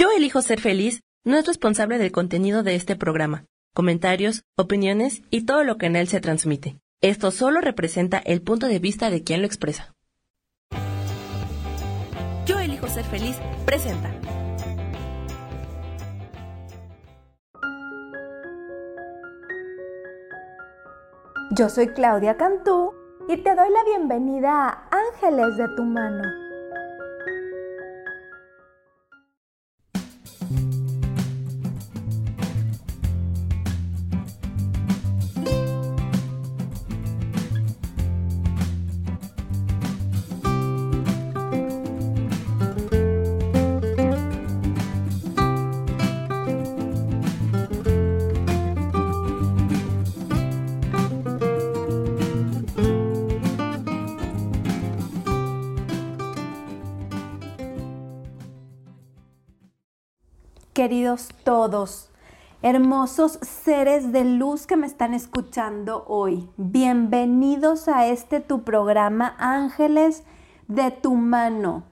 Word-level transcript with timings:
Yo 0.00 0.08
elijo 0.16 0.40
ser 0.40 0.62
feliz 0.62 1.02
no 1.26 1.36
es 1.36 1.46
responsable 1.46 1.98
del 1.98 2.10
contenido 2.10 2.62
de 2.62 2.74
este 2.74 2.96
programa, 2.96 3.44
comentarios, 3.74 4.44
opiniones 4.56 5.20
y 5.28 5.44
todo 5.44 5.62
lo 5.62 5.76
que 5.76 5.84
en 5.84 5.96
él 5.96 6.08
se 6.08 6.22
transmite. 6.22 6.80
Esto 7.02 7.30
solo 7.30 7.60
representa 7.60 8.16
el 8.16 8.40
punto 8.40 8.66
de 8.66 8.78
vista 8.78 9.10
de 9.10 9.22
quien 9.22 9.42
lo 9.42 9.46
expresa. 9.46 9.92
Yo 12.46 12.58
elijo 12.58 12.88
ser 12.88 13.04
feliz 13.04 13.36
presenta. 13.66 14.10
Yo 21.50 21.68
soy 21.68 21.88
Claudia 21.88 22.38
Cantú 22.38 22.94
y 23.28 23.36
te 23.36 23.54
doy 23.54 23.68
la 23.68 23.84
bienvenida 23.84 24.66
a 24.66 24.88
Ángeles 25.12 25.58
de 25.58 25.68
tu 25.76 25.82
mano 25.84 26.49
queridos 60.80 61.28
todos, 61.44 62.10
hermosos 62.62 63.38
seres 63.42 64.12
de 64.12 64.24
luz 64.24 64.66
que 64.66 64.78
me 64.78 64.86
están 64.86 65.12
escuchando 65.12 66.06
hoy. 66.08 66.48
Bienvenidos 66.56 67.86
a 67.86 68.06
este 68.06 68.40
tu 68.40 68.62
programa 68.62 69.34
Ángeles 69.36 70.24
de 70.68 70.90
tu 70.90 71.16
mano, 71.16 71.82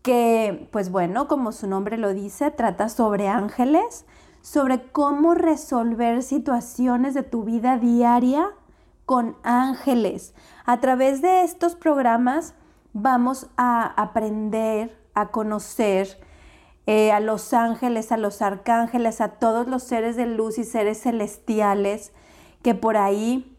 que 0.00 0.70
pues 0.72 0.90
bueno, 0.90 1.28
como 1.28 1.52
su 1.52 1.66
nombre 1.66 1.98
lo 1.98 2.14
dice, 2.14 2.50
trata 2.50 2.88
sobre 2.88 3.28
ángeles, 3.28 4.06
sobre 4.40 4.90
cómo 4.90 5.34
resolver 5.34 6.22
situaciones 6.22 7.12
de 7.12 7.24
tu 7.24 7.44
vida 7.44 7.76
diaria 7.76 8.52
con 9.04 9.36
ángeles. 9.42 10.32
A 10.64 10.80
través 10.80 11.20
de 11.20 11.42
estos 11.42 11.74
programas 11.74 12.54
vamos 12.94 13.50
a 13.58 13.84
aprender, 14.00 14.98
a 15.12 15.28
conocer, 15.28 16.26
eh, 16.90 17.12
a 17.12 17.20
los 17.20 17.52
ángeles, 17.52 18.12
a 18.12 18.16
los 18.16 18.40
arcángeles, 18.40 19.20
a 19.20 19.32
todos 19.32 19.66
los 19.66 19.82
seres 19.82 20.16
de 20.16 20.24
luz 20.24 20.56
y 20.56 20.64
seres 20.64 21.02
celestiales 21.02 22.12
que 22.62 22.74
por 22.74 22.96
ahí 22.96 23.54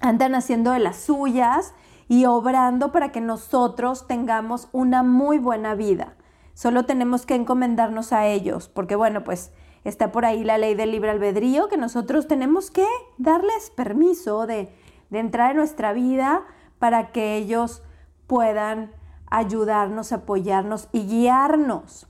andan 0.00 0.34
haciendo 0.34 0.72
de 0.72 0.78
las 0.78 0.96
suyas 0.96 1.72
y 2.08 2.26
obrando 2.26 2.92
para 2.92 3.10
que 3.10 3.22
nosotros 3.22 4.06
tengamos 4.06 4.68
una 4.72 5.02
muy 5.02 5.38
buena 5.38 5.74
vida. 5.74 6.14
Solo 6.52 6.84
tenemos 6.84 7.24
que 7.24 7.36
encomendarnos 7.36 8.12
a 8.12 8.26
ellos, 8.26 8.68
porque 8.68 8.96
bueno, 8.96 9.24
pues 9.24 9.50
está 9.84 10.12
por 10.12 10.26
ahí 10.26 10.44
la 10.44 10.58
ley 10.58 10.74
del 10.74 10.90
libre 10.90 11.08
albedrío, 11.08 11.70
que 11.70 11.78
nosotros 11.78 12.28
tenemos 12.28 12.70
que 12.70 12.86
darles 13.16 13.70
permiso 13.70 14.46
de, 14.46 14.68
de 15.08 15.18
entrar 15.20 15.52
en 15.52 15.56
nuestra 15.56 15.94
vida 15.94 16.44
para 16.78 17.12
que 17.12 17.34
ellos 17.34 17.82
puedan 18.26 18.92
ayudarnos, 19.30 20.12
apoyarnos 20.12 20.90
y 20.92 21.06
guiarnos. 21.06 22.08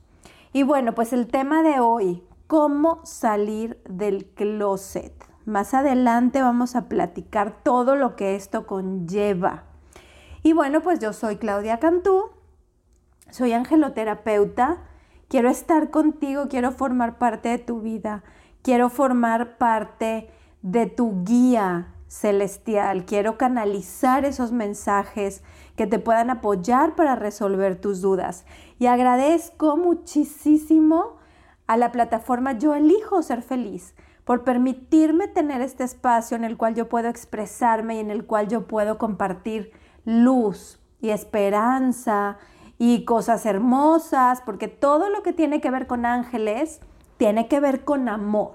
Y 0.54 0.64
bueno, 0.64 0.94
pues 0.94 1.14
el 1.14 1.28
tema 1.28 1.62
de 1.62 1.80
hoy, 1.80 2.22
cómo 2.46 3.00
salir 3.04 3.82
del 3.88 4.26
closet. 4.26 5.14
Más 5.46 5.72
adelante 5.72 6.42
vamos 6.42 6.76
a 6.76 6.88
platicar 6.88 7.62
todo 7.62 7.96
lo 7.96 8.16
que 8.16 8.36
esto 8.36 8.66
conlleva. 8.66 9.64
Y 10.42 10.52
bueno, 10.52 10.82
pues 10.82 10.98
yo 10.98 11.14
soy 11.14 11.36
Claudia 11.36 11.78
Cantú, 11.78 12.32
soy 13.30 13.54
angeloterapeuta, 13.54 14.82
quiero 15.28 15.48
estar 15.48 15.90
contigo, 15.90 16.48
quiero 16.50 16.70
formar 16.70 17.16
parte 17.16 17.48
de 17.48 17.58
tu 17.58 17.80
vida, 17.80 18.22
quiero 18.60 18.90
formar 18.90 19.56
parte 19.56 20.28
de 20.60 20.86
tu 20.86 21.24
guía 21.24 21.94
celestial, 22.08 23.06
quiero 23.06 23.38
canalizar 23.38 24.26
esos 24.26 24.52
mensajes 24.52 25.42
que 25.76 25.86
te 25.86 25.98
puedan 25.98 26.28
apoyar 26.28 26.94
para 26.94 27.16
resolver 27.16 27.80
tus 27.80 28.02
dudas. 28.02 28.44
Y 28.82 28.88
agradezco 28.88 29.76
muchísimo 29.76 31.18
a 31.68 31.76
la 31.76 31.92
plataforma 31.92 32.58
Yo 32.58 32.74
elijo 32.74 33.22
ser 33.22 33.42
feliz 33.42 33.94
por 34.24 34.42
permitirme 34.42 35.28
tener 35.28 35.60
este 35.60 35.84
espacio 35.84 36.36
en 36.36 36.42
el 36.42 36.56
cual 36.56 36.74
yo 36.74 36.88
puedo 36.88 37.08
expresarme 37.08 37.94
y 37.94 37.98
en 38.00 38.10
el 38.10 38.26
cual 38.26 38.48
yo 38.48 38.66
puedo 38.66 38.98
compartir 38.98 39.70
luz 40.04 40.80
y 41.00 41.10
esperanza 41.10 42.38
y 42.76 43.04
cosas 43.04 43.46
hermosas, 43.46 44.42
porque 44.44 44.66
todo 44.66 45.10
lo 45.10 45.22
que 45.22 45.32
tiene 45.32 45.60
que 45.60 45.70
ver 45.70 45.86
con 45.86 46.04
ángeles 46.04 46.80
tiene 47.18 47.46
que 47.46 47.60
ver 47.60 47.84
con 47.84 48.08
amor. 48.08 48.54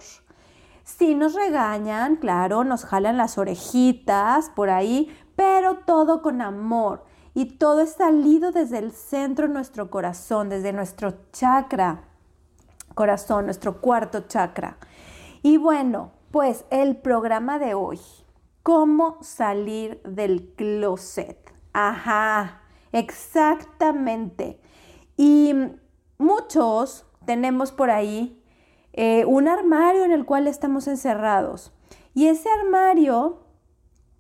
Si 0.84 1.16
nos 1.16 1.36
regañan, 1.36 2.18
claro, 2.18 2.66
nos 2.66 2.84
jalan 2.84 3.16
las 3.16 3.38
orejitas 3.38 4.50
por 4.50 4.72
ahí, 4.72 5.10
pero 5.38 5.78
todo 5.86 6.22
con 6.22 6.42
amor. 6.42 7.07
Y 7.38 7.60
todo 7.60 7.82
es 7.82 7.92
salido 7.92 8.52
desde 8.52 8.80
el 8.80 8.92
centro 8.92 9.48
de 9.48 9.54
nuestro 9.54 9.92
corazón, 9.92 10.50
desde 10.50 10.74
nuestro 10.74 11.14
chakra 11.32 12.06
corazón, 12.96 13.46
nuestro 13.46 13.80
cuarto 13.80 14.22
chakra. 14.22 14.80
Y 15.44 15.58
bueno, 15.58 16.14
pues 16.32 16.66
el 16.72 16.98
programa 16.98 17.60
de 17.60 17.76
hoy, 17.76 18.00
¿cómo 18.64 19.20
salir 19.22 20.02
del 20.02 20.52
closet? 20.56 21.38
Ajá, 21.74 22.64
exactamente. 22.92 24.60
Y 25.16 25.54
muchos 26.18 27.06
tenemos 27.28 27.72
por 27.72 27.92
ahí 27.92 28.44
eh, 28.94 29.26
un 29.26 29.48
armario 29.48 30.06
en 30.06 30.12
el 30.12 30.26
cual 30.26 30.48
estamos 30.48 30.88
encerrados. 30.88 31.72
Y 32.16 32.30
ese 32.30 32.50
armario 32.50 33.44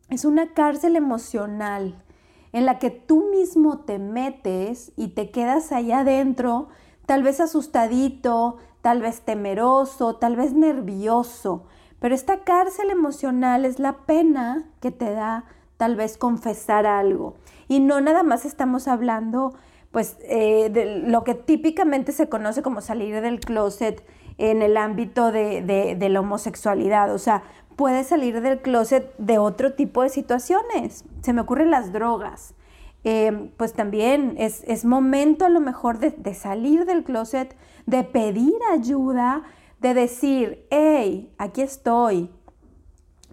es 0.07 0.23
una 0.23 0.53
cárcel 0.53 0.95
emocional 0.95 2.03
en 2.53 2.65
la 2.65 2.79
que 2.79 2.89
tú 2.89 3.29
mismo 3.31 3.79
te 3.79 3.99
metes 3.99 4.91
y 4.95 5.09
te 5.09 5.31
quedas 5.31 5.71
allá 5.71 5.99
adentro, 5.99 6.69
tal 7.05 7.23
vez 7.23 7.39
asustadito, 7.39 8.57
tal 8.81 9.01
vez 9.01 9.21
temeroso, 9.21 10.15
tal 10.15 10.35
vez 10.35 10.53
nervioso. 10.53 11.65
Pero 11.99 12.15
esta 12.15 12.43
cárcel 12.43 12.89
emocional 12.89 13.65
es 13.65 13.79
la 13.79 13.97
pena 14.05 14.65
que 14.79 14.91
te 14.91 15.11
da 15.11 15.45
tal 15.77 15.95
vez 15.95 16.17
confesar 16.17 16.85
algo. 16.85 17.35
Y 17.67 17.79
no 17.79 18.01
nada 18.01 18.23
más 18.23 18.45
estamos 18.45 18.87
hablando 18.87 19.53
pues 19.91 20.17
eh, 20.21 20.69
de 20.69 20.99
lo 21.07 21.23
que 21.23 21.33
típicamente 21.33 22.11
se 22.11 22.29
conoce 22.29 22.61
como 22.61 22.81
salir 22.81 23.21
del 23.21 23.39
closet 23.39 24.05
en 24.37 24.61
el 24.61 24.77
ámbito 24.77 25.31
de, 25.31 25.61
de 25.97 26.09
la 26.09 26.19
homosexualidad. 26.19 27.13
O 27.13 27.17
sea, 27.17 27.43
puede 27.77 28.03
salir 28.03 28.41
del 28.41 28.59
closet 28.59 29.15
de 29.17 29.38
otro 29.38 29.73
tipo 29.73 30.01
de 30.01 30.09
situaciones. 30.09 31.05
Se 31.21 31.31
me 31.31 31.41
ocurren 31.41 31.71
las 31.71 31.93
drogas. 31.93 32.55
Eh, 33.03 33.51
pues 33.55 33.71
también 33.73 34.35
es, 34.38 34.83
momento 34.83 35.45
a 35.45 35.49
lo 35.49 35.61
mejor 35.61 35.99
de, 35.99 36.09
de, 36.09 36.33
salir 36.33 36.85
del 36.85 37.05
closet, 37.05 37.55
de 37.85 38.03
pedir 38.03 38.55
ayuda, 38.73 39.43
de 39.79 39.93
decir, 39.93 40.65
hey, 40.71 41.31
aquí 41.38 41.61
estoy, 41.61 42.31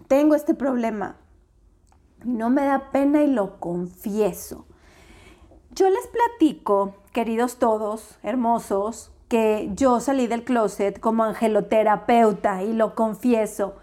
tengo 0.07 0.35
este 0.35 0.53
problema. 0.53 1.17
No 2.23 2.49
me 2.49 2.63
da 2.63 2.91
pena 2.91 3.23
y 3.23 3.27
lo 3.27 3.59
confieso. 3.59 4.65
Yo 5.71 5.89
les 5.89 6.07
platico, 6.07 6.97
queridos 7.11 7.57
todos, 7.57 8.19
hermosos, 8.21 9.11
que 9.27 9.71
yo 9.73 9.99
salí 9.99 10.27
del 10.27 10.43
closet 10.43 10.99
como 10.99 11.23
angeloterapeuta 11.23 12.61
y 12.61 12.73
lo 12.73 12.93
confieso 12.93 13.75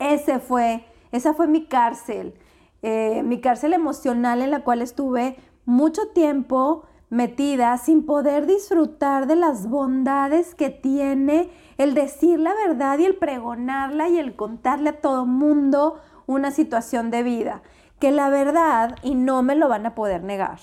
ese 0.00 0.40
fue, 0.40 0.84
esa 1.12 1.34
fue 1.34 1.46
mi 1.46 1.66
cárcel, 1.66 2.34
eh, 2.82 3.22
mi 3.22 3.40
cárcel 3.40 3.74
emocional 3.74 4.42
en 4.42 4.50
la 4.50 4.64
cual 4.64 4.82
estuve 4.82 5.36
mucho 5.64 6.08
tiempo 6.08 6.84
metida 7.10 7.76
sin 7.76 8.06
poder 8.06 8.46
disfrutar 8.46 9.26
de 9.26 9.36
las 9.36 9.68
bondades 9.68 10.54
que 10.54 10.70
tiene 10.70 11.50
el 11.76 11.94
decir 11.94 12.38
la 12.38 12.54
verdad 12.54 12.98
y 12.98 13.04
el 13.04 13.16
pregonarla 13.16 14.08
y 14.08 14.18
el 14.18 14.36
contarle 14.36 14.90
a 14.90 15.00
todo 15.00 15.26
mundo 15.26 16.00
una 16.26 16.52
situación 16.52 17.10
de 17.10 17.24
vida, 17.24 17.62
que 17.98 18.12
la 18.12 18.28
verdad, 18.28 18.96
y 19.02 19.16
no 19.16 19.42
me 19.42 19.56
lo 19.56 19.68
van 19.68 19.84
a 19.86 19.94
poder 19.94 20.22
negar, 20.22 20.60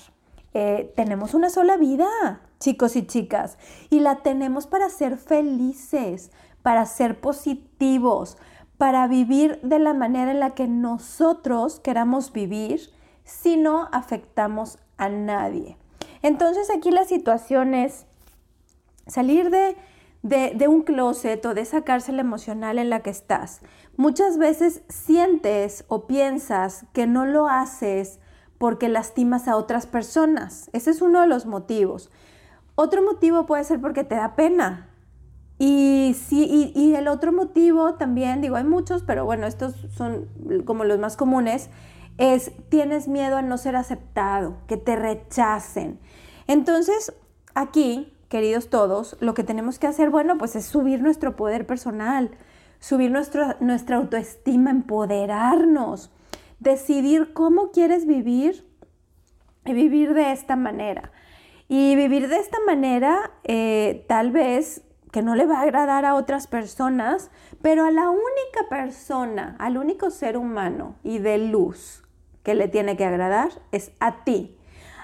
eh, 0.54 0.92
tenemos 0.96 1.34
una 1.34 1.50
sola 1.50 1.76
vida, 1.76 2.40
chicos 2.58 2.96
y 2.96 3.06
chicas, 3.06 3.58
y 3.90 4.00
la 4.00 4.16
tenemos 4.16 4.66
para 4.66 4.88
ser 4.88 5.18
felices, 5.18 6.32
para 6.62 6.86
ser 6.86 7.20
positivos, 7.20 8.38
para 8.78 9.06
vivir 9.08 9.60
de 9.62 9.78
la 9.78 9.92
manera 9.92 10.30
en 10.30 10.40
la 10.40 10.54
que 10.54 10.68
nosotros 10.68 11.80
queramos 11.80 12.32
vivir 12.32 12.90
si 13.24 13.56
no 13.56 13.88
afectamos 13.92 14.78
a 14.96 15.08
nadie. 15.08 15.76
Entonces 16.22 16.70
aquí 16.70 16.90
la 16.90 17.04
situación 17.04 17.74
es, 17.74 18.06
Salir 19.08 19.48
de, 19.48 19.74
de, 20.22 20.68
un 20.68 20.82
closet 20.82 21.44
o 21.46 21.54
de 21.54 21.62
esa 21.62 21.82
cárcel 21.82 22.20
emocional 22.20 22.78
en 22.78 22.90
la 22.90 23.00
que 23.00 23.08
estás. 23.08 23.62
Muchas 23.96 24.36
veces 24.36 24.82
sientes 24.88 25.86
o 25.88 26.06
piensas 26.06 26.84
que 26.92 27.06
no 27.06 27.24
lo 27.24 27.48
haces 27.48 28.20
porque 28.58 28.90
lastimas 28.90 29.48
a 29.48 29.56
otras 29.56 29.86
personas. 29.86 30.68
Ese 30.74 30.90
es 30.90 31.00
uno 31.00 31.22
de 31.22 31.26
los 31.26 31.46
motivos. 31.46 32.10
Otro 32.74 33.02
motivo 33.02 33.46
puede 33.46 33.64
ser 33.64 33.80
porque 33.80 34.04
te 34.04 34.16
da 34.16 34.36
pena. 34.36 34.87
Y, 35.58 36.14
sí, 36.14 36.72
y, 36.74 36.94
el 36.94 37.08
otro 37.08 37.32
motivo 37.32 37.94
también, 37.94 38.40
digo, 38.40 38.56
hay 38.56 38.64
muchos, 38.64 39.02
pero 39.02 39.24
bueno, 39.24 39.46
estos 39.46 39.74
son 39.90 40.28
como 40.64 40.84
los 40.84 41.00
más 41.00 41.16
comunes, 41.16 41.68
es 42.16 42.52
tienes 42.68 43.08
miedo 43.08 43.36
a 43.36 43.42
no 43.42 43.58
ser 43.58 43.74
aceptado, 43.74 44.58
que 44.68 44.76
te 44.76 44.94
rechacen. 44.94 45.98
Entonces, 46.46 47.12
aquí 47.54 48.12
queridos 48.28 48.68
todos, 48.68 49.16
lo 49.20 49.34
que 49.34 49.42
tenemos 49.42 49.78
que 49.78 49.86
hacer, 49.86 50.10
bueno, 50.10 50.38
pues 50.38 50.54
es 50.54 50.66
subir 50.66 51.00
nuestro 51.00 51.34
poder 51.34 51.66
personal, 51.66 52.30
subir 52.78 53.10
nuestra 53.10 53.96
autoestima, 53.96 54.70
empoderarnos, 54.70 56.10
decidir 56.60 57.32
cómo 57.32 57.70
quieres 57.70 58.06
vivir 58.06 58.66
y 59.64 59.72
vivir 59.72 60.14
de 60.14 60.32
esta 60.32 60.56
manera. 60.56 61.10
Y 61.68 61.96
vivir 61.96 62.28
de 62.28 62.36
esta 62.36 62.58
manera, 62.66 63.32
eh, 63.44 64.04
tal 64.08 64.30
vez 64.30 64.82
que 65.12 65.22
no 65.22 65.34
le 65.34 65.46
va 65.46 65.58
a 65.58 65.62
agradar 65.62 66.04
a 66.04 66.14
otras 66.14 66.46
personas, 66.46 67.30
pero 67.62 67.84
a 67.84 67.90
la 67.90 68.10
única 68.10 68.68
persona, 68.68 69.56
al 69.58 69.78
único 69.78 70.10
ser 70.10 70.36
humano 70.36 70.96
y 71.02 71.18
de 71.18 71.38
luz 71.38 72.04
que 72.42 72.54
le 72.54 72.68
tiene 72.68 72.96
que 72.96 73.04
agradar 73.04 73.50
es 73.72 73.92
a 74.00 74.24
ti. 74.24 74.56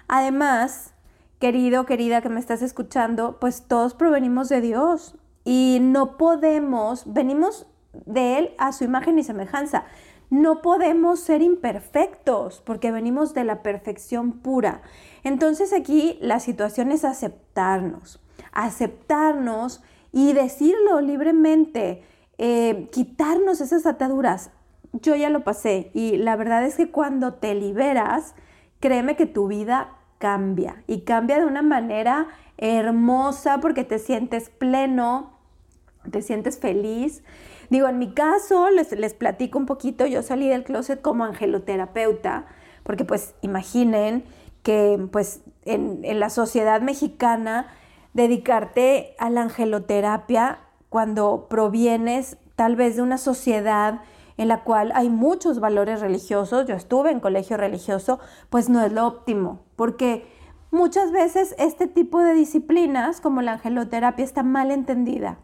Además, 0.08 0.94
querido, 1.38 1.86
querida 1.86 2.20
que 2.20 2.28
me 2.28 2.40
estás 2.40 2.62
escuchando, 2.62 3.38
pues 3.40 3.66
todos 3.66 3.94
provenimos 3.94 4.48
de 4.48 4.60
Dios 4.60 5.16
y 5.44 5.78
no 5.80 6.16
podemos, 6.16 7.12
venimos 7.12 7.66
de 8.06 8.38
Él 8.38 8.54
a 8.58 8.72
su 8.72 8.84
imagen 8.84 9.18
y 9.18 9.24
semejanza. 9.24 9.84
No 10.30 10.62
podemos 10.62 11.20
ser 11.20 11.42
imperfectos 11.42 12.62
porque 12.62 12.90
venimos 12.90 13.34
de 13.34 13.44
la 13.44 13.62
perfección 13.62 14.32
pura. 14.32 14.82
Entonces 15.22 15.72
aquí 15.72 16.18
la 16.20 16.40
situación 16.40 16.92
es 16.92 17.04
aceptarnos, 17.04 18.20
aceptarnos 18.52 19.82
y 20.14 20.32
decirlo 20.32 21.00
libremente, 21.00 22.04
eh, 22.38 22.88
quitarnos 22.92 23.60
esas 23.60 23.84
ataduras. 23.84 24.52
Yo 24.92 25.16
ya 25.16 25.28
lo 25.28 25.42
pasé 25.42 25.90
y 25.92 26.16
la 26.16 26.36
verdad 26.36 26.64
es 26.64 26.76
que 26.76 26.92
cuando 26.92 27.34
te 27.34 27.52
liberas, 27.56 28.36
créeme 28.78 29.16
que 29.16 29.26
tu 29.26 29.48
vida 29.48 29.96
cambia 30.18 30.84
y 30.86 31.00
cambia 31.00 31.40
de 31.40 31.46
una 31.46 31.62
manera 31.62 32.28
hermosa 32.58 33.58
porque 33.58 33.82
te 33.82 33.98
sientes 33.98 34.50
pleno, 34.50 35.32
te 36.08 36.22
sientes 36.22 36.60
feliz. 36.60 37.24
Digo, 37.68 37.88
en 37.88 37.98
mi 37.98 38.14
caso, 38.14 38.70
les, 38.70 38.92
les 38.92 39.14
platico 39.14 39.58
un 39.58 39.66
poquito, 39.66 40.06
yo 40.06 40.22
salí 40.22 40.48
del 40.48 40.62
closet 40.62 41.02
como 41.02 41.24
angeloterapeuta, 41.24 42.46
porque 42.84 43.04
pues 43.04 43.34
imaginen 43.42 44.22
que 44.62 45.08
pues 45.10 45.40
en, 45.64 46.04
en 46.04 46.20
la 46.20 46.30
sociedad 46.30 46.80
mexicana 46.82 47.66
dedicarte 48.14 49.14
a 49.18 49.28
la 49.28 49.42
angeloterapia 49.42 50.60
cuando 50.88 51.46
provienes 51.50 52.38
tal 52.56 52.76
vez 52.76 52.96
de 52.96 53.02
una 53.02 53.18
sociedad 53.18 54.00
en 54.36 54.48
la 54.48 54.64
cual 54.64 54.92
hay 54.94 55.10
muchos 55.10 55.60
valores 55.60 56.00
religiosos, 56.00 56.66
yo 56.66 56.74
estuve 56.74 57.10
en 57.10 57.20
colegio 57.20 57.56
religioso, 57.56 58.18
pues 58.50 58.68
no 58.68 58.82
es 58.82 58.92
lo 58.92 59.06
óptimo, 59.06 59.60
porque 59.76 60.26
muchas 60.70 61.12
veces 61.12 61.54
este 61.58 61.86
tipo 61.86 62.20
de 62.20 62.34
disciplinas, 62.34 63.20
como 63.20 63.42
la 63.42 63.52
angeloterapia, 63.54 64.24
está 64.24 64.42
mal 64.42 64.70
entendida. 64.70 65.38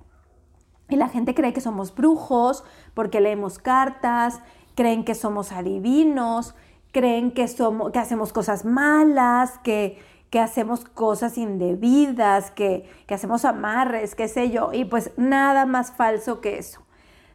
Y 0.89 0.97
la 0.97 1.09
gente 1.09 1.35
cree 1.35 1.53
que 1.53 1.61
somos 1.61 1.95
brujos 1.95 2.65
porque 2.95 3.21
leemos 3.21 3.59
cartas, 3.59 4.41
creen 4.75 5.05
que 5.05 5.15
somos 5.15 5.53
adivinos, 5.53 6.57
creen 6.91 7.31
que, 7.31 7.47
somos, 7.47 7.93
que 7.93 8.01
hacemos 8.01 8.33
cosas 8.33 8.65
malas, 8.65 9.59
que, 9.63 10.01
que 10.31 10.41
hacemos 10.41 10.85
cosas 10.85 11.37
indebidas, 11.37 12.51
que, 12.51 12.89
que 13.07 13.15
hacemos 13.15 13.45
amarres, 13.45 14.15
qué 14.15 14.29
sé 14.29 14.51
yo. 14.51 14.71
Y 14.73 14.85
pues 14.85 15.11
nada 15.17 15.67
más 15.67 15.93
falso 15.93 16.41
que 16.41 16.59
eso. 16.59 16.83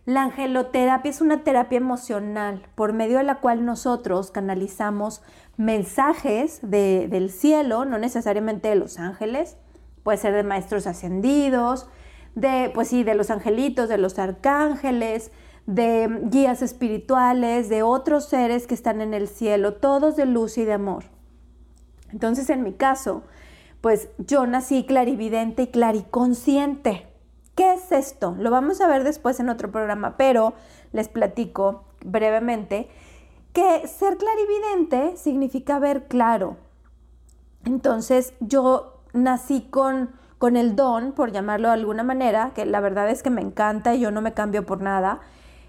La 0.06 0.22
angeloterapia 0.22 1.10
es 1.10 1.20
una 1.20 1.44
terapia 1.44 1.78
emocional 1.78 2.68
por 2.76 2.94
medio 2.94 3.18
de 3.18 3.24
la 3.24 3.40
cual 3.40 3.66
nosotros 3.66 4.30
canalizamos 4.30 5.24
mensajes 5.58 6.60
del 6.62 7.32
cielo, 7.32 7.86
no 7.86 7.98
necesariamente 7.98 8.70
de 8.70 8.76
los 8.76 9.00
ángeles, 9.00 9.58
puede 10.04 10.20
ser 10.20 10.34
de 10.34 10.44
maestros 10.44 10.86
ascendidos, 10.86 11.90
de, 12.36 12.70
pues 12.76 12.90
sí, 12.90 13.04
de 13.04 13.16
los 13.16 13.32
angelitos, 13.32 13.90
de 13.90 13.98
los 13.98 14.20
arcángeles, 14.20 15.32
de 15.66 16.22
guías 16.26 16.62
espirituales, 16.62 17.70
de 17.70 17.82
otros 17.82 18.26
seres 18.26 18.68
que 18.68 18.76
están 18.76 19.02
en 19.02 19.16
el 19.16 19.28
cielo, 19.28 19.74
todos 19.74 20.16
de 20.16 20.28
luz 20.28 20.60
y 20.60 20.66
de 20.66 20.74
amor. 20.74 21.15
Entonces, 22.16 22.50
en 22.50 22.64
mi 22.64 22.72
caso, 22.72 23.24
pues 23.82 24.08
yo 24.18 24.48
nací 24.48 24.86
clarividente 24.86 25.64
y 25.64 25.68
clariconsciente. 25.68 27.10
¿Qué 27.56 27.74
es 27.74 27.92
esto? 27.92 28.38
Lo 28.40 28.52
vamos 28.52 28.80
a 28.80 28.88
ver 28.88 29.04
después 29.04 29.42
en 29.42 29.50
otro 29.50 29.70
programa, 29.70 30.16
pero 30.16 30.54
les 30.94 31.10
platico 31.10 31.84
brevemente 32.06 32.88
que 33.52 33.86
ser 33.90 34.16
clarividente 34.16 35.18
significa 35.18 35.78
ver 35.78 36.08
claro. 36.08 36.56
Entonces 37.66 38.34
yo 38.40 39.02
nací 39.12 39.68
con, 39.70 40.12
con 40.38 40.56
el 40.56 40.78
don, 40.78 41.12
por 41.12 41.34
llamarlo 41.34 41.68
de 41.68 41.74
alguna 41.74 42.04
manera, 42.04 42.52
que 42.56 42.66
la 42.66 42.80
verdad 42.80 43.10
es 43.10 43.24
que 43.24 43.30
me 43.30 43.42
encanta 43.42 43.94
y 43.94 44.00
yo 44.00 44.10
no 44.10 44.22
me 44.22 44.34
cambio 44.34 44.66
por 44.66 44.82
nada, 44.82 45.20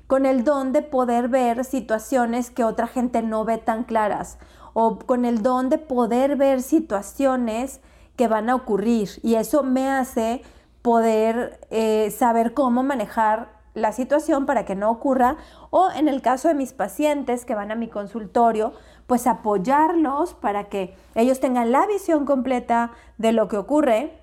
con 0.07 0.27
el 0.27 0.45
don 0.45 0.73
de 0.73 0.83
poder 0.83 1.27
ver 1.27 1.65
situaciones 1.65 2.53
que 2.53 2.63
otra 2.63 2.87
gente 2.87 3.21
no 3.23 3.45
ve 3.45 3.59
tan 3.59 3.83
claras 3.83 4.39
o 4.79 4.99
con 4.99 5.25
el 5.25 5.43
don 5.43 5.71
de 5.71 5.79
poder 5.79 6.37
ver 6.37 6.61
situaciones 6.61 7.81
que 8.15 8.29
van 8.29 8.51
a 8.51 8.55
ocurrir. 8.55 9.09
Y 9.23 9.37
eso 9.37 9.63
me 9.63 9.89
hace 9.89 10.43
poder 10.83 11.59
eh, 11.71 12.11
saber 12.11 12.53
cómo 12.53 12.83
manejar 12.83 13.49
la 13.73 13.93
situación 13.93 14.45
para 14.45 14.67
que 14.67 14.75
no 14.75 14.91
ocurra. 14.91 15.39
O 15.71 15.89
en 15.91 16.09
el 16.09 16.21
caso 16.21 16.49
de 16.49 16.55
mis 16.55 16.75
pacientes 16.75 17.47
que 17.47 17.55
van 17.55 17.71
a 17.71 17.75
mi 17.75 17.89
consultorio, 17.89 18.75
pues 19.07 19.27
apoyarlos 19.27 20.35
para 20.35 20.65
que 20.65 20.95
ellos 21.15 21.41
tengan 21.41 21.73
la 21.73 21.87
visión 21.87 22.27
completa 22.27 22.91
de 23.17 23.33
lo 23.33 23.49
que 23.49 23.57
ocurre 23.57 24.19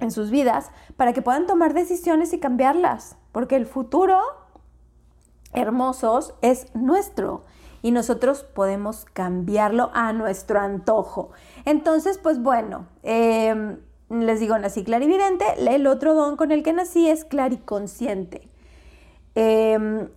en 0.00 0.10
sus 0.10 0.30
vidas, 0.30 0.70
para 0.96 1.12
que 1.12 1.20
puedan 1.20 1.46
tomar 1.46 1.74
decisiones 1.74 2.32
y 2.32 2.40
cambiarlas, 2.40 3.18
porque 3.32 3.56
el 3.56 3.66
futuro, 3.66 4.18
hermosos, 5.52 6.32
es 6.40 6.74
nuestro 6.74 7.44
y 7.82 7.90
nosotros 7.90 8.42
podemos 8.42 9.04
cambiarlo 9.12 9.90
a 9.94 10.12
nuestro 10.12 10.60
antojo. 10.60 11.30
Entonces, 11.64 12.18
pues 12.18 12.42
bueno, 12.42 12.86
eh, 13.02 13.78
les 14.10 14.40
digo, 14.40 14.58
nací 14.58 14.84
clarividente, 14.84 15.44
el 15.58 15.86
otro 15.86 16.14
don 16.14 16.36
con 16.36 16.50
el 16.50 16.62
que 16.62 16.72
nací 16.72 17.08
es 17.08 17.24
clariconsciente. 17.24 18.48
Em, 19.34 20.08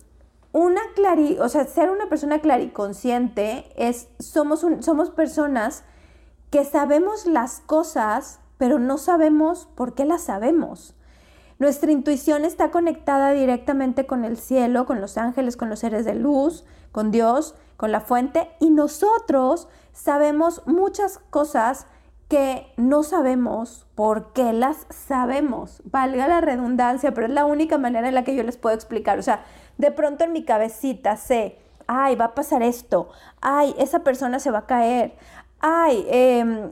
una 0.52 0.80
clari, 0.94 1.38
o 1.40 1.48
sea, 1.48 1.64
ser 1.64 1.90
una 1.90 2.08
persona 2.08 2.40
clariconsciente 2.40 3.66
es, 3.76 4.08
somos, 4.18 4.66
somos 4.80 5.10
personas 5.10 5.84
que 6.50 6.64
sabemos 6.64 7.26
las 7.26 7.60
cosas, 7.60 8.40
pero 8.58 8.78
no 8.78 8.98
sabemos 8.98 9.68
por 9.74 9.94
qué 9.94 10.04
las 10.04 10.22
sabemos. 10.24 10.94
Nuestra 11.58 11.92
intuición 11.92 12.44
está 12.44 12.70
conectada 12.70 13.30
directamente 13.32 14.06
con 14.06 14.24
el 14.24 14.36
cielo, 14.36 14.84
con 14.84 15.00
los 15.00 15.16
ángeles, 15.16 15.56
con 15.56 15.68
los 15.68 15.78
seres 15.78 16.04
de 16.04 16.14
luz, 16.14 16.64
con 16.92 17.10
Dios, 17.10 17.54
con 17.76 17.90
la 17.90 18.00
fuente, 18.00 18.50
y 18.60 18.70
nosotros 18.70 19.68
sabemos 19.92 20.62
muchas 20.66 21.18
cosas 21.30 21.86
que 22.28 22.72
no 22.78 23.02
sabemos 23.02 23.86
por 23.94 24.32
qué 24.32 24.54
las 24.54 24.86
sabemos. 24.88 25.82
Valga 25.84 26.28
la 26.28 26.40
redundancia, 26.40 27.12
pero 27.12 27.26
es 27.26 27.32
la 27.32 27.44
única 27.44 27.76
manera 27.76 28.08
en 28.08 28.14
la 28.14 28.24
que 28.24 28.34
yo 28.34 28.42
les 28.42 28.56
puedo 28.56 28.74
explicar. 28.74 29.18
O 29.18 29.22
sea, 29.22 29.44
de 29.76 29.90
pronto 29.90 30.24
en 30.24 30.32
mi 30.32 30.44
cabecita 30.44 31.16
sé, 31.16 31.58
ay, 31.86 32.16
va 32.16 32.26
a 32.26 32.34
pasar 32.34 32.62
esto, 32.62 33.10
ay, 33.40 33.74
esa 33.78 33.98
persona 33.98 34.38
se 34.38 34.50
va 34.50 34.60
a 34.60 34.66
caer, 34.66 35.14
ay, 35.60 36.06
em, 36.08 36.70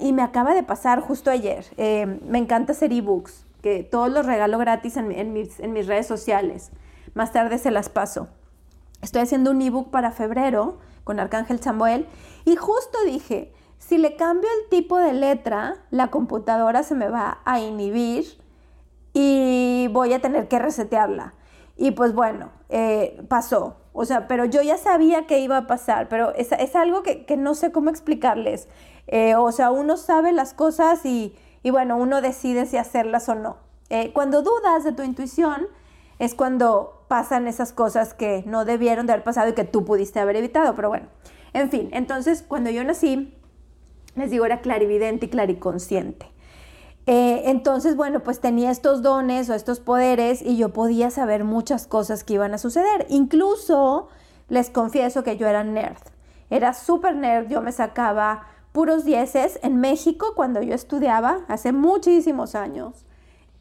y 0.00 0.12
me 0.12 0.22
acaba 0.22 0.54
de 0.54 0.62
pasar 0.62 1.00
justo 1.00 1.30
ayer. 1.30 1.64
Em, 1.76 2.20
me 2.24 2.38
encanta 2.38 2.72
hacer 2.72 2.92
ebooks, 2.92 3.44
que 3.62 3.82
todos 3.82 4.10
los 4.10 4.24
regalo 4.24 4.58
gratis 4.58 4.96
en, 4.96 5.32
mis, 5.32 5.58
en 5.58 5.72
mis 5.72 5.88
redes 5.88 6.06
sociales. 6.06 6.70
Más 7.14 7.32
tarde 7.32 7.58
se 7.58 7.70
las 7.70 7.88
paso. 7.88 8.28
Estoy 9.02 9.22
haciendo 9.22 9.50
un 9.50 9.62
ebook 9.62 9.90
para 9.90 10.10
febrero 10.10 10.78
con 11.04 11.20
Arcángel 11.20 11.60
Samuel 11.60 12.06
y 12.44 12.56
justo 12.56 12.98
dije, 13.04 13.52
si 13.78 13.98
le 13.98 14.16
cambio 14.16 14.48
el 14.62 14.68
tipo 14.68 14.98
de 14.98 15.12
letra, 15.12 15.76
la 15.90 16.08
computadora 16.08 16.82
se 16.82 16.94
me 16.94 17.08
va 17.08 17.38
a 17.44 17.60
inhibir 17.60 18.24
y 19.12 19.88
voy 19.92 20.12
a 20.12 20.20
tener 20.20 20.48
que 20.48 20.58
resetearla. 20.58 21.34
Y 21.76 21.92
pues 21.92 22.14
bueno, 22.14 22.50
eh, 22.68 23.22
pasó. 23.28 23.76
O 23.92 24.04
sea, 24.04 24.28
pero 24.28 24.44
yo 24.44 24.60
ya 24.62 24.76
sabía 24.76 25.26
que 25.26 25.38
iba 25.38 25.56
a 25.56 25.66
pasar, 25.66 26.08
pero 26.08 26.34
es, 26.34 26.52
algo 26.74 27.02
que, 27.02 27.24
no 27.38 27.54
sé 27.54 27.72
cómo 27.72 27.90
explicarles. 27.90 28.68
Eh, 29.06 29.36
o 29.36 29.52
sea, 29.52 29.70
uno 29.70 29.96
sabe 29.96 30.32
las 30.32 30.52
cosas 30.52 31.06
y, 31.06 31.34
y 31.62 31.70
bueno, 31.70 31.96
uno 31.96 32.20
decide 32.20 32.66
si 32.66 32.76
hacerlas 32.76 33.28
o 33.28 33.34
no. 33.34 33.56
Eh, 33.88 34.12
cuando 34.12 34.42
dudas 34.42 34.84
de 34.84 34.92
tu 34.92 35.02
intuición 35.02 35.68
es 36.18 36.34
cuando 36.34 37.04
pasan 37.08 37.46
esas 37.46 37.72
cosas 37.72 38.14
que 38.14 38.42
no 38.46 38.64
debieron 38.64 39.06
de 39.06 39.12
haber 39.12 39.24
pasado 39.24 39.48
y 39.50 39.54
que 39.54 39.64
tú 39.64 39.84
pudiste 39.84 40.20
haber 40.20 40.36
evitado, 40.36 40.74
pero 40.74 40.88
bueno, 40.88 41.06
en 41.52 41.70
fin, 41.70 41.88
entonces 41.92 42.42
cuando 42.46 42.70
yo 42.70 42.84
nací, 42.84 43.34
les 44.14 44.30
digo, 44.30 44.44
era 44.44 44.60
clarividente 44.60 45.26
y 45.26 45.28
clariconsciente. 45.28 46.26
Eh, 47.08 47.42
entonces, 47.50 47.94
bueno, 47.94 48.24
pues 48.24 48.40
tenía 48.40 48.72
estos 48.72 49.00
dones 49.00 49.48
o 49.48 49.54
estos 49.54 49.78
poderes 49.78 50.42
y 50.42 50.56
yo 50.56 50.70
podía 50.72 51.10
saber 51.10 51.44
muchas 51.44 51.86
cosas 51.86 52.24
que 52.24 52.34
iban 52.34 52.52
a 52.52 52.58
suceder. 52.58 53.06
Incluso 53.08 54.08
les 54.48 54.70
confieso 54.70 55.22
que 55.22 55.36
yo 55.36 55.46
era 55.46 55.62
nerd. 55.62 56.02
Era 56.50 56.74
súper 56.74 57.14
nerd, 57.14 57.48
yo 57.48 57.62
me 57.62 57.70
sacaba 57.70 58.48
puros 58.72 59.04
dieces 59.04 59.60
en 59.62 59.76
México 59.76 60.32
cuando 60.34 60.62
yo 60.62 60.74
estudiaba, 60.74 61.44
hace 61.48 61.72
muchísimos 61.72 62.54
años. 62.54 63.05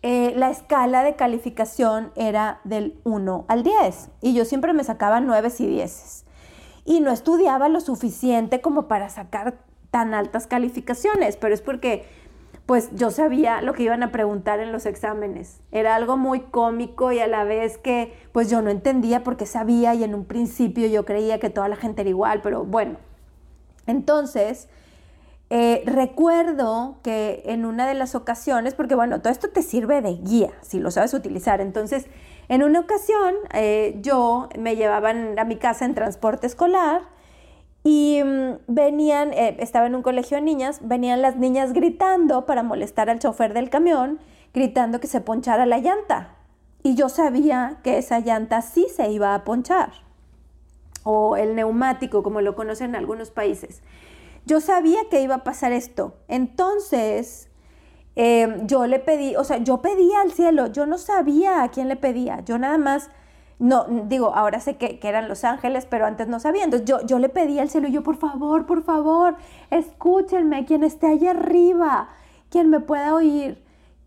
Eh, 0.08 0.34
la 0.36 0.52
escala 0.52 1.02
de 1.02 1.16
calificación 1.16 2.12
era 2.16 2.60
del 2.64 3.00
1 3.06 3.46
al 3.48 3.64
10 3.64 4.12
y 4.22 4.36
yo 4.36 4.46
siempre 4.46 4.72
me 4.72 4.84
sacaba 4.84 5.20
9 5.20 5.52
y 5.58 5.66
10 5.66 6.26
y 6.86 7.00
no 7.00 7.10
estudiaba 7.10 7.70
lo 7.70 7.82
suficiente 7.82 8.62
como 8.62 8.88
para 8.88 9.10
sacar 9.10 9.56
tan 9.90 10.14
altas 10.14 10.46
calificaciones, 10.46 11.38
pero 11.38 11.56
es 11.56 11.62
porque 11.62 12.06
pues 12.68 12.92
yo 12.94 13.10
sabía 13.10 13.64
lo 13.64 13.74
que 13.74 13.82
iban 13.82 14.04
a 14.04 14.12
preguntar 14.12 14.60
en 14.60 14.72
los 14.72 14.86
exámenes. 14.86 15.60
Era 15.72 15.96
algo 15.96 16.18
muy 16.18 16.42
cómico 16.42 17.12
y 17.12 17.18
a 17.18 17.26
la 17.26 17.44
vez 17.44 17.80
que 17.80 18.14
pues 18.32 18.48
yo 18.48 18.62
no 18.62 18.70
entendía 18.70 19.24
porque 19.24 19.48
sabía 19.48 19.96
y 19.96 20.04
en 20.04 20.14
un 20.14 20.26
principio 20.26 20.86
yo 20.86 21.04
creía 21.04 21.40
que 21.40 21.50
toda 21.50 21.68
la 21.68 21.78
gente 21.78 22.02
era 22.02 22.12
igual, 22.12 22.42
pero 22.44 22.64
bueno. 22.64 22.98
Entonces, 23.88 24.70
eh, 25.52 25.84
recuerdo 25.86 26.98
que 27.04 27.44
en 27.46 27.66
una 27.66 27.88
de 27.88 27.94
las 27.94 28.16
ocasiones, 28.16 28.74
porque 28.74 28.96
bueno, 28.96 29.22
todo 29.22 29.32
esto 29.32 29.50
te 29.50 29.62
sirve 29.62 30.02
de 30.02 30.16
guía 30.16 30.52
si 30.62 30.80
lo 30.80 30.90
sabes 30.90 31.14
utilizar. 31.14 31.62
Entonces, 31.62 32.08
en 32.50 32.64
una 32.64 32.80
ocasión 32.80 33.36
eh, 33.54 33.98
yo 34.02 34.50
me 34.58 34.76
llevaban 34.76 35.38
a 35.38 35.46
mi 35.46 35.58
casa 35.58 35.86
en 35.86 35.94
transporte 35.94 36.48
escolar 36.48 37.02
y 37.84 38.22
mm, 38.24 38.58
venían, 38.68 39.34
eh, 39.34 39.58
estaba 39.60 39.86
en 39.86 39.94
un 39.94 40.02
colegio 40.02 40.38
de 40.38 40.42
niñas, 40.42 40.80
venían 40.82 41.22
las 41.22 41.36
niñas 41.36 41.74
gritando 41.74 42.48
para 42.48 42.64
molestar 42.64 43.12
al 43.12 43.20
chofer 43.20 43.54
del 43.54 43.70
camión, 43.70 44.20
gritando 44.54 45.00
que 45.00 45.08
se 45.08 45.22
ponchara 45.22 45.68
la 45.68 45.78
llanta. 45.78 46.36
Y 46.82 46.96
yo 46.96 47.10
sabía 47.10 47.78
que 47.84 48.00
esa 48.00 48.20
llanta 48.20 48.64
sí 48.64 48.88
se 48.96 49.12
iba 49.12 49.36
a 49.36 49.44
ponchar, 49.44 49.92
o 51.04 51.36
el 51.36 51.56
neumático, 51.56 52.24
como 52.24 52.42
lo 52.42 52.56
conocen 52.56 52.92
en 52.92 52.96
algunos 52.96 53.30
países. 53.30 53.84
Yo 54.46 54.62
sabía 54.62 55.00
que 55.10 55.22
iba 55.22 55.36
a 55.36 55.44
pasar 55.44 55.72
esto. 55.72 56.16
Entonces, 56.28 57.50
em, 58.16 58.68
yo 58.68 58.88
le 58.88 59.00
pedí, 59.00 59.36
o 59.36 59.44
sea, 59.44 59.58
yo 59.58 59.82
pedía 59.82 60.22
al 60.22 60.32
cielo, 60.32 60.68
yo 60.68 60.86
no 60.86 60.98
sabía 60.98 61.64
a 61.64 61.70
quién 61.70 61.88
le 61.88 61.96
pedía, 61.96 62.42
yo 62.42 62.58
nada 62.58 62.78
más 62.78 63.10
no, 63.58 63.86
digo, 64.08 64.36
ahora 64.36 64.60
sé 64.60 64.76
que, 64.76 65.00
eran 65.02 65.30
los 65.30 65.44
ángeles, 65.46 65.86
pero 65.86 66.06
antes 66.06 66.28
no 66.28 66.40
sabía. 66.40 66.64
Entonces 66.64 66.88
yo, 66.88 67.02
yo 67.06 67.20
le 67.20 67.30
pedí 67.30 67.60
al 67.60 67.70
cielo, 67.70 67.88
yo, 67.88 68.04
por 68.04 68.18
favor, 68.18 68.66
por 68.66 68.84
favor, 68.84 69.38
escúchenme, 69.70 70.66
quien 70.66 70.84
esté 70.84 71.08
allá 71.08 71.32
arriba, 71.32 72.10
quien 72.50 72.70
me 72.70 72.82
pueda 72.82 73.14
oír, 73.14 73.64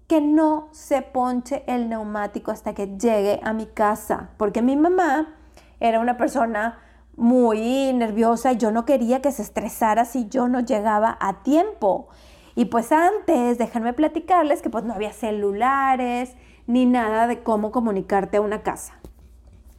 que 0.06 0.20
no 0.20 0.68
se 0.72 1.02
ponche 1.02 1.64
el 1.66 1.88
neumático 1.88 2.50
hasta 2.50 2.74
que 2.74 2.86
llegue 2.86 3.40
a 3.42 3.52
mi 3.52 3.66
casa. 3.66 4.30
Porque 4.36 4.62
mi 4.62 4.76
mamá 4.76 5.34
era 5.80 6.00
una 6.00 6.16
persona 6.16 6.78
muy 7.18 7.92
nerviosa 7.92 8.52
y 8.52 8.56
yo 8.56 8.70
no 8.70 8.86
quería 8.86 9.20
que 9.20 9.32
se 9.32 9.42
estresara 9.42 10.04
si 10.04 10.28
yo 10.28 10.48
no 10.48 10.60
llegaba 10.60 11.18
a 11.20 11.42
tiempo. 11.42 12.08
Y 12.54 12.66
pues 12.66 12.90
antes, 12.92 13.58
déjenme 13.58 13.92
platicarles 13.92 14.62
que 14.62 14.70
pues 14.70 14.84
no 14.84 14.94
había 14.94 15.12
celulares 15.12 16.34
ni 16.66 16.86
nada 16.86 17.26
de 17.26 17.42
cómo 17.42 17.70
comunicarte 17.70 18.38
a 18.38 18.40
una 18.40 18.62
casa 18.62 18.94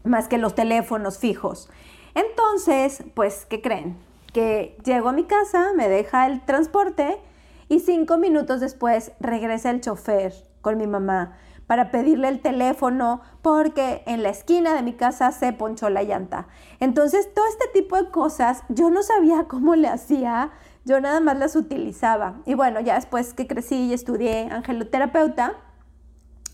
más 0.04 0.28
que 0.28 0.38
los 0.38 0.56
teléfonos 0.56 1.18
fijos. 1.18 1.70
Entonces, 2.16 3.04
pues, 3.14 3.46
¿qué 3.46 3.62
creen? 3.62 3.98
Que 4.34 4.78
llego 4.84 5.10
a 5.10 5.14
mi 5.14 5.24
casa, 5.24 5.72
me 5.76 5.88
deja 5.88 6.28
el 6.28 6.42
transporte 6.42 7.20
y 7.68 7.80
cinco 7.80 8.18
minutos 8.18 8.60
después 8.60 9.12
regresa 9.20 9.70
el 9.70 9.82
chofer 9.82 10.34
con 10.62 10.78
mi 10.78 10.88
mamá 10.88 11.38
para 11.70 11.92
pedirle 11.92 12.30
el 12.30 12.40
teléfono 12.40 13.22
porque 13.44 14.02
en 14.08 14.24
la 14.24 14.30
esquina 14.30 14.74
de 14.74 14.82
mi 14.82 14.94
casa 14.94 15.32
se 15.32 15.54
ponchó 15.54 15.92
la 15.92 16.02
llanta. 16.02 16.48
Entonces, 16.80 17.32
todo 17.32 17.46
este 17.46 17.68
tipo 17.72 17.96
de 17.96 18.10
cosas 18.10 18.64
yo 18.70 18.90
no 18.90 19.04
sabía 19.04 19.44
cómo 19.48 19.76
le 19.76 19.88
hacía, 19.88 20.50
yo 20.84 21.00
nada 21.00 21.20
más 21.20 21.38
las 21.38 21.56
utilizaba. 21.56 22.42
Y 22.48 22.56
bueno, 22.56 22.80
ya 22.80 22.96
después 22.96 23.36
que 23.36 23.46
crecí 23.46 23.76
y 23.76 23.94
estudié 23.94 24.50
angeloterapeuta, 24.50 25.58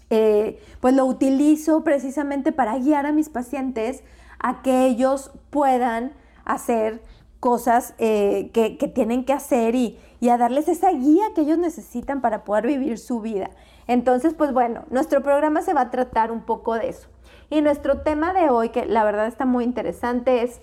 eh, 0.10 0.62
pues 0.82 0.94
lo 0.94 1.06
utilizo 1.06 1.86
precisamente 1.86 2.52
para 2.52 2.78
guiar 2.78 3.06
a 3.06 3.14
mis 3.14 3.30
pacientes 3.30 4.04
a 4.40 4.62
que 4.64 4.86
ellos 4.86 5.32
puedan 5.50 6.12
hacer 6.44 7.02
cosas 7.40 7.94
eh, 8.00 8.52
que, 8.54 8.72
tienen 8.94 9.24
que 9.24 9.32
hacer 9.32 9.76
y, 9.76 9.98
y, 10.20 10.28
a 10.28 10.38
darles 10.38 10.68
esa 10.68 10.92
guía 10.92 11.24
que 11.34 11.42
ellos 11.42 11.58
necesitan 11.58 12.20
para 12.20 12.44
poder 12.44 12.68
vivir 12.68 12.98
su 12.98 13.22
vida. 13.22 13.52
Entonces, 13.88 14.34
pues 14.34 14.54
bueno, 14.54 14.86
nuestro 14.90 15.22
programa 15.22 15.62
se 15.62 15.74
va 15.74 15.82
a 15.82 15.92
tratar 15.92 16.32
un 16.32 16.42
poco 16.42 16.76
de 16.76 16.90
eso. 16.90 17.08
Y 17.50 17.62
nuestro 17.62 18.02
tema 18.02 18.34
de 18.34 18.50
hoy, 18.50 18.70
que 18.70 18.86
la 18.86 19.04
verdad 19.04 19.28
está 19.28 19.46
muy 19.46 19.64
interesante, 19.64 20.44
es 20.44 20.62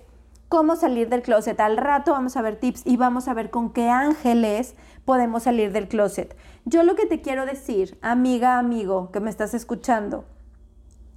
cómo 0.49 0.77
salir 0.77 1.09
del 1.09 1.23
closet. 1.23 1.59
Al 1.61 1.77
rato 1.77 2.13
vamos 2.13 2.37
a 2.37 2.43
ver 2.43 2.57
tips 2.57 2.83
y 2.85 2.97
vamos 2.97 3.29
a 3.29 3.35
ver 3.35 3.51
con 3.51 3.73
qué 3.73 3.89
ángeles 3.89 4.75
podemos 5.05 5.45
salir 5.45 5.73
del 5.73 5.89
closet. 5.89 6.37
Yo 6.65 6.83
lo 6.83 6.95
que 6.95 7.07
te 7.07 7.21
quiero 7.21 7.47
decir, 7.47 7.99
amiga, 8.03 8.59
amigo, 8.59 9.11
que 9.13 9.21
me 9.21 9.31
estás 9.31 9.55
escuchando, 9.55 10.25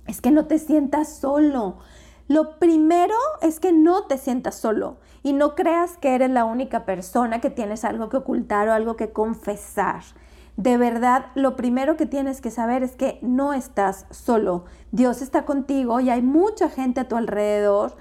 es 0.07 0.21
que 0.21 0.31
no 0.31 0.45
te 0.45 0.59
sientas 0.59 1.17
solo. 1.17 1.79
Lo 2.27 2.57
primero 2.59 3.15
es 3.41 3.59
que 3.59 3.71
no 3.71 4.05
te 4.05 4.17
sientas 4.17 4.55
solo 4.55 4.97
y 5.21 5.33
no 5.33 5.53
creas 5.53 5.97
que 5.97 6.15
eres 6.15 6.29
la 6.29 6.45
única 6.45 6.85
persona 6.85 7.41
que 7.41 7.49
tienes 7.49 7.83
algo 7.83 8.09
que 8.09 8.17
ocultar 8.17 8.69
o 8.69 8.73
algo 8.73 8.95
que 8.95 9.11
confesar. 9.11 10.03
De 10.57 10.77
verdad, 10.77 11.25
lo 11.35 11.57
primero 11.57 11.97
que 11.97 12.05
tienes 12.05 12.39
que 12.39 12.49
saber 12.49 12.81
es 12.81 12.95
que 12.95 13.19
no 13.21 13.53
estás 13.53 14.05
solo. 14.09 14.65
Dios 14.91 15.21
está 15.21 15.43
contigo 15.43 15.99
y 15.99 16.09
hay 16.09 16.21
mucha 16.21 16.69
gente 16.69 17.01
a 17.01 17.07
tu 17.07 17.17
alrededor 17.17 17.97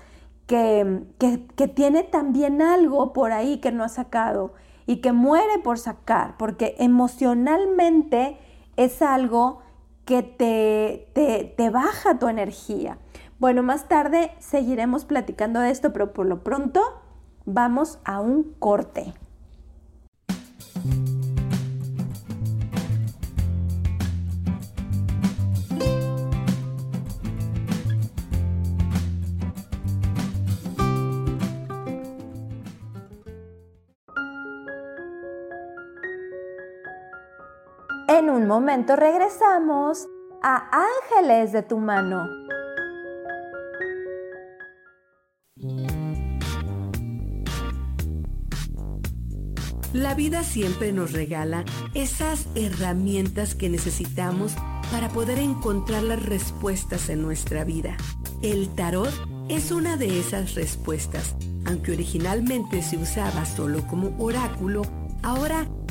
que, 0.46 1.02
que, 1.18 1.68
tiene 1.68 2.02
también 2.02 2.62
algo 2.62 3.12
por 3.12 3.32
ahí 3.32 3.58
que 3.58 3.72
no 3.72 3.82
ha 3.82 3.88
sacado 3.88 4.52
y 4.86 4.96
que 4.96 5.12
muere 5.12 5.58
por 5.58 5.78
sacar, 5.78 6.36
porque 6.36 6.76
emocionalmente 6.78 8.38
es 8.76 9.00
algo 9.02 9.60
que 10.04 10.22
te, 10.22 11.08
te, 11.14 11.54
te 11.56 11.70
baja 11.70 12.18
tu 12.18 12.28
energía. 12.28 12.98
Bueno, 13.38 13.62
más 13.62 13.88
tarde 13.88 14.32
seguiremos 14.38 15.04
platicando 15.06 15.60
de 15.60 15.70
esto, 15.70 15.92
pero 15.92 16.12
por 16.12 16.26
lo 16.26 16.44
pronto 16.44 16.80
vamos 17.46 17.98
a 18.04 18.20
un 18.20 18.54
corte. 18.58 19.14
Un 38.44 38.48
momento 38.48 38.94
regresamos 38.94 40.06
a 40.42 40.68
Ángeles 40.70 41.52
de 41.52 41.62
tu 41.62 41.78
mano. 41.78 42.28
La 49.94 50.12
vida 50.14 50.42
siempre 50.42 50.92
nos 50.92 51.12
regala 51.12 51.64
esas 51.94 52.46
herramientas 52.54 53.54
que 53.54 53.70
necesitamos 53.70 54.54
para 54.92 55.08
poder 55.08 55.38
encontrar 55.38 56.02
las 56.02 56.22
respuestas 56.22 57.08
en 57.08 57.22
nuestra 57.22 57.64
vida. 57.64 57.96
El 58.42 58.68
tarot 58.74 59.14
es 59.48 59.72
una 59.72 59.96
de 59.96 60.20
esas 60.20 60.54
respuestas. 60.54 61.34
Aunque 61.64 61.92
originalmente 61.92 62.82
se 62.82 62.98
usaba 62.98 63.46
solo 63.46 63.86
como 63.86 64.14
oráculo, 64.22 64.82
ahora 65.22 65.66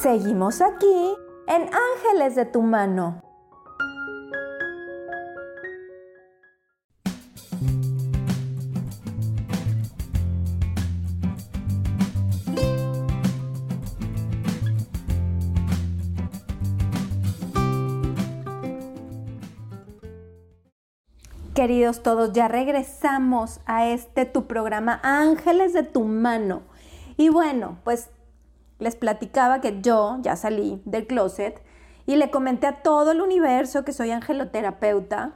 Seguimos 0.00 0.60
aquí 0.60 1.16
en 1.48 1.62
Ángeles 1.62 2.36
de 2.36 2.44
tu 2.44 2.62
mano. 2.62 3.20
Queridos 21.56 22.04
todos, 22.04 22.32
ya 22.32 22.46
regresamos 22.46 23.58
a 23.66 23.88
este 23.88 24.26
tu 24.26 24.46
programa 24.46 25.00
Ángeles 25.02 25.72
de 25.72 25.82
tu 25.82 26.04
mano. 26.04 26.62
Y 27.16 27.30
bueno, 27.30 27.78
pues 27.82 28.10
les 28.78 28.96
platicaba 28.96 29.60
que 29.60 29.80
yo 29.80 30.18
ya 30.22 30.36
salí 30.36 30.80
del 30.84 31.06
closet 31.06 31.62
y 32.06 32.16
le 32.16 32.30
comenté 32.30 32.66
a 32.66 32.82
todo 32.82 33.12
el 33.12 33.20
universo 33.20 33.84
que 33.84 33.92
soy 33.92 34.10
angeloterapeuta. 34.10 35.32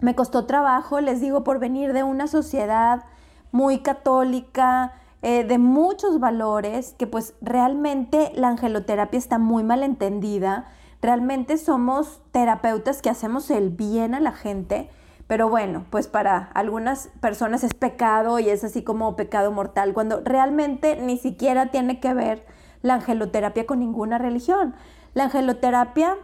Me 0.00 0.14
costó 0.14 0.46
trabajo, 0.46 1.00
les 1.00 1.20
digo, 1.20 1.44
por 1.44 1.58
venir 1.58 1.92
de 1.92 2.02
una 2.02 2.26
sociedad 2.26 3.04
muy 3.52 3.80
católica, 3.80 4.94
eh, 5.22 5.44
de 5.44 5.58
muchos 5.58 6.20
valores, 6.20 6.94
que 6.98 7.06
pues 7.06 7.34
realmente 7.40 8.32
la 8.34 8.48
angeloterapia 8.48 9.18
está 9.18 9.38
muy 9.38 9.64
mal 9.64 9.82
entendida. 9.82 10.66
Realmente 11.02 11.58
somos 11.58 12.20
terapeutas 12.32 13.02
que 13.02 13.10
hacemos 13.10 13.50
el 13.50 13.70
bien 13.70 14.14
a 14.14 14.20
la 14.20 14.32
gente, 14.32 14.90
pero 15.26 15.48
bueno, 15.48 15.84
pues 15.90 16.06
para 16.06 16.50
algunas 16.54 17.08
personas 17.20 17.64
es 17.64 17.74
pecado 17.74 18.38
y 18.38 18.48
es 18.48 18.62
así 18.62 18.82
como 18.82 19.16
pecado 19.16 19.50
mortal, 19.50 19.92
cuando 19.92 20.20
realmente 20.24 20.96
ni 20.96 21.18
siquiera 21.18 21.70
tiene 21.70 21.98
que 21.98 22.14
ver 22.14 22.46
la 22.82 22.94
angeloterapia 22.94 23.66
con 23.66 23.80
ninguna 23.80 24.18
religión. 24.18 24.74
La 25.14 25.24
angeloterapia 25.24 26.16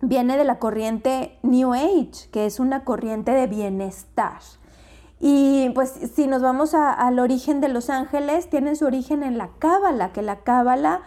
viene 0.00 0.36
de 0.36 0.44
la 0.44 0.58
corriente 0.58 1.38
New 1.42 1.74
Age, 1.74 2.28
que 2.30 2.46
es 2.46 2.60
una 2.60 2.84
corriente 2.84 3.32
de 3.32 3.46
bienestar. 3.46 4.40
Y 5.18 5.70
pues 5.70 5.90
si 6.14 6.26
nos 6.26 6.42
vamos 6.42 6.74
al 6.74 7.18
origen 7.18 7.60
de 7.60 7.68
los 7.68 7.88
ángeles, 7.90 8.50
tienen 8.50 8.76
su 8.76 8.84
origen 8.84 9.22
en 9.22 9.38
la 9.38 9.48
cábala, 9.58 10.12
que 10.12 10.22
la 10.22 10.40
cábala 10.40 11.02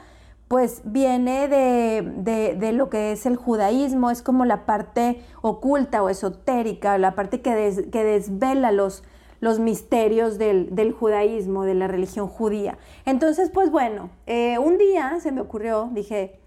pues 0.47 0.81
viene 0.85 1.47
de, 1.47 2.71
lo 2.71 2.89
que 2.89 3.11
es 3.11 3.25
el 3.25 3.35
judaísmo, 3.35 4.11
es 4.11 4.21
como 4.21 4.45
la 4.45 4.65
parte 4.65 5.21
oculta 5.41 6.01
o 6.01 6.09
esotérica, 6.09 6.97
la 6.97 7.15
parte 7.15 7.41
que, 7.41 7.87
que 7.91 8.03
desvela 8.03 8.71
los, 8.71 9.03
los 9.41 9.59
misterios 9.59 10.37
del, 10.37 10.95
judaísmo, 10.97 11.63
de 11.63 11.73
la 11.73 11.87
religión 11.87 12.27
judía. 12.27 12.77
Entonces, 13.05 13.49
pues 13.49 13.71
bueno, 13.71 14.09
eh, 14.25 14.57
un 14.57 14.77
día 14.77 15.19
se 15.19 15.33
me 15.33 15.41
ocurrió, 15.41 15.89
dije, 15.91 16.39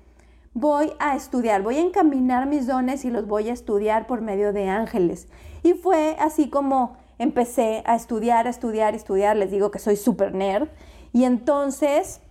voy 0.55 0.93
a 0.99 1.15
estudiar, 1.15 1.63
voy 1.63 1.77
a 1.77 1.83
encaminar 1.83 2.47
mis 2.47 2.67
dones 2.67 3.05
y 3.05 3.11
los 3.11 3.27
voy 3.27 3.51
a 3.51 3.53
estudiar 3.53 4.07
por 4.07 4.23
medio 4.23 4.53
de 4.55 4.69
ángeles. 4.69 5.29
Y 5.63 5.75
fue 5.75 6.17
así 6.19 6.49
como 6.49 6.97
empecé 7.19 7.83
a 7.85 7.97
estudiar, 7.97 8.47
a 8.47 8.51
estudiar, 8.51 8.95
a 8.95 8.97
estudiar, 8.97 9.37
les 9.37 9.51
digo 9.51 9.71
que 9.71 9.79
soy 9.79 9.97
súper 9.97 10.35
nerd. 10.35 10.69
Y 11.13 11.25
entonces 11.25 12.23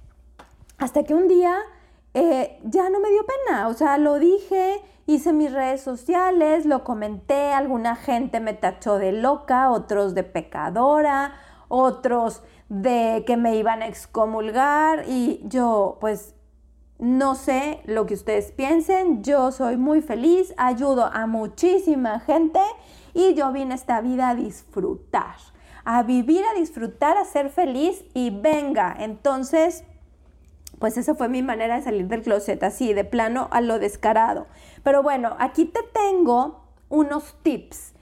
hasta 0.80 1.04
que 1.04 1.14
un 1.14 1.28
día 1.28 1.56
eh, 2.14 2.60
ya 2.64 2.90
no 2.90 3.00
me 3.00 3.10
dio 3.10 3.22
pena, 3.26 3.68
o 3.68 3.74
sea, 3.74 3.98
lo 3.98 4.18
dije, 4.18 4.82
hice 5.06 5.34
mis 5.34 5.52
redes 5.52 5.82
sociales, 5.82 6.66
lo 6.66 6.84
comenté, 6.84 7.54
alguna 7.54 7.96
gente 7.96 8.40
me 8.40 8.54
tachó 8.54 8.98
de 8.98 9.12
loca, 9.12 9.70
otros 9.70 10.16
de 10.16 10.24
pecadora, 10.24 11.34
otros 11.68 12.42
de 12.70 13.24
que 13.28 13.38
me 13.38 13.56
iban 13.56 13.82
a 13.82 13.88
excomulgar 13.88 15.04
y 15.08 15.42
yo 15.44 15.98
pues 16.00 16.36
no 16.98 17.36
sé 17.36 17.82
lo 17.86 18.06
que 18.06 18.14
ustedes 18.14 18.52
piensen, 18.52 19.24
yo 19.24 19.52
soy 19.52 19.78
muy 19.78 20.02
feliz, 20.02 20.54
ayudo 20.58 21.06
a 21.06 21.28
muchísima 21.28 22.20
gente 22.20 22.60
y 23.14 23.34
yo 23.36 23.52
vine 23.52 23.74
a 23.74 23.76
esta 23.76 24.02
vida 24.02 24.30
a 24.30 24.36
disfrutar, 24.36 25.36
a 25.86 26.04
vivir, 26.04 26.44
a 26.46 26.60
disfrutar, 26.60 27.18
a 27.18 27.26
ser 27.26 27.50
feliz 27.50 28.04
y 28.14 28.32
venga, 28.32 28.96
entonces 29.00 29.84
pues 30.80 30.98
esa 30.98 31.16
fue 31.16 31.30
mi 31.30 31.44
manera 31.44 31.76
de 31.76 31.84
salir 31.84 32.08
del 32.08 32.22
closet, 32.22 32.64
así, 32.64 32.94
de 32.94 33.04
plano 33.04 33.48
a 33.52 33.62
lo 33.62 33.80
descarado. 33.80 34.48
Pero 34.84 35.04
bueno, 35.04 35.36
aquí 35.40 35.66
te 35.66 35.82
tengo 35.94 36.64
unos 36.90 37.36
tips. 37.44 37.94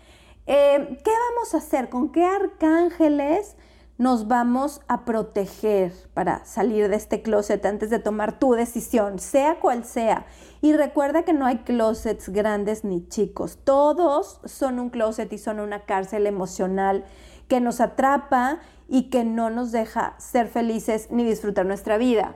Eh, 0.45 0.99
¿Qué 1.03 1.11
vamos 1.29 1.53
a 1.53 1.57
hacer? 1.57 1.89
¿Con 1.89 2.11
qué 2.11 2.23
arcángeles 2.23 3.57
nos 3.97 4.27
vamos 4.27 4.81
a 4.87 5.05
proteger 5.05 5.91
para 6.13 6.45
salir 6.45 6.87
de 6.87 6.95
este 6.95 7.23
closet 7.23 7.65
antes 7.65 7.89
de 7.89 7.97
tomar 7.97 8.37
tu 8.37 8.53
decisión, 8.53 9.17
sea 9.17 9.59
cual 9.59 9.85
sea. 9.85 10.27
Y 10.61 10.73
recuerda 10.73 11.23
que 11.23 11.33
no 11.33 11.45
hay 11.45 11.59
closets 11.59 12.29
grandes 12.29 12.83
ni 12.83 13.07
chicos. 13.07 13.57
Todos 13.63 14.39
son 14.45 14.79
un 14.79 14.91
closet 14.91 15.31
y 15.33 15.39
son 15.39 15.59
una 15.59 15.85
cárcel 15.85 16.27
emocional 16.27 17.05
que 17.47 17.59
nos 17.59 17.81
atrapa 17.81 18.59
y 18.87 19.09
que 19.09 19.23
no 19.23 19.49
nos 19.49 19.71
deja 19.71 20.15
ser 20.19 20.47
felices 20.47 21.07
ni 21.09 21.23
disfrutar 21.23 21.65
nuestra 21.65 21.97
vida. 21.97 22.35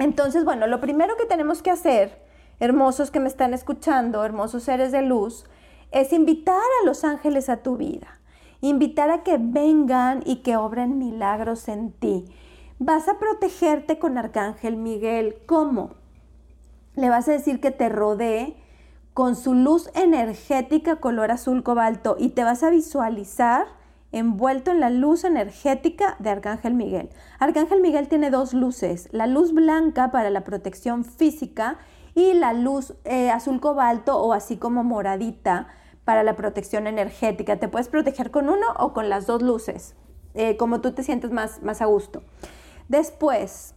Entonces, 0.00 0.44
bueno, 0.44 0.66
lo 0.66 0.80
primero 0.80 1.16
que 1.16 1.26
tenemos 1.26 1.62
que 1.62 1.70
hacer, 1.70 2.20
hermosos 2.58 3.12
que 3.12 3.20
me 3.20 3.28
están 3.28 3.54
escuchando, 3.54 4.24
hermosos 4.24 4.64
seres 4.64 4.90
de 4.90 5.02
luz, 5.02 5.44
es 5.92 6.12
invitar 6.12 6.56
a 6.56 6.86
los 6.86 7.04
ángeles 7.04 7.48
a 7.48 7.58
tu 7.58 7.76
vida 7.76 8.20
invitar 8.60 9.10
a 9.10 9.22
que 9.22 9.38
vengan 9.38 10.22
y 10.24 10.36
que 10.36 10.56
obren 10.56 10.98
milagros 10.98 11.68
en 11.68 11.92
ti. 11.92 12.26
Vas 12.78 13.08
a 13.08 13.18
protegerte 13.18 13.98
con 13.98 14.18
Arcángel 14.18 14.76
Miguel. 14.76 15.36
¿Cómo? 15.46 15.90
Le 16.94 17.08
vas 17.08 17.28
a 17.28 17.32
decir 17.32 17.60
que 17.60 17.70
te 17.70 17.88
rodee 17.88 18.56
con 19.14 19.36
su 19.36 19.54
luz 19.54 19.90
energética 19.94 20.96
color 20.96 21.30
azul 21.30 21.62
cobalto 21.62 22.16
y 22.18 22.30
te 22.30 22.44
vas 22.44 22.62
a 22.62 22.70
visualizar 22.70 23.66
envuelto 24.12 24.70
en 24.70 24.80
la 24.80 24.90
luz 24.90 25.24
energética 25.24 26.16
de 26.18 26.30
Arcángel 26.30 26.74
Miguel. 26.74 27.10
Arcángel 27.38 27.80
Miguel 27.80 28.08
tiene 28.08 28.30
dos 28.30 28.54
luces, 28.54 29.08
la 29.12 29.26
luz 29.26 29.52
blanca 29.52 30.10
para 30.10 30.30
la 30.30 30.42
protección 30.42 31.04
física 31.04 31.78
y 32.14 32.32
la 32.34 32.52
luz 32.52 32.94
eh, 33.04 33.30
azul 33.30 33.60
cobalto 33.60 34.20
o 34.20 34.32
así 34.32 34.56
como 34.56 34.82
moradita 34.82 35.68
para 36.04 36.22
la 36.22 36.34
protección 36.34 36.86
energética. 36.86 37.58
Te 37.58 37.68
puedes 37.68 37.88
proteger 37.88 38.30
con 38.30 38.48
uno 38.48 38.66
o 38.78 38.92
con 38.92 39.08
las 39.08 39.26
dos 39.26 39.42
luces, 39.42 39.94
eh, 40.34 40.56
como 40.56 40.80
tú 40.80 40.92
te 40.92 41.02
sientes 41.02 41.30
más, 41.30 41.62
más 41.62 41.82
a 41.82 41.86
gusto. 41.86 42.22
Después, 42.88 43.74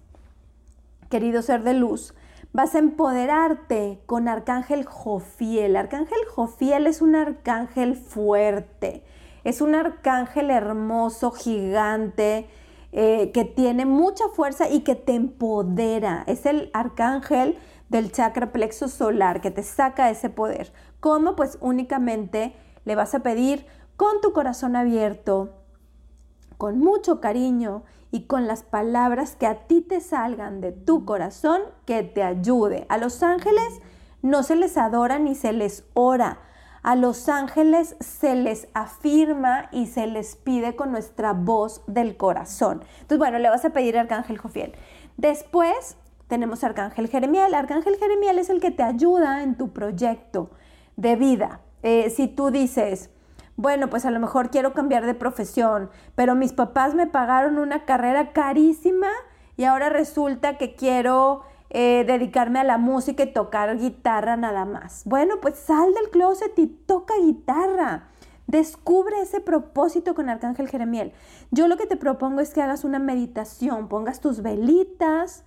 querido 1.09 1.43
ser 1.43 1.63
de 1.63 1.75
luz, 1.75 2.15
vas 2.53 2.73
a 2.75 2.79
empoderarte 2.79 4.01
con 4.05 4.27
Arcángel 4.27 4.85
Jofiel. 4.85 5.75
Arcángel 5.75 6.19
Jofiel 6.33 6.87
es 6.87 7.01
un 7.01 7.15
arcángel 7.15 7.95
fuerte, 7.95 9.03
es 9.43 9.61
un 9.61 9.75
arcángel 9.75 10.49
hermoso, 10.49 11.31
gigante, 11.31 12.47
eh, 12.91 13.31
que 13.31 13.43
tiene 13.43 13.85
mucha 13.85 14.27
fuerza 14.29 14.69
y 14.69 14.81
que 14.81 14.95
te 14.95 15.15
empodera. 15.15 16.23
Es 16.27 16.45
el 16.45 16.69
arcángel 16.73 17.57
del 17.89 18.11
chakra 18.11 18.51
plexo 18.51 18.87
solar 18.87 19.41
que 19.41 19.51
te 19.51 19.63
saca 19.63 20.09
ese 20.09 20.29
poder. 20.29 20.71
¿Cómo? 20.99 21.35
Pues 21.35 21.57
únicamente 21.59 22.55
le 22.85 22.95
vas 22.95 23.15
a 23.15 23.19
pedir 23.19 23.65
con 23.97 24.21
tu 24.21 24.31
corazón 24.33 24.75
abierto, 24.75 25.55
con 26.57 26.79
mucho 26.79 27.19
cariño 27.19 27.83
y 28.11 28.25
con 28.25 28.47
las 28.47 28.63
palabras 28.63 29.35
que 29.35 29.47
a 29.47 29.65
ti 29.67 29.81
te 29.81 29.99
salgan 29.99 30.61
de 30.61 30.71
tu 30.71 31.03
corazón 31.03 31.61
que 31.85 32.03
te 32.03 32.21
ayude. 32.21 32.85
A 32.89 32.97
los 32.97 33.23
ángeles 33.23 33.79
no 34.21 34.43
se 34.43 34.55
les 34.55 34.77
adora 34.77 35.19
ni 35.19 35.33
se 35.33 35.51
les 35.51 35.83
ora. 35.93 36.39
A 36.83 36.95
los 36.95 37.29
ángeles 37.29 37.95
se 38.01 38.35
les 38.35 38.67
afirma 38.73 39.69
y 39.71 39.87
se 39.87 40.05
les 40.05 40.35
pide 40.35 40.75
con 40.75 40.91
nuestra 40.91 41.31
voz 41.31 41.81
del 41.87 42.17
corazón. 42.17 42.83
Entonces, 42.95 43.17
bueno, 43.17 43.39
le 43.39 43.49
vas 43.49 43.63
a 43.63 43.69
pedir 43.69 43.97
al 43.97 44.01
Arcángel 44.01 44.37
Jofiel. 44.37 44.73
Después 45.15 45.95
tenemos 46.27 46.63
Arcángel 46.63 47.07
Jeremiel. 47.07 47.53
Arcángel 47.53 47.95
Jeremiel 47.97 48.37
es 48.37 48.49
el 48.49 48.59
que 48.59 48.71
te 48.71 48.83
ayuda 48.83 49.43
en 49.43 49.55
tu 49.55 49.71
proyecto 49.71 50.49
de 50.97 51.15
vida. 51.15 51.61
Eh, 51.83 52.09
si 52.09 52.27
tú 52.27 52.51
dices, 52.51 53.09
bueno, 53.55 53.89
pues 53.89 54.05
a 54.05 54.11
lo 54.11 54.19
mejor 54.19 54.49
quiero 54.49 54.73
cambiar 54.73 55.05
de 55.05 55.13
profesión, 55.13 55.89
pero 56.15 56.35
mis 56.35 56.51
papás 56.51 56.95
me 56.95 57.07
pagaron 57.07 57.59
una 57.59 57.85
carrera 57.85 58.33
carísima 58.33 59.07
y 59.57 59.65
ahora 59.65 59.89
resulta 59.89 60.57
que 60.57 60.75
quiero 60.75 61.43
eh, 61.75 62.03
dedicarme 62.05 62.59
a 62.59 62.63
la 62.63 62.77
música 62.77 63.23
y 63.23 63.33
tocar 63.33 63.77
guitarra 63.77 64.37
nada 64.37 64.63
más. 64.63 65.01
Bueno, 65.05 65.41
pues 65.41 65.57
sal 65.57 65.91
del 65.95 66.11
closet 66.11 66.57
y 66.59 66.67
toca 66.67 67.15
guitarra. 67.19 68.09
Descubre 68.45 69.19
ese 69.21 69.39
propósito 69.39 70.13
con 70.13 70.29
Arcángel 70.29 70.69
Jeremiel. 70.69 71.13
Yo 71.49 71.67
lo 71.67 71.75
que 71.75 71.87
te 71.87 71.97
propongo 71.97 72.41
es 72.41 72.53
que 72.53 72.61
hagas 72.61 72.83
una 72.83 72.99
meditación, 72.99 73.87
pongas 73.87 74.21
tus 74.21 74.43
velitas, 74.43 75.45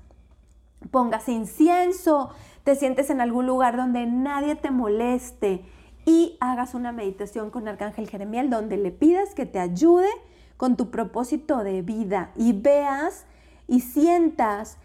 pongas 0.91 1.29
incienso, 1.29 2.31
te 2.65 2.75
sientes 2.75 3.11
en 3.11 3.21
algún 3.21 3.47
lugar 3.47 3.77
donde 3.77 4.07
nadie 4.07 4.57
te 4.57 4.73
moleste 4.73 5.65
y 6.05 6.37
hagas 6.41 6.75
una 6.75 6.91
meditación 6.91 7.51
con 7.51 7.69
Arcángel 7.69 8.09
Jeremiel 8.09 8.51
donde 8.51 8.77
le 8.77 8.91
pidas 8.91 9.33
que 9.33 9.47
te 9.47 9.61
ayude 9.61 10.09
con 10.57 10.77
tu 10.77 10.91
propósito 10.91 11.63
de 11.63 11.83
vida 11.83 12.33
y 12.35 12.53
veas 12.53 13.27
y 13.69 13.81
sientas 13.81 14.79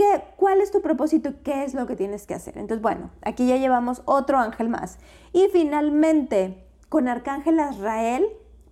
qué, 0.00 0.24
cuál 0.36 0.62
es 0.62 0.70
tu 0.70 0.80
propósito 0.80 1.34
qué 1.44 1.62
es 1.62 1.74
lo 1.74 1.86
que 1.86 1.94
tienes 1.94 2.26
que 2.26 2.32
hacer. 2.32 2.56
Entonces, 2.56 2.80
bueno, 2.80 3.10
aquí 3.20 3.46
ya 3.46 3.58
llevamos 3.58 4.00
otro 4.06 4.38
ángel 4.38 4.70
más. 4.70 4.98
Y 5.34 5.48
finalmente, 5.52 6.64
con 6.88 7.06
Arcángel 7.06 7.60
Azrael 7.60 8.26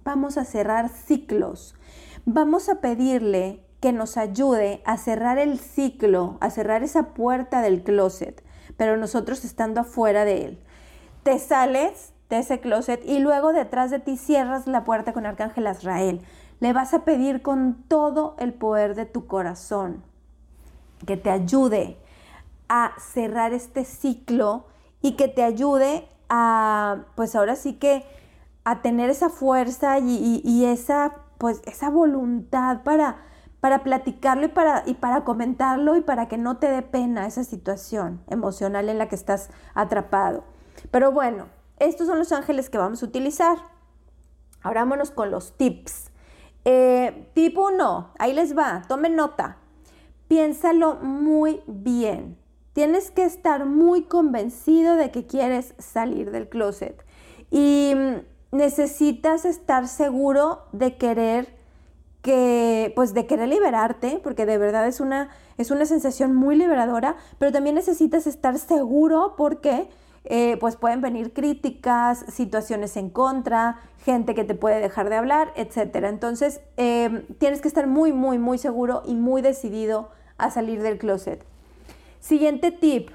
vamos 0.05 0.39
a 0.39 0.47
cerrar 0.47 0.89
ciclos. 0.89 1.75
Vamos 2.25 2.71
a 2.71 2.81
pedirle 2.81 3.63
que 3.81 3.93
nos 3.93 4.17
ayude 4.17 4.81
a 4.87 4.97
cerrar 4.97 5.37
el 5.37 5.59
ciclo, 5.59 6.39
a 6.41 6.49
cerrar 6.49 6.83
esa 6.83 7.13
puerta 7.13 7.61
del 7.61 7.83
closet, 7.83 8.43
pero 8.79 8.97
nosotros 8.97 9.45
estando 9.45 9.83
afuera 9.83 10.25
de 10.25 10.47
él. 10.47 10.59
Te 11.25 11.39
sales 11.39 12.15
de 12.31 12.39
ese 12.39 12.59
closet 12.61 13.03
y 13.05 13.19
luego 13.19 13.53
detrás 13.53 13.91
de 13.91 13.99
ti 13.99 14.17
cierras 14.17 14.67
la 14.67 14.85
puerta 14.85 15.13
con 15.13 15.27
Arcángel 15.27 15.67
Azrael. 15.67 16.23
Le 16.61 16.73
vas 16.73 16.95
a 16.95 17.05
pedir 17.05 17.43
con 17.43 17.85
todo 17.87 18.35
el 18.39 18.55
poder 18.55 18.95
de 18.95 19.05
tu 19.05 19.27
corazón 19.27 20.09
que 21.07 21.17
te 21.17 21.31
ayude 21.31 21.99
a 22.69 22.93
cerrar 22.99 23.53
este 23.53 23.85
ciclo 23.85 24.67
y 25.01 25.13
que 25.13 25.29
te 25.29 25.43
ayude 25.43 26.09
a, 26.29 27.07
pues 27.15 27.35
ahora 27.35 27.57
sí 27.57 27.75
que, 27.75 28.05
a 28.65 28.83
tener 28.83 29.09
esa 29.09 29.31
fuerza 29.31 29.99
y, 29.99 30.65
esa, 30.67 31.15
pues, 31.39 31.63
esa 31.65 31.89
voluntad 31.89 32.83
para 32.83 33.29
para 33.61 33.83
platicarlo 33.83 34.47
y 34.47 34.49
para, 34.49 34.83
y 34.87 34.95
para 34.95 35.25
comentarlo 35.25 35.97
y 35.97 36.01
para 36.01 36.29
que 36.29 36.39
no 36.39 36.59
te 36.59 36.71
dé 36.71 36.83
pena 36.83 37.27
esa 37.27 37.45
situación 37.45 38.23
emocional 38.29 38.89
en 38.89 38.99
la 38.99 39.09
que 39.09 39.17
estás 39.17 39.51
atrapado. 39.75 40.45
Pero 40.91 41.13
bueno, 41.13 41.47
estos 41.79 42.07
son 42.07 42.19
los 42.19 42.33
ángeles 42.33 42.71
que 42.71 42.79
vamos 42.79 43.03
a 43.03 43.07
utilizar. 43.07 43.59
Ahora 44.63 44.83
vámonos 44.83 45.11
con 45.11 45.31
los 45.31 45.57
tips. 45.57 46.11
Eh, 46.65 47.31
tip 47.35 47.57
1, 47.59 48.13
ahí 48.19 48.33
les 48.33 48.57
va, 48.57 48.83
tomen 48.87 49.17
nota. 49.17 49.59
Piénsalo 50.29 50.97
muy 50.97 51.61
bien. 51.67 52.37
Tienes 52.75 53.11
que 53.11 53.25
estar 53.25 53.65
muy 53.65 54.03
convencido 54.03 54.97
de 54.97 55.11
que 55.11 55.27
quieres 55.27 55.75
salir 55.79 56.31
del 56.31 56.49
closet. 56.49 57.05
Y 57.51 57.93
mm, 57.97 58.57
necesitas 58.57 59.45
estar 59.45 59.89
seguro 59.89 60.67
de 60.73 60.97
querer 60.97 61.57
que, 62.23 62.93
pues 62.95 63.15
de 63.15 63.27
querer 63.27 63.49
liberarte, 63.49 64.21
porque 64.23 64.45
de 64.45 64.59
verdad 64.59 64.87
es 64.87 65.01
una, 65.01 65.31
es 65.57 65.71
una 65.71 65.87
sensación 65.87 66.35
muy 66.35 66.57
liberadora, 66.57 67.17
pero 67.39 67.53
también 67.53 67.75
necesitas 67.75 68.27
estar 68.27 68.59
seguro 68.59 69.35
porque 69.37 69.89
eh, 70.25 70.59
pues 70.61 70.77
pueden 70.77 71.01
venir 71.01 71.33
críticas, 71.33 72.25
situaciones 72.29 72.97
en 72.97 73.09
contra, 73.09 73.81
gente 74.05 74.35
que 74.35 74.45
te 74.45 74.55
puede 74.55 74.81
dejar 74.81 75.09
de 75.09 75.17
hablar, 75.17 75.53
etc. 75.57 76.05
Entonces 76.05 76.61
em, 76.77 77.25
tienes 77.39 77.63
que 77.63 77.69
estar 77.69 77.87
muy, 77.87 78.13
muy, 78.13 78.39
muy 78.39 78.59
seguro 78.59 79.03
y 79.07 79.15
muy 79.15 79.41
decidido 79.41 80.11
a 80.39 80.51
salir 80.51 80.83
del 80.83 80.99
closet. 80.99 81.45
Siguiente 82.21 82.71
tip. 82.71 83.11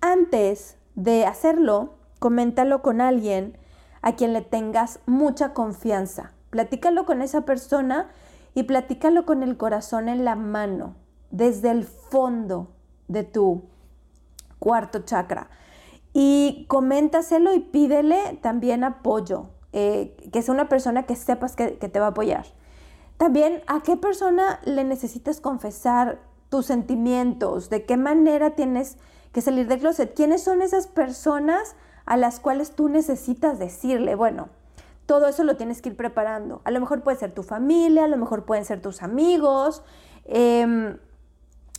Antes 0.00 0.76
de 0.94 1.26
hacerlo, 1.26 1.94
coméntalo 2.18 2.82
con 2.82 3.00
alguien 3.00 3.56
a 4.02 4.14
quien 4.14 4.32
le 4.32 4.42
tengas 4.42 5.00
mucha 5.06 5.52
confianza. 5.52 6.32
Platícalo 6.50 7.04
con 7.04 7.20
esa 7.20 7.42
persona 7.42 8.08
y 8.54 8.62
platícalo 8.62 9.26
con 9.26 9.42
el 9.42 9.56
corazón 9.56 10.08
en 10.08 10.24
la 10.24 10.34
mano, 10.34 10.94
desde 11.30 11.70
el 11.70 11.84
fondo 11.84 12.68
de 13.08 13.24
tu 13.24 13.62
cuarto 14.58 15.00
chakra. 15.00 15.50
Y 16.12 16.64
coméntaselo 16.68 17.54
y 17.54 17.60
pídele 17.60 18.38
también 18.42 18.82
apoyo, 18.82 19.46
eh, 19.72 20.16
que 20.32 20.42
sea 20.42 20.54
una 20.54 20.68
persona 20.68 21.04
que 21.04 21.16
sepas 21.16 21.54
que, 21.54 21.78
que 21.78 21.88
te 21.88 22.00
va 22.00 22.06
a 22.06 22.10
apoyar. 22.10 22.46
También 23.18 23.62
a 23.66 23.80
qué 23.82 23.96
persona 23.96 24.60
le 24.64 24.84
necesitas 24.84 25.40
confesar 25.40 26.20
tus 26.48 26.66
sentimientos, 26.66 27.70
de 27.70 27.84
qué 27.84 27.96
manera 27.96 28.50
tienes 28.50 28.96
que 29.32 29.40
salir 29.40 29.68
del 29.68 29.80
closet, 29.80 30.14
quiénes 30.14 30.42
son 30.42 30.62
esas 30.62 30.86
personas 30.86 31.76
a 32.06 32.16
las 32.16 32.40
cuales 32.40 32.72
tú 32.72 32.88
necesitas 32.88 33.58
decirle, 33.58 34.14
bueno, 34.14 34.48
todo 35.06 35.26
eso 35.26 35.44
lo 35.44 35.56
tienes 35.56 35.82
que 35.82 35.90
ir 35.90 35.96
preparando. 35.96 36.60
A 36.64 36.70
lo 36.70 36.80
mejor 36.80 37.02
puede 37.02 37.18
ser 37.18 37.32
tu 37.32 37.42
familia, 37.42 38.04
a 38.04 38.08
lo 38.08 38.16
mejor 38.16 38.44
pueden 38.44 38.64
ser 38.64 38.80
tus 38.80 39.02
amigos, 39.02 39.82
em, 40.24 40.98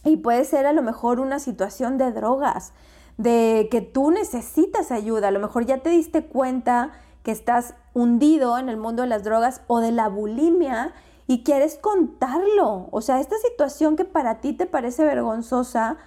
y 0.04 0.18
puede 0.18 0.46
ser 0.46 0.66
a 0.66 0.74
lo 0.74 0.82
mejor 0.82 1.20
una 1.20 1.40
situación 1.40 1.98
de 1.98 2.12
drogas, 2.12 2.74
de 3.18 3.68
que 3.70 3.82
tú 3.82 4.12
necesitas 4.12 4.92
ayuda, 4.92 5.28
a 5.28 5.32
lo 5.32 5.40
mejor 5.40 5.66
ya 5.66 5.80
te 5.80 5.90
diste 5.90 6.26
cuenta 6.26 6.92
que 7.24 7.32
estás 7.32 7.76
hundido 7.94 8.58
en 8.58 8.70
el 8.70 8.78
mundo 8.78 9.04
de 9.04 9.10
las 9.10 9.24
drogas 9.24 9.62
o 9.68 9.80
de 9.80 9.92
la 9.92 10.08
bulimia 10.08 10.94
y 11.30 11.44
quieres 11.44 11.78
contarlo. 11.78 12.88
O 12.90 13.02
sea, 13.02 13.20
esta 13.20 13.38
situación 13.38 13.96
que 13.96 14.04
para 14.04 14.42
ti 14.42 14.54
te 14.54 14.66
parece 14.66 15.04
vergonzosa, 15.04 15.98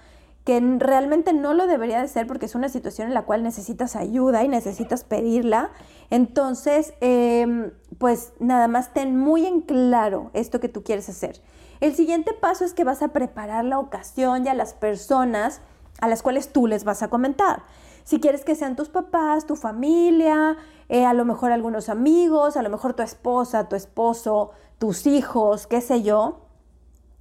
que 0.45 0.61
realmente 0.79 1.33
no 1.33 1.55
lo 1.55 1.69
debería 1.69 2.01
de 2.01 2.09
ser 2.09 2.27
porque 2.27 2.47
es 2.47 2.57
una 2.57 2.69
situación 2.69 3.07
en 3.07 3.15
la 3.15 3.23
cual 3.23 3.45
necesitas 3.45 3.95
ayuda 3.95 4.43
y 4.43 4.49
necesitas 4.49 5.05
pedirla. 5.05 5.71
Entonces, 6.11 6.95
em, 7.01 7.71
pues 7.99 8.33
nada 8.41 8.67
más 8.67 8.93
ten 8.93 9.17
muy 9.17 9.47
en 9.47 9.61
claro 9.61 10.33
esto 10.33 10.59
que 10.59 10.69
tú 10.69 10.83
quieres 10.83 11.09
hacer. 11.09 11.41
El 11.79 11.95
siguiente 11.95 12.33
paso 12.33 12.65
es 12.65 12.75
que 12.75 12.83
vas 12.83 13.01
a 13.01 13.13
preparar 13.13 13.65
la 13.65 13.79
ocasión 13.79 14.45
y 14.45 14.49
a 14.49 14.55
las 14.55 14.75
personas 14.75 15.61
a 16.01 16.09
las 16.09 16.25
cuales 16.25 16.53
tú 16.53 16.67
les 16.67 16.83
vas 16.83 17.05
a 17.05 17.11
comentar. 17.11 17.63
Si 18.03 18.19
quieres 18.19 18.45
que 18.45 18.57
sean 18.57 18.75
tus 18.75 18.89
papás, 18.89 19.47
tu 19.47 19.55
familia, 19.55 20.57
eh, 20.89 21.07
a 21.07 21.15
lo 21.15 21.25
mejor 21.25 21.53
algunos 21.53 21.89
amigos, 21.89 22.57
a 22.57 22.63
lo 22.63 22.71
mejor 22.71 22.95
tu 22.95 23.05
esposa, 23.05 23.69
tu 23.69 23.77
esposo, 23.77 24.51
tus 24.83 25.07
hijos, 25.07 25.68
qué 25.68 25.81
sé 25.81 26.03
yo, 26.03 26.40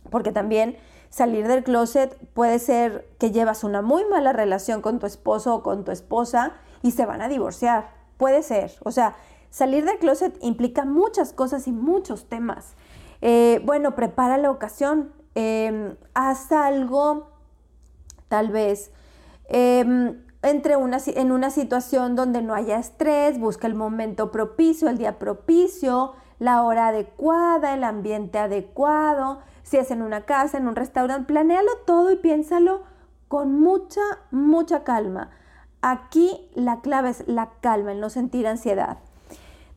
porque 0.10 0.32
también 0.32 0.78
salir 1.12 1.48
del 1.48 1.64
closet 1.64 2.18
puede 2.34 2.58
ser 2.58 3.08
que 3.20 3.30
llevas 3.30 3.64
una 3.64 3.84
muy 3.84 4.04
mala 4.06 4.34
relación 4.34 4.82
con 4.82 4.98
tu 4.98 5.06
esposo 5.06 5.54
o 5.54 5.62
con 5.62 5.84
tu 5.86 5.92
esposa 5.92 6.54
y 6.82 6.90
se 6.90 7.06
van 7.06 7.22
a 7.22 7.28
divorciar. 7.28 7.92
Puede 8.18 8.42
ser. 8.42 8.72
O 8.84 8.92
sea, 8.92 9.14
salir 9.52 9.86
del 9.86 10.00
closet 10.00 10.36
implica 10.42 10.86
muchas 10.86 11.34
cosas 11.34 11.68
y 11.68 11.72
muchos 11.72 12.28
temas. 12.28 12.74
Eh, 13.22 13.62
bueno, 13.64 13.94
prepara 13.94 14.40
la 14.40 14.50
ocasión. 14.50 15.14
Em, 15.36 15.96
haz 16.16 16.52
algo, 16.52 17.28
tal 18.28 18.50
vez, 18.50 18.90
em, 19.50 20.20
entre 20.42 20.78
una, 20.78 20.98
en 21.06 21.32
una 21.32 21.52
situación 21.52 22.16
donde 22.16 22.42
no 22.42 22.56
haya 22.56 22.80
estrés, 22.80 23.40
busca 23.40 23.68
el 23.68 23.76
momento 23.76 24.32
propicio, 24.32 24.90
el 24.90 24.98
día 24.98 25.20
propicio, 25.20 26.14
la 26.42 26.64
hora 26.64 26.88
adecuada, 26.88 27.76
el 27.76 27.86
ambiente 27.86 28.40
adecuado 28.40 29.40
si 29.64 29.78
es 29.78 29.90
en 29.90 30.02
una 30.02 30.26
casa, 30.26 30.58
en 30.58 30.68
un 30.68 30.76
restaurante, 30.76 31.28
planéalo 31.28 31.72
todo 31.86 32.12
y 32.12 32.18
piénsalo 32.18 32.82
con 33.30 33.62
mucha, 33.62 34.02
mucha 34.30 34.84
calma. 34.84 35.30
Aquí 35.82 36.50
la 36.56 36.82
clave 36.82 37.12
es 37.12 37.26
la 37.28 37.52
calma, 37.62 37.94
el 37.94 38.02
no 38.02 38.10
sentir 38.10 38.48
ansiedad. 38.48 38.98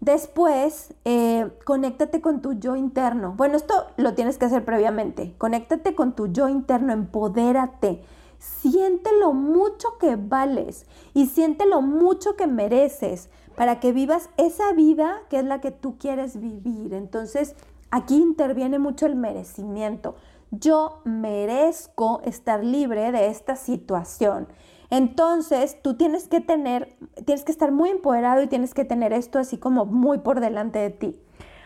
Después, 0.01 0.93
eh, 1.05 1.49
conéctate 1.65 2.21
con 2.21 2.43
tu 2.43 2.55
yo 2.55 2.75
interno. 2.75 3.35
Bueno, 3.37 3.57
esto 3.57 3.87
lo 3.97 4.15
tienes 4.15 4.37
que 4.37 4.47
hacer 4.47 4.65
previamente. 4.65 5.35
Conéctate 5.39 5.95
con 5.95 6.17
tu 6.17 6.27
yo 6.27 6.49
interno, 6.49 6.93
empodérate. 6.93 8.03
Siente 8.39 9.11
lo 9.21 9.33
mucho 9.33 9.97
que 9.99 10.17
vales 10.17 10.87
y 11.15 11.27
siente 11.27 11.67
lo 11.67 11.83
mucho 11.83 12.35
que 12.35 12.49
mereces 12.49 13.31
para 13.57 13.81
que 13.81 13.93
vivas 13.93 14.31
esa 14.37 14.73
vida 14.73 15.23
que 15.31 15.39
es 15.39 15.45
la 15.45 15.61
que 15.61 15.71
tú 15.71 15.97
quieres 15.99 16.41
vivir. 16.41 16.95
Entonces, 16.95 17.55
Aquí 17.95 18.17
interviene 18.17 18.81
mucho 18.81 19.07
el 19.07 19.15
merecimiento. 19.15 20.17
Yo 20.51 21.01
merezco 21.05 22.23
estar 22.25 22.65
libre 22.65 23.13
de 23.13 23.29
esta 23.29 23.55
situación. 23.55 24.49
Entonces, 24.91 25.81
tú 25.81 25.95
tienes 25.95 26.27
que 26.27 26.41
tener, 26.41 26.97
tienes 27.25 27.45
que 27.45 27.53
estar 27.53 27.71
muy 27.71 27.91
empoderado 27.91 28.43
y 28.43 28.49
tienes 28.49 28.75
que 28.75 28.85
tener 28.85 29.13
esto 29.13 29.39
así 29.39 29.59
como 29.59 29.85
muy 29.85 30.19
por 30.19 30.41
delante 30.41 30.81
de 30.81 30.91
ti. 30.91 31.23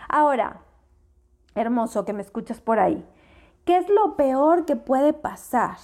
Ahora, 0.07 0.61
hermoso 1.55 2.05
que 2.05 2.12
me 2.12 2.20
escuchas 2.20 2.61
por 2.61 2.79
ahí, 2.79 3.03
¿qué 3.64 3.79
es 3.79 3.88
lo 3.88 4.14
peor 4.16 4.66
que 4.66 4.77
puede 4.77 5.14
pasar? 5.14 5.79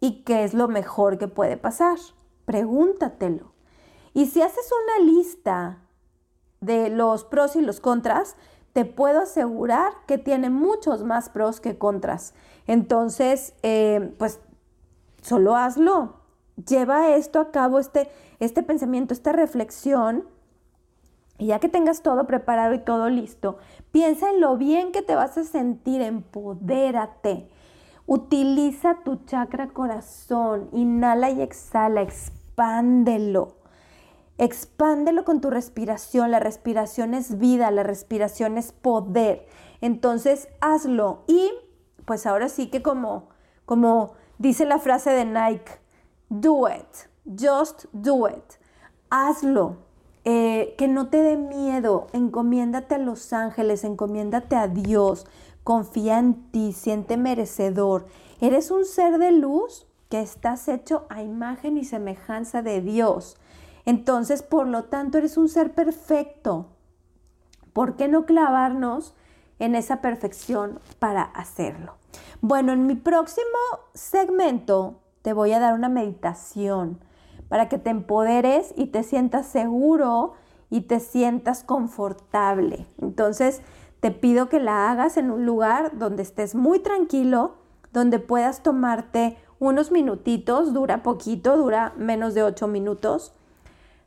¿Y 0.00 0.22
qué 0.22 0.44
es 0.44 0.54
lo 0.54 0.68
mejor 0.68 1.18
que 1.18 1.28
puede 1.28 1.58
pasar? 1.58 1.98
Pregúntatelo. 2.46 3.53
Y 4.14 4.26
si 4.26 4.40
haces 4.40 4.70
una 4.82 5.12
lista 5.12 5.78
de 6.60 6.88
los 6.88 7.24
pros 7.24 7.56
y 7.56 7.60
los 7.60 7.80
contras, 7.80 8.36
te 8.72 8.84
puedo 8.84 9.20
asegurar 9.20 9.92
que 10.06 10.18
tiene 10.18 10.50
muchos 10.50 11.04
más 11.04 11.28
pros 11.28 11.60
que 11.60 11.76
contras. 11.76 12.34
Entonces, 12.66 13.54
eh, 13.62 14.14
pues 14.18 14.40
solo 15.20 15.56
hazlo. 15.56 16.20
Lleva 16.68 17.14
esto 17.16 17.40
a 17.40 17.50
cabo, 17.50 17.78
este, 17.78 18.08
este 18.38 18.62
pensamiento, 18.62 19.12
esta 19.12 19.32
reflexión. 19.32 20.28
Y 21.38 21.46
ya 21.46 21.58
que 21.58 21.68
tengas 21.68 22.02
todo 22.02 22.26
preparado 22.26 22.74
y 22.74 22.78
todo 22.78 23.08
listo, 23.10 23.58
piensa 23.90 24.30
en 24.30 24.40
lo 24.40 24.56
bien 24.56 24.92
que 24.92 25.02
te 25.02 25.16
vas 25.16 25.36
a 25.36 25.44
sentir, 25.44 26.00
empodérate. 26.00 27.48
Utiliza 28.06 28.98
tu 29.04 29.24
chakra 29.24 29.68
corazón, 29.68 30.68
inhala 30.72 31.30
y 31.30 31.42
exhala, 31.42 32.02
expándelo. 32.02 33.63
Expándelo 34.38 35.24
con 35.24 35.40
tu 35.40 35.50
respiración. 35.50 36.30
La 36.30 36.40
respiración 36.40 37.14
es 37.14 37.38
vida, 37.38 37.70
la 37.70 37.82
respiración 37.82 38.58
es 38.58 38.72
poder. 38.72 39.46
Entonces, 39.80 40.48
hazlo. 40.60 41.22
Y 41.26 41.50
pues 42.04 42.26
ahora 42.26 42.48
sí 42.48 42.68
que 42.68 42.82
como, 42.82 43.28
como 43.64 44.14
dice 44.38 44.64
la 44.64 44.78
frase 44.78 45.10
de 45.10 45.24
Nike, 45.24 45.72
do 46.28 46.68
it, 46.68 47.08
just 47.26 47.86
do 47.92 48.28
it. 48.28 48.44
Hazlo. 49.10 49.76
Eh, 50.26 50.74
que 50.78 50.88
no 50.88 51.08
te 51.08 51.20
dé 51.20 51.36
miedo, 51.36 52.06
encomiéndate 52.14 52.94
a 52.94 52.98
los 52.98 53.34
ángeles, 53.34 53.84
encomiéndate 53.84 54.56
a 54.56 54.68
Dios, 54.68 55.26
confía 55.64 56.18
en 56.18 56.50
ti, 56.50 56.72
siente 56.72 57.18
merecedor. 57.18 58.06
Eres 58.40 58.70
un 58.70 58.86
ser 58.86 59.18
de 59.18 59.32
luz 59.32 59.86
que 60.08 60.22
estás 60.22 60.66
hecho 60.68 61.04
a 61.10 61.22
imagen 61.22 61.76
y 61.76 61.84
semejanza 61.84 62.62
de 62.62 62.80
Dios. 62.80 63.36
Entonces, 63.86 64.42
por 64.42 64.66
lo 64.66 64.84
tanto, 64.84 65.18
eres 65.18 65.36
un 65.36 65.48
ser 65.48 65.74
perfecto. 65.74 66.66
¿Por 67.72 67.96
qué 67.96 68.08
no 68.08 68.24
clavarnos 68.24 69.14
en 69.58 69.74
esa 69.74 70.00
perfección 70.00 70.78
para 70.98 71.22
hacerlo? 71.22 71.96
Bueno, 72.40 72.72
en 72.72 72.86
mi 72.86 72.94
próximo 72.94 73.46
segmento 73.94 75.00
te 75.22 75.32
voy 75.32 75.52
a 75.52 75.60
dar 75.60 75.74
una 75.74 75.88
meditación 75.88 77.00
para 77.48 77.68
que 77.68 77.78
te 77.78 77.90
empoderes 77.90 78.72
y 78.76 78.86
te 78.86 79.02
sientas 79.02 79.46
seguro 79.46 80.34
y 80.70 80.82
te 80.82 81.00
sientas 81.00 81.62
confortable. 81.62 82.86
Entonces, 83.00 83.62
te 84.00 84.10
pido 84.10 84.48
que 84.48 84.60
la 84.60 84.90
hagas 84.90 85.16
en 85.16 85.30
un 85.30 85.46
lugar 85.46 85.98
donde 85.98 86.22
estés 86.22 86.54
muy 86.54 86.78
tranquilo, 86.78 87.56
donde 87.92 88.18
puedas 88.18 88.62
tomarte 88.62 89.38
unos 89.58 89.90
minutitos, 89.90 90.74
dura 90.74 91.02
poquito, 91.02 91.56
dura 91.56 91.94
menos 91.96 92.34
de 92.34 92.42
ocho 92.42 92.66
minutos 92.66 93.34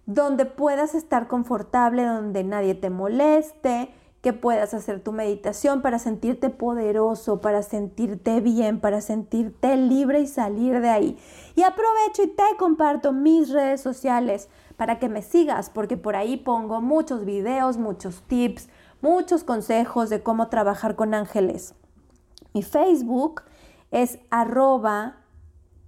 donde 0.08 0.46
puedas 0.46 0.96
estar 0.96 1.28
confortable, 1.28 2.04
donde 2.04 2.44
nadie 2.44 2.74
te 2.74 2.90
moleste, 2.90 3.94
que 4.22 4.34
puedas 4.34 4.74
hacer 4.74 5.04
tu 5.04 5.12
meditación 5.12 5.82
para 5.82 6.00
sentirte 6.00 6.50
poderoso, 6.50 7.40
para 7.40 7.62
sentirte 7.62 8.42
bien, 8.42 8.80
para 8.80 9.02
sentirte 9.02 9.76
libre 9.78 10.22
y 10.22 10.28
salir 10.28 10.80
de 10.80 10.90
ahí. 10.90 11.18
Y 11.56 11.64
aprovecho 11.64 12.24
y 12.24 12.28
te 12.28 12.44
comparto 12.58 13.12
mis 13.12 13.50
redes 13.50 13.82
sociales 13.82 14.50
para 14.78 14.98
que 14.98 15.10
me 15.10 15.22
sigas, 15.22 15.70
porque 15.70 15.98
por 15.98 16.16
ahí 16.16 16.38
pongo 16.38 16.82
muchos 16.82 17.26
videos, 17.26 17.78
muchos 17.78 18.22
tips, 18.24 18.70
muchos 19.02 19.44
consejos 19.44 20.10
de 20.10 20.24
cómo 20.24 20.48
trabajar 20.48 20.96
con 20.96 21.14
ángeles. 21.14 21.76
Mi 22.54 22.64
Facebook 22.64 23.44
es 23.92 24.20
arroba 24.30 25.18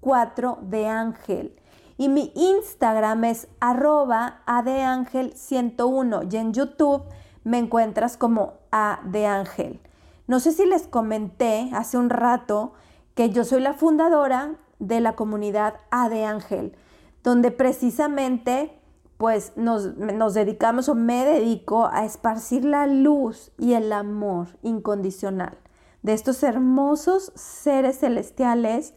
4 0.02 0.60
de 0.62 0.88
ángel 0.88 1.56
y 2.00 2.08
mi 2.08 2.32
Instagram 2.34 3.26
es 3.26 3.50
arroba 3.60 4.42
adeangel101 4.48 6.34
y 6.34 6.38
en 6.38 6.54
YouTube 6.54 7.04
me 7.44 7.58
encuentras 7.58 8.16
como 8.16 8.54
adeangel. 8.72 9.82
No 10.26 10.40
sé 10.40 10.54
si 10.54 10.66
les 10.66 10.88
comenté 10.88 11.70
hace 11.74 11.98
un 11.98 12.10
rato 12.10 12.72
que 13.16 13.32
yo 13.32 13.44
soy 13.44 13.60
la 13.60 13.74
fundadora 13.74 14.56
de 14.80 15.02
la 15.02 15.18
comunidad 15.18 15.74
Adeangel, 15.92 16.74
donde 17.22 17.52
precisamente 17.52 18.80
pues 19.18 19.52
nos, 19.58 19.98
nos, 19.98 20.34
dedicamos 20.34 20.88
o 20.88 20.96
me 20.96 21.26
dedico 21.26 21.90
a 21.92 22.06
esparcir 22.06 22.64
la 22.64 22.88
luz 22.88 23.52
y 23.58 23.74
el 23.74 23.92
amor 23.92 24.48
incondicional 24.62 25.58
de 26.02 26.14
estos 26.14 26.44
hermosos 26.44 27.34
seres 27.36 28.00
celestiales 28.00 28.94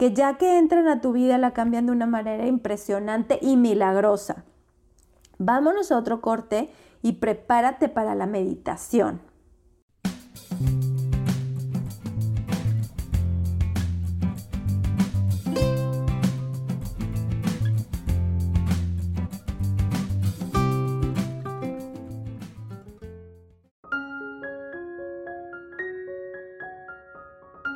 que 0.00 0.14
ya 0.14 0.38
que 0.38 0.56
entran 0.56 0.88
a 0.88 1.02
tu 1.02 1.12
vida 1.12 1.36
la 1.36 1.52
cambian 1.52 1.84
de 1.84 1.92
una 1.92 2.06
manera 2.06 2.46
impresionante 2.46 3.38
y 3.42 3.58
milagrosa. 3.58 4.44
Vámonos 5.36 5.92
a 5.92 5.98
otro 5.98 6.22
corte 6.22 6.70
y 7.02 7.12
prepárate 7.12 7.90
para 7.90 8.14
la 8.14 8.24
meditación. 8.24 9.20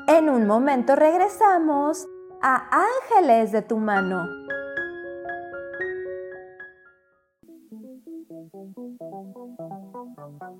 En 0.06 0.30
un 0.30 0.46
momento 0.46 0.96
regresamos 0.96 2.06
a 2.46 2.68
ángeles 2.70 3.52
de 3.52 3.62
tu 3.62 3.78
mano. 3.78 4.28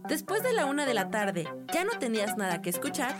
Después 0.09 0.43
de 0.43 0.55
la 0.55 0.65
una 0.65 0.87
de 0.87 0.95
la 0.95 1.11
tarde, 1.11 1.47
¿ya 1.75 1.85
no 1.85 1.99
tenías 1.99 2.39
nada 2.39 2.63
que 2.63 2.71
escuchar? 2.71 3.15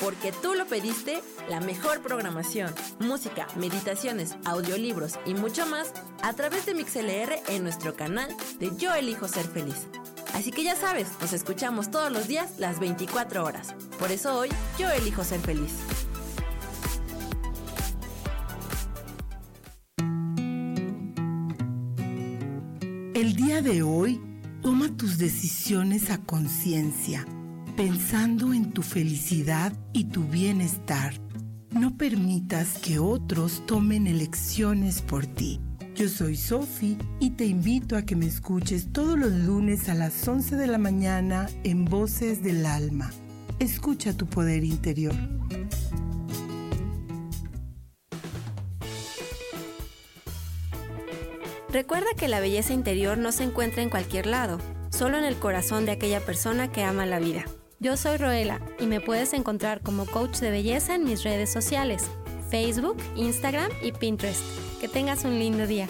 Porque 0.00 0.32
tú 0.32 0.54
lo 0.54 0.66
pediste, 0.66 1.22
la 1.48 1.60
mejor 1.60 2.02
programación, 2.02 2.74
música, 2.98 3.46
meditaciones, 3.54 4.34
audiolibros 4.46 5.20
y 5.24 5.34
mucho 5.34 5.64
más 5.66 5.92
a 6.24 6.32
través 6.32 6.66
de 6.66 6.74
MixLR 6.74 7.38
en 7.50 7.62
nuestro 7.62 7.94
canal 7.94 8.28
de 8.58 8.76
Yo 8.76 8.92
Elijo 8.94 9.28
Ser 9.28 9.46
Feliz. 9.46 9.86
Así 10.34 10.50
que 10.50 10.64
ya 10.64 10.74
sabes, 10.74 11.08
nos 11.20 11.32
escuchamos 11.32 11.92
todos 11.92 12.10
los 12.10 12.26
días 12.26 12.58
las 12.58 12.80
24 12.80 13.44
horas. 13.44 13.76
Por 14.00 14.10
eso 14.10 14.36
hoy 14.36 14.48
yo 14.76 14.90
elijo 14.90 15.22
ser 15.22 15.38
feliz. 15.38 15.72
El 23.22 23.36
día 23.36 23.62
de 23.62 23.84
hoy, 23.84 24.20
toma 24.62 24.96
tus 24.96 25.16
decisiones 25.16 26.10
a 26.10 26.18
conciencia, 26.18 27.24
pensando 27.76 28.52
en 28.52 28.72
tu 28.72 28.82
felicidad 28.82 29.72
y 29.92 30.06
tu 30.06 30.24
bienestar. 30.24 31.14
No 31.70 31.96
permitas 31.96 32.78
que 32.78 32.98
otros 32.98 33.64
tomen 33.64 34.08
elecciones 34.08 35.02
por 35.02 35.24
ti. 35.24 35.60
Yo 35.94 36.08
soy 36.08 36.34
Sofi 36.34 36.98
y 37.20 37.30
te 37.30 37.46
invito 37.46 37.96
a 37.96 38.02
que 38.02 38.16
me 38.16 38.26
escuches 38.26 38.92
todos 38.92 39.16
los 39.16 39.30
lunes 39.30 39.88
a 39.88 39.94
las 39.94 40.26
11 40.26 40.56
de 40.56 40.66
la 40.66 40.78
mañana 40.78 41.48
en 41.62 41.84
Voces 41.84 42.42
del 42.42 42.66
Alma. 42.66 43.12
Escucha 43.60 44.16
tu 44.16 44.26
poder 44.26 44.64
interior. 44.64 45.14
Recuerda 51.72 52.08
que 52.14 52.28
la 52.28 52.38
belleza 52.38 52.74
interior 52.74 53.16
no 53.16 53.32
se 53.32 53.44
encuentra 53.44 53.82
en 53.82 53.88
cualquier 53.88 54.26
lado, 54.26 54.58
solo 54.90 55.16
en 55.16 55.24
el 55.24 55.36
corazón 55.36 55.86
de 55.86 55.92
aquella 55.92 56.20
persona 56.20 56.70
que 56.70 56.84
ama 56.84 57.06
la 57.06 57.18
vida. 57.18 57.46
Yo 57.80 57.96
soy 57.96 58.18
Roela 58.18 58.60
y 58.78 58.84
me 58.84 59.00
puedes 59.00 59.32
encontrar 59.32 59.80
como 59.80 60.04
coach 60.04 60.40
de 60.40 60.50
belleza 60.50 60.94
en 60.94 61.04
mis 61.04 61.24
redes 61.24 61.50
sociales, 61.50 62.10
Facebook, 62.50 62.98
Instagram 63.16 63.70
y 63.80 63.92
Pinterest. 63.92 64.42
Que 64.82 64.88
tengas 64.88 65.24
un 65.24 65.38
lindo 65.38 65.66
día. 65.66 65.88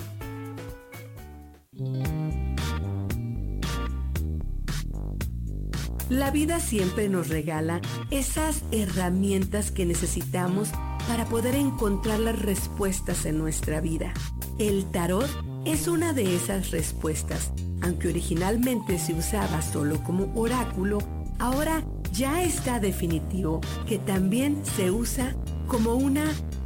La 6.08 6.30
vida 6.30 6.60
siempre 6.60 7.08
nos 7.08 7.28
regala 7.28 7.80
esas 8.12 8.62
herramientas 8.70 9.72
que 9.72 9.84
necesitamos 9.84 10.70
para 11.08 11.24
poder 11.24 11.56
encontrar 11.56 12.20
las 12.20 12.40
respuestas 12.40 13.26
en 13.26 13.38
nuestra 13.38 13.80
vida. 13.80 14.14
El 14.58 14.88
tarot 14.92 15.28
es 15.64 15.88
una 15.88 16.12
de 16.12 16.34
esas 16.34 16.70
respuestas. 16.70 17.52
Aunque 17.82 18.08
originalmente 18.08 18.98
se 18.98 19.14
usaba 19.14 19.62
solo 19.62 20.02
como 20.02 20.32
oráculo, 20.34 20.98
ahora 21.38 21.82
ya 22.12 22.42
está 22.42 22.80
definitivo 22.80 23.60
que 23.86 23.98
también 23.98 24.62
se 24.76 24.90
usa 24.90 25.34
como 25.66 25.94
una 25.94 26.24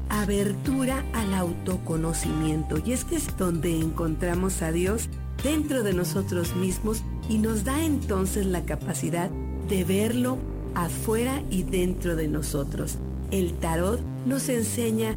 abertura 0.09 1.05
al 1.15 1.35
autoconocimiento. 1.35 2.79
Y 2.85 2.93
es 2.93 3.05
que 3.05 3.17
es 3.17 3.37
donde 3.37 3.79
encontramos 3.79 4.63
a 4.63 4.73
Dios 4.73 5.09
dentro 5.43 5.83
de 5.83 5.93
nosotros 5.93 6.55
mismos 6.57 7.03
y 7.29 7.39
nos 7.39 7.65
da 7.65 7.85
entonces 7.85 8.47
la 8.47 8.65
capacidad 8.65 9.31
de 9.69 9.85
verlo 9.85 10.39
afuera 10.75 11.43
y 11.51 11.63
dentro 11.63 12.17
de 12.17 12.29
nosotros. 12.29 12.99
El 13.31 13.55
tarot 13.55 14.01
nos 14.25 14.49
enseña 14.49 15.17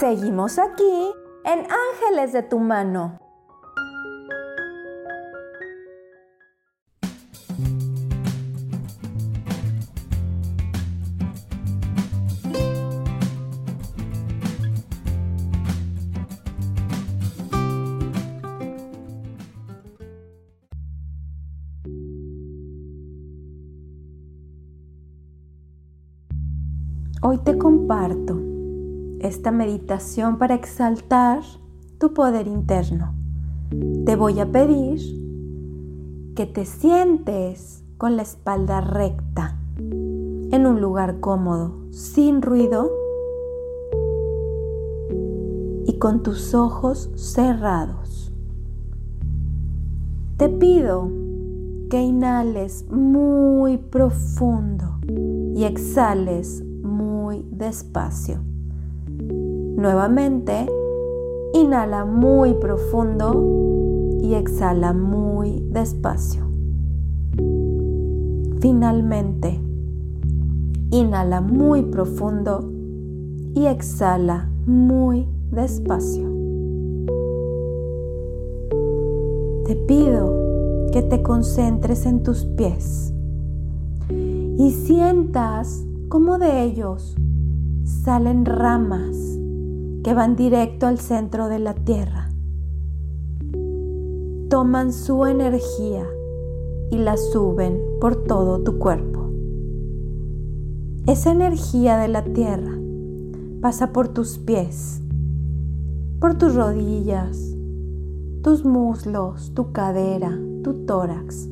Seguimos 0.00 0.58
aquí 0.58 1.12
en 1.44 1.58
Ángeles 1.58 2.32
de 2.32 2.42
tu 2.42 2.58
mano. 2.58 3.18
Hoy 27.20 27.36
te 27.44 27.58
comparto 27.58 28.49
esta 29.20 29.50
meditación 29.50 30.38
para 30.38 30.54
exaltar 30.54 31.42
tu 31.98 32.14
poder 32.14 32.46
interno. 32.46 33.14
Te 34.04 34.16
voy 34.16 34.40
a 34.40 34.50
pedir 34.50 35.00
que 36.34 36.46
te 36.46 36.64
sientes 36.64 37.84
con 37.98 38.16
la 38.16 38.22
espalda 38.22 38.80
recta, 38.80 39.58
en 39.76 40.66
un 40.66 40.80
lugar 40.80 41.20
cómodo, 41.20 41.76
sin 41.90 42.42
ruido 42.42 42.90
y 45.86 45.98
con 45.98 46.22
tus 46.22 46.54
ojos 46.54 47.10
cerrados. 47.14 48.32
Te 50.38 50.48
pido 50.48 51.10
que 51.90 52.00
inhales 52.00 52.86
muy 52.90 53.76
profundo 53.76 54.98
y 55.54 55.64
exhales 55.64 56.64
muy 56.82 57.44
despacio. 57.50 58.49
Nuevamente, 59.80 60.66
inhala 61.54 62.04
muy 62.04 62.52
profundo 62.52 64.18
y 64.20 64.34
exhala 64.34 64.92
muy 64.92 65.66
despacio. 65.70 66.44
Finalmente, 68.60 69.58
inhala 70.90 71.40
muy 71.40 71.84
profundo 71.84 72.70
y 73.54 73.64
exhala 73.64 74.50
muy 74.66 75.26
despacio. 75.50 76.28
Te 79.64 79.76
pido 79.88 80.90
que 80.92 81.00
te 81.00 81.22
concentres 81.22 82.04
en 82.04 82.22
tus 82.22 82.44
pies 82.44 83.14
y 84.10 84.72
sientas 84.72 85.86
como 86.10 86.36
de 86.36 86.64
ellos 86.64 87.16
salen 87.82 88.44
ramas 88.44 89.29
que 90.02 90.14
van 90.14 90.36
directo 90.36 90.86
al 90.86 90.98
centro 90.98 91.48
de 91.48 91.58
la 91.58 91.74
tierra. 91.74 92.30
Toman 94.48 94.92
su 94.92 95.26
energía 95.26 96.06
y 96.90 96.98
la 96.98 97.16
suben 97.16 97.80
por 98.00 98.24
todo 98.24 98.60
tu 98.62 98.78
cuerpo. 98.78 99.30
Esa 101.06 101.32
energía 101.32 101.98
de 101.98 102.08
la 102.08 102.24
tierra 102.24 102.78
pasa 103.60 103.92
por 103.92 104.08
tus 104.08 104.38
pies, 104.38 105.02
por 106.18 106.36
tus 106.36 106.54
rodillas, 106.54 107.56
tus 108.42 108.64
muslos, 108.64 109.52
tu 109.54 109.72
cadera, 109.72 110.38
tu 110.62 110.86
tórax 110.86 111.48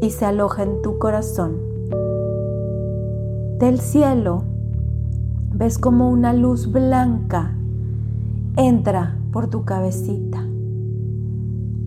y 0.00 0.10
se 0.10 0.24
aloja 0.24 0.64
en 0.64 0.82
tu 0.82 0.98
corazón. 0.98 1.60
Del 3.58 3.78
cielo 3.78 4.42
ves 5.54 5.78
como 5.78 6.10
una 6.10 6.32
luz 6.32 6.70
blanca 6.70 7.54
entra 8.56 9.16
por 9.32 9.48
tu 9.48 9.64
cabecita, 9.64 10.46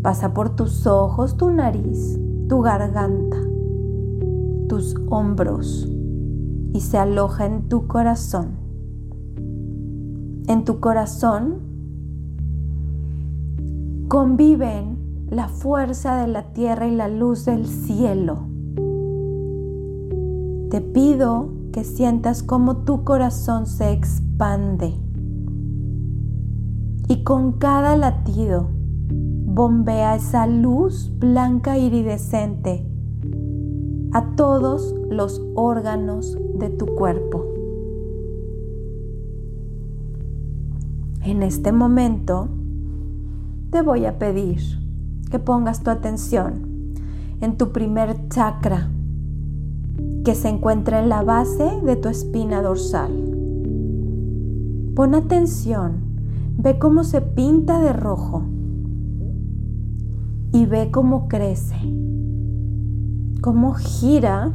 pasa 0.02 0.34
por 0.34 0.56
tus 0.56 0.88
ojos, 0.88 1.38
tu 1.38 1.52
nariz, 1.52 2.20
tu 2.48 2.62
garganta, 2.62 3.38
tus 4.68 4.96
hombros 5.10 5.88
y 6.74 6.80
se 6.82 6.98
aloja 6.98 7.46
en 7.46 7.70
tu 7.70 7.88
corazón. 7.88 8.64
En 10.48 10.64
tu 10.64 10.80
corazón 10.80 11.60
conviven 14.08 14.98
la 15.30 15.48
fuerza 15.48 16.18
de 16.18 16.28
la 16.28 16.54
tierra 16.54 16.88
y 16.88 16.96
la 16.96 17.08
luz 17.08 17.46
del 17.46 17.66
cielo. 17.66 18.40
Te 20.70 20.82
pido 20.82 21.55
que 21.76 21.84
sientas 21.84 22.42
como 22.42 22.86
tu 22.86 23.04
corazón 23.04 23.68
se 23.68 23.92
expande 23.92 24.96
con 27.26 27.54
cada 27.54 27.98
latido 27.98 28.70
bombea 29.10 30.16
esa 30.16 30.46
luz 30.46 31.12
blanca 31.18 31.76
iridescente 31.76 32.86
a 34.14 34.36
todos 34.36 34.94
los 35.10 35.42
órganos 35.56 36.38
de 36.54 36.70
tu 36.70 36.86
cuerpo. 36.86 37.44
En 41.24 41.42
este 41.42 41.72
momento 41.72 42.48
te 43.72 43.82
voy 43.82 44.06
a 44.06 44.20
pedir 44.20 44.62
que 45.32 45.40
pongas 45.40 45.82
tu 45.82 45.90
atención 45.90 46.94
en 47.42 47.58
tu 47.58 47.72
primer 47.72 48.30
chakra 48.30 48.92
que 50.26 50.34
se 50.34 50.50
encuentra 50.50 51.00
en 51.00 51.08
la 51.08 51.24
base 51.24 51.80
de 51.86 51.96
tu 51.96 52.10
espina 52.10 52.64
dorsal. 52.64 53.12
Pon 54.96 55.14
atención, 55.14 55.98
ve 56.58 56.80
cómo 56.80 57.04
se 57.04 57.22
pinta 57.22 57.80
de 57.80 57.94
rojo 57.94 58.44
y 60.52 60.66
ve 60.66 60.90
cómo 60.92 61.28
crece, 61.28 61.76
cómo 63.42 63.76
gira 63.76 64.52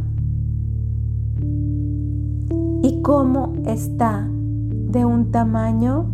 y 2.83 3.01
cómo 3.03 3.53
está 3.65 4.29
de 4.29 5.05
un 5.05 5.31
tamaño 5.31 6.11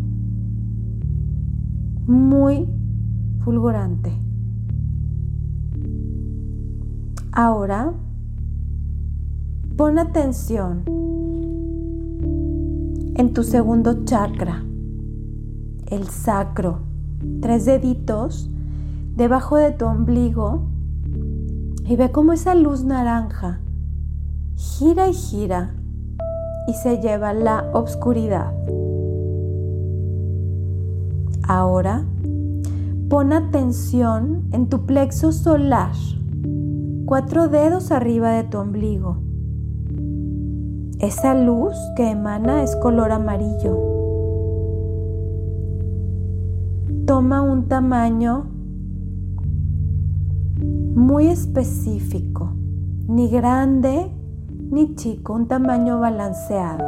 muy 2.07 2.69
fulgurante. 3.43 4.13
Ahora, 7.33 7.95
pon 9.77 9.99
atención 9.99 10.85
en 13.15 13.35
tu 13.35 13.43
segundo 13.43 14.05
chakra, 14.07 14.65
el 15.89 16.09
sacro, 16.09 16.79
tres 17.43 17.67
deditos 17.67 18.51
debajo 19.17 19.57
de 19.57 19.73
tu 19.73 19.85
ombligo 19.85 20.63
y 21.85 21.95
ve 21.95 22.11
cómo 22.11 22.33
esa 22.33 22.55
luz 22.55 22.85
naranja 22.85 23.61
gira 24.55 25.09
y 25.09 25.13
gira 25.13 25.75
y 26.69 26.73
se 26.73 26.99
lleva 26.99 27.35
la 27.35 27.71
oscuridad. 27.75 28.55
Ahora, 31.47 32.07
pon 33.11 33.35
atención 33.35 34.49
en 34.53 34.71
tu 34.71 34.87
plexo 34.87 35.33
solar, 35.33 35.93
cuatro 37.05 37.49
dedos 37.49 37.93
arriba 37.93 38.31
de 38.31 38.45
tu 38.45 38.57
ombligo. 38.57 39.26
Esa 40.99 41.35
luz 41.35 41.75
que 41.95 42.11
emana 42.11 42.63
es 42.63 42.75
color 42.77 43.13
amarillo. 43.13 43.77
Toma 47.05 47.43
un 47.43 47.69
tamaño 47.69 48.47
muy 50.95 51.27
específico, 51.27 52.55
ni 53.09 53.29
grande 53.29 54.11
ni 54.71 54.95
chico, 54.95 55.35
un 55.35 55.47
tamaño 55.49 56.01
balanceado. 56.01 56.85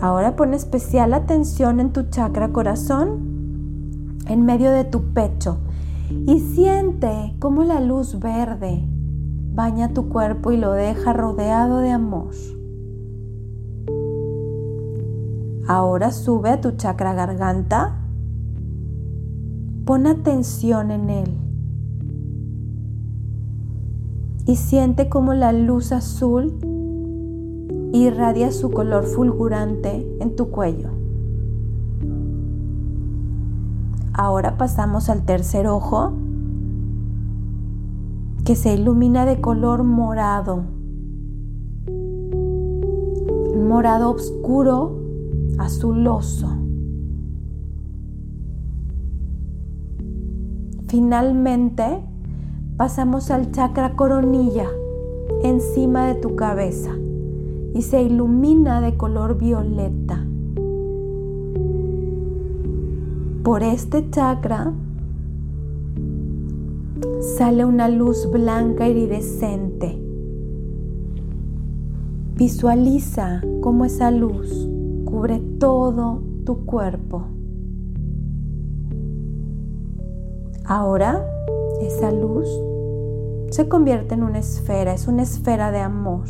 Ahora 0.00 0.34
pon 0.34 0.54
especial 0.54 1.14
atención 1.14 1.78
en 1.78 1.92
tu 1.92 2.02
chakra 2.10 2.48
corazón, 2.48 4.18
en 4.26 4.44
medio 4.44 4.72
de 4.72 4.82
tu 4.82 5.12
pecho, 5.14 5.58
y 6.26 6.40
siente 6.40 7.36
cómo 7.38 7.62
la 7.62 7.80
luz 7.80 8.18
verde 8.18 8.88
baña 9.54 9.94
tu 9.94 10.08
cuerpo 10.08 10.50
y 10.50 10.56
lo 10.56 10.72
deja 10.72 11.12
rodeado 11.12 11.78
de 11.78 11.90
amor. 11.90 12.34
Ahora 15.68 16.10
sube 16.10 16.50
a 16.50 16.60
tu 16.60 16.72
chakra 16.72 17.14
garganta. 17.14 18.00
Pon 19.86 20.06
atención 20.06 20.90
en 20.90 21.10
él. 21.10 21.38
Y 24.46 24.56
siente 24.56 25.08
cómo 25.08 25.32
la 25.32 25.52
luz 25.52 25.92
azul 25.92 26.58
irradia 27.92 28.50
su 28.50 28.70
color 28.72 29.04
fulgurante 29.04 30.16
en 30.20 30.36
tu 30.36 30.50
cuello. 30.50 30.90
Ahora 34.12 34.58
pasamos 34.58 35.08
al 35.08 35.24
tercer 35.24 35.66
ojo 35.66 36.12
que 38.44 38.56
se 38.56 38.74
ilumina 38.74 39.24
de 39.24 39.40
color 39.40 39.84
morado. 39.84 40.64
morado 43.74 44.12
oscuro, 44.12 45.00
azuloso. 45.58 46.46
Finalmente 50.86 52.04
pasamos 52.76 53.32
al 53.32 53.50
chakra 53.50 53.96
coronilla 53.96 54.68
encima 55.42 56.06
de 56.06 56.14
tu 56.14 56.36
cabeza 56.36 56.90
y 57.74 57.82
se 57.82 58.02
ilumina 58.02 58.80
de 58.80 58.96
color 58.96 59.38
violeta. 59.38 60.24
Por 63.42 63.64
este 63.64 64.08
chakra 64.10 64.72
sale 67.24 67.64
una 67.64 67.88
luz 67.88 68.30
blanca 68.30 68.86
iridescente. 68.86 69.98
Visualiza 72.36 73.40
cómo 73.60 73.86
esa 73.86 74.10
luz 74.10 74.68
cubre 75.06 75.40
todo 75.58 76.22
tu 76.44 76.66
cuerpo. 76.66 77.24
Ahora 80.66 81.26
esa 81.80 82.12
luz 82.12 82.48
se 83.50 83.68
convierte 83.68 84.14
en 84.14 84.22
una 84.22 84.40
esfera, 84.40 84.92
es 84.92 85.08
una 85.08 85.22
esfera 85.22 85.70
de 85.70 85.78
amor 85.78 86.26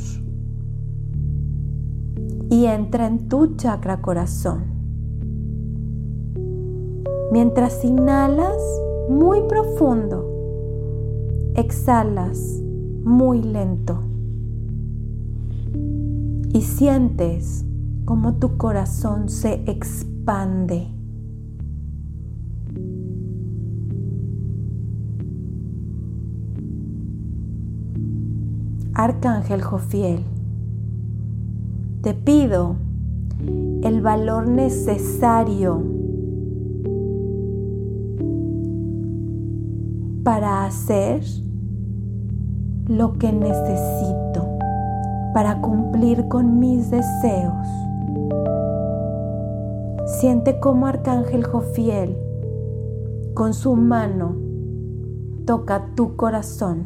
y 2.51 2.67
entra 2.67 3.07
en 3.07 3.29
tu 3.29 3.57
chakra 3.57 4.01
corazón. 4.01 4.65
Mientras 7.33 7.85
inhalas 7.85 8.63
muy 9.09 9.41
profundo, 9.49 10.34
exhalas 11.55 12.61
muy 13.05 13.43
lento 13.43 14.01
y 16.53 16.63
sientes 16.63 17.65
como 18.05 18.35
tu 18.37 18.57
corazón 18.57 19.29
se 19.29 19.63
expande. 19.67 20.89
Arcángel 28.95 29.63
Jofiel 29.63 30.21
te 32.03 32.15
pido 32.15 32.77
el 33.83 34.01
valor 34.03 34.47
necesario 34.47 35.94
para 40.25 40.65
hacer 40.65 41.23
lo 42.89 43.13
que 43.13 43.33
necesito, 43.33 44.59
para 45.33 45.61
cumplir 45.61 46.27
con 46.29 46.59
mis 46.59 46.91
deseos. 46.91 47.69
Siente 50.07 50.59
como 50.59 50.87
Arcángel 50.87 51.45
Jofiel 51.45 52.17
con 53.35 53.53
su 53.53 53.75
mano 53.75 54.37
toca 55.45 55.91
tu 55.95 56.17
corazón. 56.17 56.85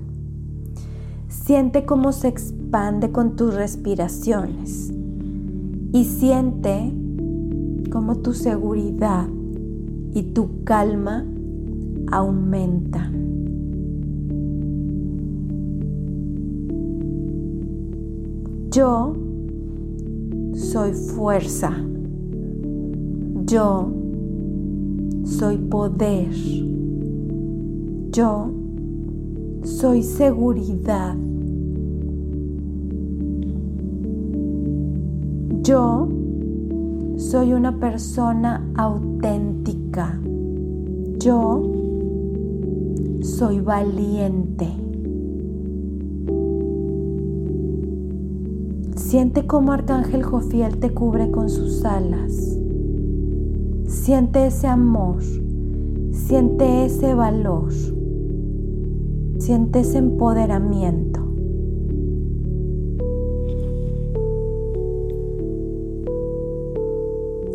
Siente 1.28 1.84
cómo 1.84 2.12
se 2.12 2.28
expande 2.28 3.12
con 3.12 3.36
tus 3.36 3.54
respiraciones 3.54 4.92
y 5.92 6.04
siente 6.04 6.92
como 7.90 8.16
tu 8.16 8.32
seguridad 8.32 9.26
y 10.14 10.22
tu 10.32 10.64
calma 10.64 11.24
aumenta. 12.10 13.10
Yo 18.78 19.12
soy 20.54 20.92
fuerza. 20.92 21.72
Yo 23.44 23.92
soy 25.24 25.58
poder. 25.58 26.30
Yo 28.12 28.52
soy 29.64 30.04
seguridad. 30.04 31.16
Yo 35.64 36.08
soy 37.16 37.54
una 37.54 37.80
persona 37.80 38.64
auténtica. 38.76 40.20
Yo 41.18 41.64
soy 43.22 43.58
valiente. 43.58 44.87
Siente 49.08 49.46
cómo 49.46 49.72
Arcángel 49.72 50.22
Jofiel 50.22 50.80
te 50.80 50.92
cubre 50.92 51.30
con 51.30 51.48
sus 51.48 51.82
alas. 51.86 52.58
Siente 53.86 54.48
ese 54.48 54.66
amor, 54.66 55.22
siente 56.10 56.84
ese 56.84 57.14
valor, 57.14 57.72
siente 59.38 59.80
ese 59.80 59.96
empoderamiento. 59.96 61.20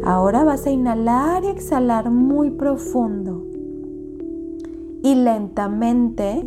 Ahora 0.04 0.44
vas 0.44 0.66
a 0.66 0.72
inhalar 0.72 1.44
y 1.44 1.50
exhalar 1.50 2.10
muy 2.10 2.50
profundo. 2.50 3.46
Y 5.04 5.14
lentamente 5.14 6.42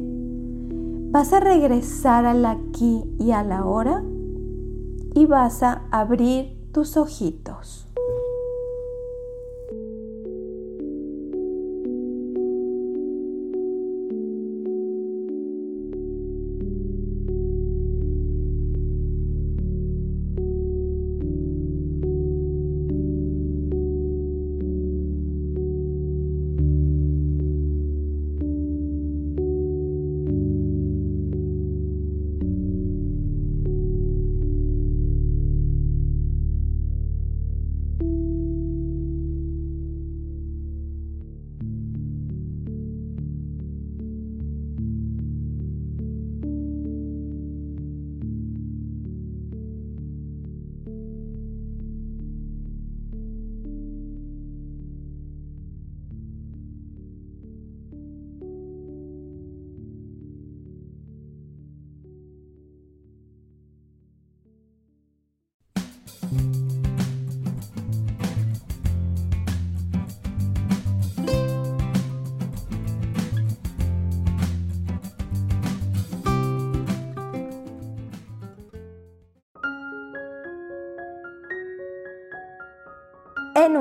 vas 1.12 1.32
a 1.32 1.38
regresar 1.38 2.26
al 2.26 2.44
aquí 2.44 3.04
y 3.20 3.30
a 3.30 3.44
la 3.44 3.64
hora 3.64 4.02
y 5.16 5.24
vas 5.24 5.62
a 5.62 5.88
abrir 5.90 6.70
tus 6.72 6.98
ojitos. 6.98 7.85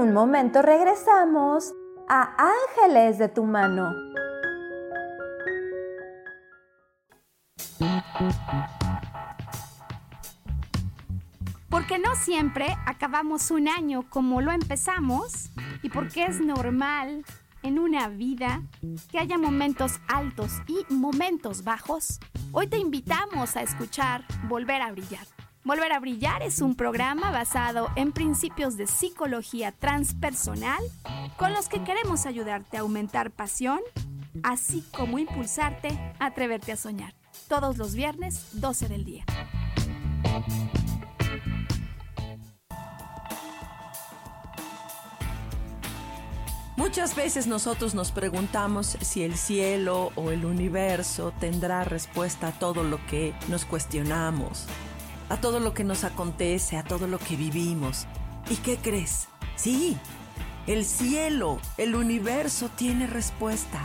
Un 0.05 0.13
momento 0.13 0.61
regresamos 0.61 1.73
a 2.07 2.35
Ángeles 2.37 3.17
de 3.17 3.27
tu 3.27 3.43
mano. 3.43 3.91
Porque 11.69 11.97
no 11.97 12.13
siempre 12.15 12.67
acabamos 12.85 13.49
un 13.49 13.67
año 13.67 14.07
como 14.07 14.41
lo 14.41 14.51
empezamos 14.51 15.49
y 15.81 15.89
porque 15.89 16.25
es 16.25 16.39
normal 16.39 17.25
en 17.63 17.79
una 17.79 18.07
vida 18.07 18.61
que 19.11 19.17
haya 19.17 19.39
momentos 19.39 19.99
altos 20.07 20.51
y 20.67 20.93
momentos 20.93 21.63
bajos, 21.63 22.19
hoy 22.51 22.67
te 22.67 22.77
invitamos 22.77 23.55
a 23.55 23.63
escuchar 23.63 24.23
Volver 24.47 24.83
a 24.83 24.91
Brillar 24.91 25.34
Volver 25.65 25.93
a 25.93 25.99
Brillar 25.99 26.43
es 26.43 26.61
un 26.61 26.75
programa 26.75 27.31
basado 27.31 27.89
en 27.95 28.11
principios 28.11 28.77
de 28.77 28.85
psicología 28.85 29.71
transpersonal 29.71 30.83
con 31.37 31.53
los 31.53 31.69
que 31.69 31.83
queremos 31.83 32.27
ayudarte 32.27 32.77
a 32.77 32.81
aumentar 32.81 33.31
pasión, 33.31 33.79
así 34.43 34.83
como 34.95 35.17
impulsarte 35.17 35.87
a 36.19 36.27
atreverte 36.27 36.71
a 36.71 36.77
soñar. 36.77 37.15
Todos 37.47 37.77
los 37.77 37.95
viernes, 37.95 38.61
12 38.61 38.89
del 38.89 39.05
día. 39.05 39.25
Muchas 46.77 47.15
veces 47.15 47.47
nosotros 47.47 47.95
nos 47.95 48.11
preguntamos 48.11 48.99
si 49.01 49.23
el 49.23 49.35
cielo 49.35 50.11
o 50.13 50.29
el 50.29 50.45
universo 50.45 51.33
tendrá 51.39 51.83
respuesta 51.83 52.49
a 52.49 52.51
todo 52.51 52.83
lo 52.83 53.03
que 53.07 53.33
nos 53.47 53.65
cuestionamos 53.65 54.67
a 55.29 55.37
todo 55.37 55.59
lo 55.59 55.73
que 55.73 55.83
nos 55.83 56.03
acontece, 56.03 56.77
a 56.77 56.83
todo 56.83 57.07
lo 57.07 57.19
que 57.19 57.35
vivimos. 57.35 58.07
¿Y 58.49 58.55
qué 58.57 58.77
crees? 58.77 59.27
Sí, 59.55 59.97
el 60.67 60.85
cielo, 60.85 61.59
el 61.77 61.95
universo 61.95 62.69
tiene 62.75 63.07
respuesta. 63.07 63.83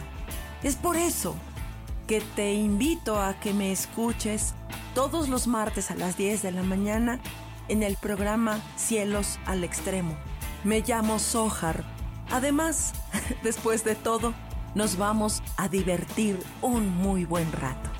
Es 0.62 0.76
por 0.76 0.96
eso 0.96 1.34
que 2.06 2.20
te 2.20 2.54
invito 2.54 3.20
a 3.20 3.38
que 3.38 3.54
me 3.54 3.72
escuches 3.72 4.54
todos 4.94 5.28
los 5.28 5.46
martes 5.46 5.90
a 5.90 5.94
las 5.94 6.16
10 6.16 6.42
de 6.42 6.52
la 6.52 6.62
mañana 6.62 7.20
en 7.68 7.82
el 7.82 7.96
programa 7.96 8.60
Cielos 8.76 9.38
al 9.46 9.62
Extremo. 9.62 10.16
Me 10.64 10.80
llamo 10.80 11.18
Sohar. 11.18 11.84
Además, 12.30 12.92
después 13.42 13.84
de 13.84 13.94
todo, 13.94 14.34
nos 14.74 14.96
vamos 14.96 15.42
a 15.56 15.68
divertir 15.68 16.38
un 16.62 16.88
muy 16.88 17.24
buen 17.24 17.50
rato. 17.52 17.99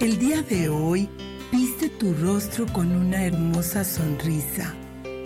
El 0.00 0.18
día 0.18 0.40
de 0.40 0.70
hoy, 0.70 1.10
viste 1.52 1.90
tu 1.90 2.14
rostro 2.14 2.64
con 2.72 2.90
una 2.90 3.22
hermosa 3.22 3.84
sonrisa. 3.84 4.74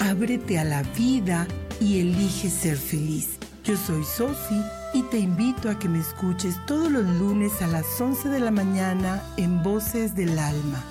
Ábrete 0.01 0.59
a 0.59 0.64
la 0.64 0.83
vida 0.99 1.47
y 1.81 2.01
elige 2.01 2.51
ser 2.51 2.77
feliz. 2.77 3.39
Yo 3.62 3.77
soy 3.77 4.03
Sofi 4.03 4.61
y 4.93 5.03
te 5.05 5.18
invito 5.18 5.70
a 5.70 5.79
que 5.79 5.89
me 5.89 6.01
escuches 6.01 6.57
todos 6.66 6.91
los 6.91 7.05
lunes 7.05 7.62
a 7.62 7.68
las 7.68 8.01
11 8.01 8.29
de 8.31 8.41
la 8.41 8.51
mañana 8.51 9.22
en 9.37 9.62
Voces 9.62 10.16
del 10.16 10.37
Alma. 10.37 10.83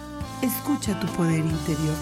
Escucha 0.42 0.98
tu 1.02 1.08
poder 1.18 1.40
interior. 1.40 1.98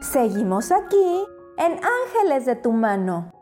Seguimos 0.00 0.72
aquí 0.72 1.26
en 1.58 1.72
Ángeles 1.72 2.46
de 2.46 2.56
tu 2.56 2.72
mano. 2.72 3.37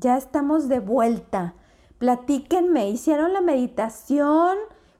Ya 0.00 0.16
estamos 0.16 0.68
de 0.68 0.78
vuelta. 0.78 1.54
Platíquenme, 1.98 2.88
¿hicieron 2.88 3.32
la 3.32 3.40
meditación? 3.40 4.56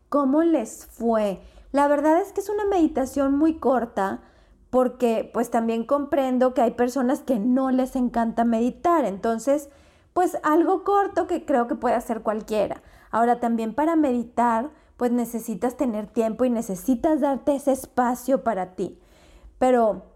¿Cómo 0.08 0.42
les 0.42 0.86
fue? 0.86 1.40
La 1.70 1.86
verdad 1.86 2.20
es 2.20 2.32
que 2.32 2.40
es 2.40 2.48
una 2.48 2.64
meditación 2.64 3.38
muy 3.38 3.60
corta 3.60 4.22
porque 4.70 5.30
pues 5.32 5.52
también 5.52 5.84
comprendo 5.84 6.52
que 6.52 6.62
hay 6.62 6.72
personas 6.72 7.20
que 7.20 7.38
no 7.38 7.70
les 7.70 7.94
encanta 7.94 8.44
meditar. 8.44 9.04
Entonces, 9.04 9.68
pues 10.14 10.36
algo 10.42 10.82
corto 10.82 11.28
que 11.28 11.44
creo 11.44 11.68
que 11.68 11.76
puede 11.76 11.94
hacer 11.94 12.22
cualquiera. 12.22 12.82
Ahora 13.12 13.38
también 13.38 13.76
para 13.76 13.94
meditar, 13.94 14.70
pues 14.96 15.12
necesitas 15.12 15.76
tener 15.76 16.08
tiempo 16.08 16.44
y 16.44 16.50
necesitas 16.50 17.20
darte 17.20 17.54
ese 17.54 17.70
espacio 17.70 18.42
para 18.42 18.74
ti. 18.74 18.98
Pero 19.60 20.07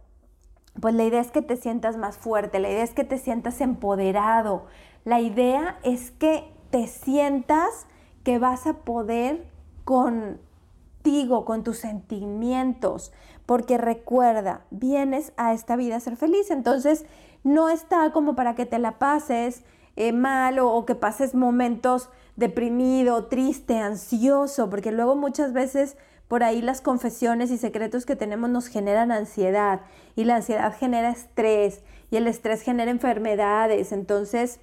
pues 0.81 0.95
la 0.95 1.05
idea 1.05 1.21
es 1.21 1.31
que 1.31 1.43
te 1.43 1.57
sientas 1.57 1.97
más 1.97 2.17
fuerte, 2.17 2.59
la 2.59 2.71
idea 2.71 2.83
es 2.83 2.93
que 2.93 3.05
te 3.05 3.19
sientas 3.19 3.61
empoderado, 3.61 4.67
la 5.05 5.21
idea 5.21 5.79
es 5.83 6.11
que 6.11 6.53
te 6.71 6.87
sientas 6.87 7.87
que 8.25 8.39
vas 8.39 8.67
a 8.67 8.79
poder 8.79 9.47
contigo, 9.85 11.45
con 11.45 11.65
tus 11.65 11.79
sentimientos, 11.79 13.13
porque 13.47 13.77
recuerda, 13.77 14.65
vienes 14.71 15.33
a 15.37 15.53
esta 15.53 15.77
vida 15.77 15.97
a 15.97 16.01
ser 16.01 16.17
feliz, 16.17 16.51
entonces 16.51 17.05
no 17.45 17.69
está 17.69 18.13
como 18.13 18.35
para 18.35 18.55
que 18.55 18.67
te 18.67 18.79
la 18.79 18.99
pases 18.99 19.65
eh, 19.97 20.13
mal 20.13 20.59
o, 20.59 20.87
que 20.87 20.95
pases 20.95 21.35
momentos 21.35 22.09
deprimido, 22.37 23.27
triste, 23.27 23.79
ansioso, 23.79 24.71
porque 24.71 24.93
luego 24.93 25.17
muchas 25.17 25.53
veces 25.53 25.97
por 26.33 26.45
ahí 26.45 26.63
las 26.63 26.81
confesiones 26.81 27.51
y 27.51 27.59
secretos 27.59 28.07
que 28.07 28.17
tenemos 28.17 28.49
nos 28.49 28.69
generan 28.69 29.13
ansiedad 29.13 29.83
y 30.17 30.25
la 30.25 30.37
ansiedad 30.37 30.75
genera 30.75 31.11
estrés 31.11 31.83
y 32.11 32.17
el 32.17 32.27
estrés 32.27 32.63
genera 32.63 32.91
enfermedades, 32.91 33.93
entonces 33.93 34.59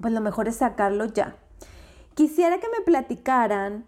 pues 0.00 0.10
lo 0.14 0.22
mejor 0.22 0.48
es 0.48 0.56
sacarlo 0.56 1.04
ya. 1.04 1.36
Quisiera 2.14 2.60
que 2.60 2.68
me 2.70 2.82
platicaran 2.82 3.84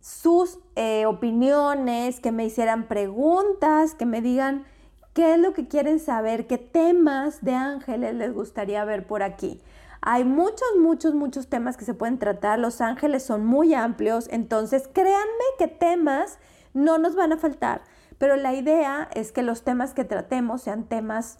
sus 0.00 0.58
eh, 0.74 1.04
opiniones, 1.04 2.18
que 2.18 2.32
me 2.32 2.46
hicieran 2.46 2.88
preguntas, 2.88 3.94
que 3.94 4.06
me 4.06 4.22
digan 4.22 4.64
qué 5.12 5.34
es 5.34 5.38
lo 5.38 5.52
que 5.52 5.68
quieren 5.68 6.00
saber, 6.00 6.46
qué 6.46 6.56
temas 6.56 7.44
de 7.44 7.56
ángeles 7.56 8.14
les 8.14 8.32
gustaría 8.32 8.82
ver 8.86 9.06
por 9.06 9.22
aquí. 9.22 9.60
Hay 10.04 10.24
muchos, 10.24 10.66
muchos, 10.80 11.14
muchos 11.14 11.46
temas 11.46 11.76
que 11.76 11.84
se 11.84 11.94
pueden 11.94 12.18
tratar. 12.18 12.58
Los 12.58 12.80
ángeles 12.80 13.22
son 13.22 13.46
muy 13.46 13.72
amplios, 13.72 14.26
entonces 14.32 14.88
créanme 14.92 15.44
que 15.58 15.68
temas 15.68 16.40
no 16.74 16.98
nos 16.98 17.14
van 17.14 17.32
a 17.32 17.38
faltar. 17.38 17.82
Pero 18.18 18.34
la 18.34 18.52
idea 18.52 19.08
es 19.14 19.30
que 19.30 19.44
los 19.44 19.62
temas 19.62 19.94
que 19.94 20.02
tratemos 20.02 20.62
sean 20.62 20.84
temas 20.84 21.38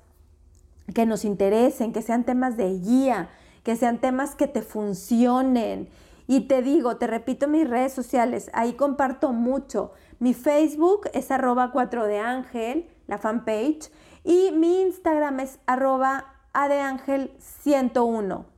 que 0.95 1.07
nos 1.07 1.25
interesen, 1.25 1.93
que 1.93 2.03
sean 2.03 2.23
temas 2.23 2.57
de 2.57 2.79
guía, 2.79 3.31
que 3.65 3.75
sean 3.75 3.99
temas 3.99 4.37
que 4.37 4.47
te 4.47 4.63
funcionen. 4.63 5.89
Y 6.29 6.43
te 6.43 6.63
digo, 6.63 6.99
te 6.99 7.09
repito 7.09 7.49
mis 7.49 7.69
redes 7.69 7.93
sociales, 7.93 8.49
ahí 8.55 8.75
comparto 8.75 9.33
mucho. 9.33 9.91
Mi 10.21 10.35
Facebook 10.35 11.09
es 11.15 11.33
arroba 11.33 11.73
4 11.73 12.07
de 12.07 12.21
ángel, 12.21 12.89
la 13.09 13.19
fanpage, 13.19 13.91
y 14.23 14.53
mi 14.53 14.83
Instagram 14.83 15.41
es 15.41 15.59
arroba 15.67 16.37
adeangel 16.53 17.33
101. 17.41 18.52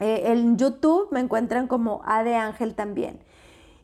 Eh, 0.00 0.32
en 0.32 0.56
YouTube 0.56 1.08
me 1.10 1.20
encuentran 1.20 1.66
como 1.66 2.02
adeangel 2.04 2.74
también. 2.74 3.20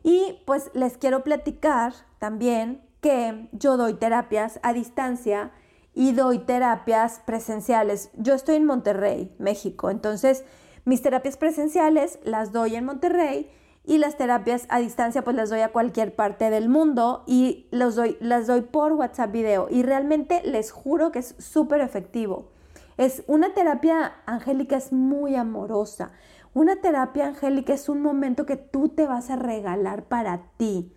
Y 0.03 0.39
pues 0.45 0.71
les 0.73 0.97
quiero 0.97 1.23
platicar 1.23 1.93
también 2.19 2.81
que 3.01 3.47
yo 3.51 3.77
doy 3.77 3.93
terapias 3.93 4.59
a 4.63 4.73
distancia 4.73 5.51
y 5.93 6.11
doy 6.11 6.39
terapias 6.39 7.21
presenciales. 7.25 8.09
Yo 8.17 8.33
estoy 8.33 8.55
en 8.55 8.65
Monterrey, 8.65 9.33
México, 9.39 9.89
entonces 9.89 10.43
mis 10.85 11.01
terapias 11.01 11.37
presenciales 11.37 12.19
las 12.23 12.51
doy 12.51 12.75
en 12.75 12.85
Monterrey 12.85 13.49
y 13.83 13.97
las 13.97 14.17
terapias 14.17 14.65
a 14.69 14.79
distancia 14.79 15.23
pues 15.23 15.35
las 15.35 15.49
doy 15.49 15.61
a 15.61 15.71
cualquier 15.71 16.15
parte 16.15 16.49
del 16.49 16.69
mundo 16.69 17.23
y 17.25 17.67
los 17.71 17.95
doy, 17.95 18.17
las 18.19 18.47
doy 18.47 18.61
por 18.61 18.93
WhatsApp 18.93 19.31
video 19.31 19.67
y 19.69 19.83
realmente 19.83 20.41
les 20.43 20.71
juro 20.71 21.11
que 21.11 21.19
es 21.19 21.35
súper 21.39 21.81
efectivo. 21.81 22.49
Es 22.97 23.23
una 23.27 23.53
terapia 23.53 24.15
angélica 24.25 24.77
es 24.77 24.91
muy 24.91 25.35
amorosa. 25.35 26.11
Una 26.53 26.77
terapia 26.77 27.27
angélica 27.27 27.73
es 27.73 27.89
un 27.89 28.01
momento 28.01 28.45
que 28.45 28.57
tú 28.57 28.89
te 28.89 29.05
vas 29.05 29.29
a 29.29 29.35
regalar 29.35 30.05
para 30.05 30.49
ti, 30.57 30.91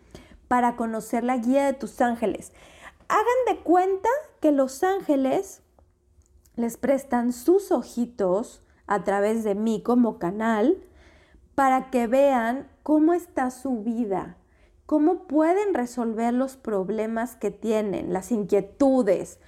para 0.49 0.77
conocer 0.77 1.23
la 1.23 1.37
guía 1.37 1.67
de 1.67 1.75
tus 1.75 2.01
ángeles 2.01 2.53
hagan 3.11 3.57
de 3.57 3.63
cuenta 3.65 4.09
que 4.41 4.53
los 4.53 4.85
ángeles 4.85 5.63
les 6.55 6.77
prestan 6.77 7.33
sus 7.33 7.73
ojitos 7.73 8.63
a 8.87 9.03
través 9.03 9.43
de 9.43 9.57
mí 9.57 9.83
como 9.83 10.19
canal 10.19 10.79
para 11.57 11.91
que 11.91 12.07
vean 12.07 12.71
cómo 12.85 13.13
está 13.13 13.51
su 13.51 13.83
vida, 13.83 14.37
cómo 14.87 15.27
pueden 15.27 15.75
resolver 15.75 16.33
los 16.33 16.57
problemas 16.57 17.35
que 17.35 17.51
tienen, 17.51 18.13
las 18.13 18.31
inquietudes, 18.31 19.41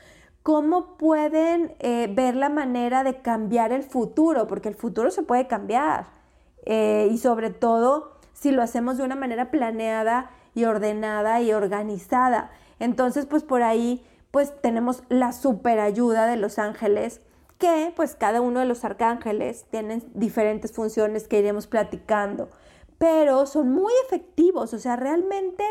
cómo 0.43 0.97
pueden 0.97 1.75
eh, 1.79 2.09
ver 2.13 2.35
la 2.35 2.49
manera 2.49 3.05
de 3.05 3.23
cambiar 3.23 3.73
el 3.73 3.83
futuro, 3.83 4.47
porque 4.47 4.69
el 4.69 4.75
futuro 4.75 5.11
se 5.11 5.23
puede 5.23 5.47
cambiar 5.47 6.07
eh, 6.65 7.09
y 7.11 7.19
sobre 7.19 7.51
todo 7.51 8.13
si 8.33 8.51
lo 8.51 8.63
hacemos 8.63 8.97
de 8.97 9.05
una 9.05 9.15
manera 9.15 9.51
planeada 9.51 10.31
y 10.55 10.65
ordenada 10.65 11.41
y 11.41 11.53
organizada. 11.53 12.51
Entonces, 12.79 13.27
pues 13.27 13.45
por 13.45 13.63
ahí, 13.63 14.05
pues 14.31 14.61
tenemos 14.61 15.05
la 15.09 15.33
super 15.33 15.79
ayuda 15.79 16.27
de 16.27 16.37
los 16.37 16.59
ángeles, 16.59 17.21
que 17.59 17.93
pues 17.95 18.17
cada 18.17 18.41
uno 18.41 18.61
de 18.61 18.67
los 18.67 18.85
arcángeles 18.85 19.67
tienen 19.71 20.03
diferentes 20.15 20.73
funciones 20.73 21.29
que 21.29 21.39
iremos 21.39 21.69
platicando, 21.69 22.49
pero 22.99 23.47
son 23.47 23.71
muy 23.71 23.93
efectivos, 24.07 24.75
o 24.75 24.79
sea, 24.81 24.97
realmente 24.97 25.63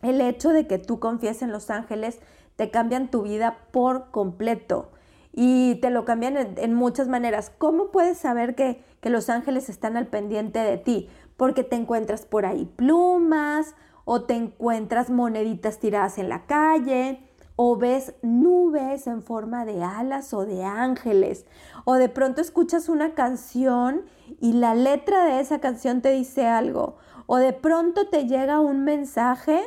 el 0.00 0.20
hecho 0.20 0.50
de 0.50 0.66
que 0.66 0.78
tú 0.78 0.98
confíes 0.98 1.42
en 1.42 1.52
los 1.52 1.70
ángeles 1.70 2.20
te 2.58 2.72
cambian 2.72 3.08
tu 3.08 3.22
vida 3.22 3.58
por 3.70 4.10
completo 4.10 4.90
y 5.32 5.76
te 5.76 5.90
lo 5.90 6.04
cambian 6.04 6.36
en, 6.56 6.74
muchas 6.74 7.06
maneras. 7.06 7.52
¿Cómo 7.56 7.92
puedes 7.92 8.18
saber 8.18 8.56
que, 8.56 8.82
que 9.00 9.10
los 9.10 9.30
ángeles 9.30 9.68
están 9.68 9.96
al 9.96 10.08
pendiente 10.08 10.58
de 10.58 10.76
ti? 10.76 11.08
Porque 11.36 11.62
te 11.62 11.76
encuentras 11.76 12.26
por 12.26 12.46
ahí 12.46 12.64
plumas 12.64 13.76
o 14.04 14.22
te 14.24 14.34
encuentras 14.34 15.08
moneditas 15.08 15.78
tiradas 15.78 16.18
en 16.18 16.28
la 16.28 16.46
calle, 16.46 17.22
o 17.54 17.76
ves 17.76 18.14
nubes 18.22 19.06
en 19.06 19.22
forma 19.22 19.64
de 19.64 19.84
alas 19.84 20.34
o 20.34 20.44
de 20.44 20.64
ángeles, 20.64 21.46
o 21.84 21.94
de 21.94 22.08
pronto 22.08 22.40
escuchas 22.40 22.88
una 22.88 23.14
canción 23.14 24.02
y 24.40 24.54
la 24.54 24.74
letra 24.74 25.24
de 25.24 25.38
esa 25.38 25.60
canción 25.60 26.02
te 26.02 26.10
dice 26.10 26.48
algo, 26.48 26.96
o 27.26 27.36
de 27.36 27.52
pronto 27.52 28.08
te 28.08 28.26
llega 28.26 28.58
un 28.58 28.82
mensaje 28.82 29.60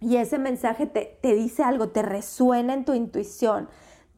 y 0.00 0.16
ese 0.16 0.38
mensaje 0.38 0.86
te, 0.86 1.18
te 1.20 1.34
dice 1.34 1.62
algo, 1.62 1.88
te 1.88 2.02
resuena 2.02 2.74
en 2.74 2.84
tu 2.84 2.94
intuición. 2.94 3.68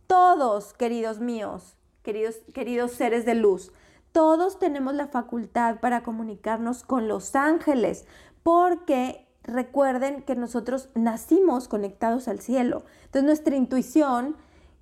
Todos, 0.07 0.73
queridos 0.75 1.21
míos, 1.21 1.77
queridos, 2.03 2.41
queridos 2.53 2.93
seres 2.93 3.25
de 3.25 3.35
luz, 3.35 3.73
todos 4.13 4.59
tenemos 4.59 4.95
la 4.95 5.07
facultad 5.07 5.79
para 5.81 6.03
comunicarnos 6.03 6.83
con 6.83 7.07
los 7.07 7.37
ángeles, 7.37 8.07
porque 8.43 9.27
recuerden 9.45 10.23
que 10.23 10.35
nosotros 10.35 10.91
nacimos 10.95 11.69
conectados 11.69 12.29
al 12.29 12.41
cielo. 12.41 12.85
Entonces 13.05 13.25
nuestra 13.25 13.57
intuición 13.57 14.37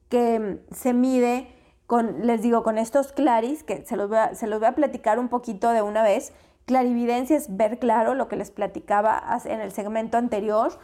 que 0.09 0.63
se 0.73 0.95
mide 0.95 1.55
con, 1.87 2.27
les 2.27 2.43
digo, 2.43 2.63
con 2.63 2.79
estos 2.79 3.13
claris, 3.13 3.63
que 3.65 3.85
se 3.85 3.97
los, 3.97 4.09
voy 4.09 4.19
a, 4.19 4.35
se 4.35 4.47
los 4.47 4.61
voy 4.61 4.69
a 4.69 4.75
platicar 4.75 5.19
un 5.19 5.29
poquito 5.29 5.71
de 5.71 5.83
una 5.83 6.03
vez. 6.03 6.33
Clarividencia 6.69 7.37
es 7.37 7.57
ver 7.57 7.81
claro 7.81 8.15
lo 8.15 8.29
que 8.29 8.37
les 8.37 8.53
platicaba 8.53 9.21
en 9.47 9.61
el 9.61 9.73
segmento 9.73 10.19
anterior. 10.19 10.79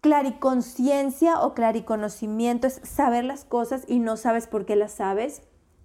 Clariconciencia 0.00 1.40
o 1.40 1.52
clariconocimiento 1.52 2.68
es 2.68 2.80
saber 2.84 3.24
las 3.24 3.44
cosas 3.44 3.84
y 3.86 3.98
no 3.98 4.16
sabes 4.16 4.46
por 4.46 4.64
qué 4.64 4.76
las 4.76 4.92
sabes. 4.92 5.42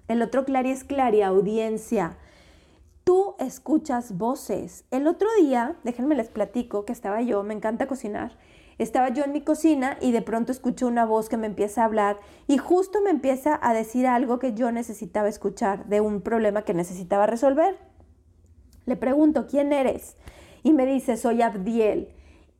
El 0.07 0.21
otro 0.21 0.45
clari 0.45 0.69
es 0.69 0.84
clariaudiencia 0.86 2.15
tú 3.03 3.36
escuchas 3.39 4.17
voces. 4.17 4.86
El 4.91 5.07
otro 5.07 5.27
día, 5.39 5.75
déjenme 5.84 6.15
les 6.15 6.29
platico 6.29 6.86
que 6.86 6.93
estaba 6.93 7.21
yo, 7.21 7.43
me 7.43 7.53
encanta 7.53 7.88
cocinar. 7.88 8.38
Estaba 8.77 9.09
yo 9.09 9.23
en 9.23 9.34
mi 9.34 9.41
cocina 9.41 9.97
y 10.01 10.11
de 10.11 10.21
pronto 10.21 10.51
escucho 10.51 10.88
una 10.88 11.05
voz 11.05 11.29
que 11.29 11.38
me 11.38 11.45
empieza 11.47 11.81
a 11.81 11.86
hablar 11.86 12.19
y 12.47 12.57
justo 12.57 13.01
me 13.01 13.11
empieza 13.11 13.59
a 13.61 13.73
decir 13.73 14.07
algo 14.07 14.39
que 14.39 14.53
yo 14.53 14.71
necesitaba 14.71 15.27
escuchar 15.27 15.86
de 15.86 16.01
un 16.01 16.21
problema 16.21 16.63
que 16.63 16.73
necesitaba 16.73 17.27
resolver. 17.27 17.77
Le 18.86 18.95
pregunto, 18.95 19.47
¿quién 19.47 19.73
eres? 19.73 20.17
Y 20.63 20.73
me 20.73 20.86
dice, 20.86 21.17
soy 21.17 21.41
Abdiel. 21.41 22.09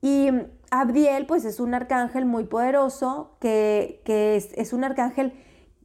Y 0.02 0.30
Abdiel, 0.72 1.26
pues 1.26 1.46
es 1.46 1.60
un 1.60 1.74
arcángel 1.74 2.26
muy 2.26 2.46
poderoso, 2.46 3.38
que, 3.40 4.02
es, 4.06 4.52
es, 4.56 4.74
un 4.74 4.84
arcángel 4.84 5.34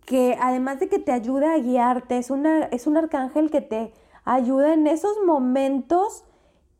que 0.04 0.36
además 0.40 0.80
de 0.80 0.88
que 0.88 0.98
te 0.98 1.12
ayuda 1.12 1.54
a 1.54 1.58
guiarte, 1.58 2.18
es, 2.18 2.30
una, 2.30 2.64
es 2.64 2.86
un 2.86 2.96
arcángel 2.96 3.50
que 3.50 3.60
te 3.60 3.92
Ayuda 4.30 4.74
en 4.74 4.86
esos 4.86 5.16
momentos 5.24 6.22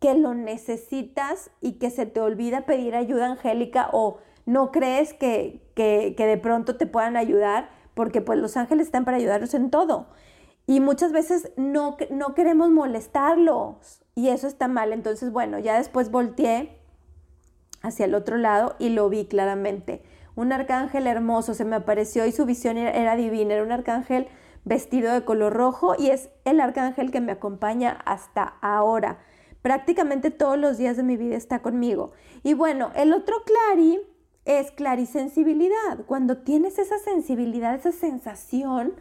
que 0.00 0.12
lo 0.12 0.34
necesitas 0.34 1.50
y 1.62 1.78
que 1.78 1.88
se 1.88 2.04
te 2.04 2.20
olvida 2.20 2.66
pedir 2.66 2.94
ayuda 2.94 3.24
angélica 3.24 3.88
o 3.90 4.18
no 4.44 4.70
crees 4.70 5.14
que, 5.14 5.62
que, 5.74 6.14
de 6.14 6.36
pronto 6.36 6.76
te 6.76 6.86
puedan 6.86 7.16
ayudar, 7.16 7.70
porque 7.94 8.20
pues 8.20 8.38
los 8.38 8.58
ángeles 8.58 8.88
están 8.88 9.06
para 9.06 9.16
ayudarnos 9.16 9.54
en 9.54 9.70
todo. 9.70 10.08
Y 10.68 10.80
muchas 10.80 11.12
veces 11.12 11.50
no, 11.56 11.96
no 12.10 12.34
queremos 12.34 12.68
molestarlos 12.68 14.04
y 14.14 14.28
eso 14.28 14.46
está 14.46 14.68
mal. 14.68 14.92
Entonces, 14.92 15.32
bueno, 15.32 15.58
ya 15.58 15.78
después 15.78 16.10
volteé 16.10 16.78
hacia 17.80 18.04
el 18.04 18.14
otro 18.14 18.36
lado 18.36 18.76
y 18.78 18.90
lo 18.90 19.08
vi 19.08 19.24
claramente. 19.24 20.02
Un 20.36 20.52
arcángel 20.52 21.06
hermoso 21.06 21.54
se 21.54 21.64
me 21.64 21.76
apareció 21.76 22.26
y 22.26 22.32
su 22.32 22.44
visión 22.44 22.76
era 22.76 23.16
divina. 23.16 23.54
Era 23.54 23.62
un 23.62 23.72
arcángel 23.72 24.28
vestido 24.66 25.14
de 25.14 25.24
color 25.24 25.54
rojo 25.54 25.94
y 25.98 26.10
es 26.10 26.28
el 26.44 26.60
arcángel 26.60 27.10
que 27.10 27.22
me 27.22 27.32
acompaña 27.32 28.02
hasta 28.04 28.42
ahora. 28.60 29.20
prácticamente 29.62 30.30
todos 30.30 30.58
los 30.58 30.76
días 30.76 30.98
de 30.98 31.02
mi 31.02 31.16
vida 31.16 31.34
está 31.36 31.62
conmigo. 31.62 32.12
Y 32.42 32.52
bueno, 32.52 32.90
el 32.94 33.14
otro 33.14 33.36
clari 33.46 34.00
es 34.44 34.70
clarisensibilidad. 34.70 36.04
Cuando 36.06 36.38
tienes 36.38 36.78
esa 36.78 36.98
sensibilidad, 36.98 37.74
esa 37.74 37.92
sensación 37.92 38.92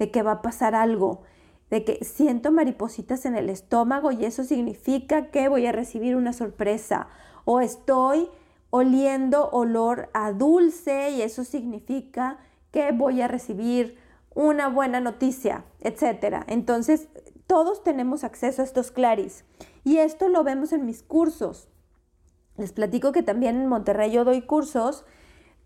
de 0.00 0.10
que 0.10 0.22
va 0.22 0.32
a 0.32 0.42
pasar 0.42 0.74
algo, 0.74 1.22
de 1.68 1.84
que 1.84 2.02
siento 2.04 2.50
maripositas 2.50 3.26
en 3.26 3.36
el 3.36 3.50
estómago 3.50 4.10
y 4.10 4.24
eso 4.24 4.44
significa 4.44 5.30
que 5.30 5.48
voy 5.48 5.66
a 5.66 5.72
recibir 5.72 6.16
una 6.16 6.32
sorpresa 6.32 7.08
o 7.44 7.60
estoy 7.60 8.30
oliendo 8.70 9.50
olor 9.50 10.08
a 10.14 10.32
dulce 10.32 11.10
y 11.10 11.20
eso 11.20 11.44
significa 11.44 12.38
que 12.70 12.92
voy 12.92 13.20
a 13.20 13.28
recibir 13.28 13.98
una 14.34 14.68
buena 14.68 15.00
noticia, 15.00 15.64
etc. 15.80 16.44
Entonces, 16.46 17.08
todos 17.46 17.82
tenemos 17.82 18.24
acceso 18.24 18.62
a 18.62 18.64
estos 18.64 18.90
claris 18.90 19.44
y 19.84 19.98
esto 19.98 20.28
lo 20.28 20.44
vemos 20.44 20.72
en 20.72 20.86
mis 20.86 21.02
cursos. 21.02 21.68
Les 22.56 22.72
platico 22.72 23.12
que 23.12 23.22
también 23.22 23.56
en 23.60 23.68
Monterrey 23.68 24.10
yo 24.10 24.24
doy 24.24 24.40
cursos. 24.40 25.04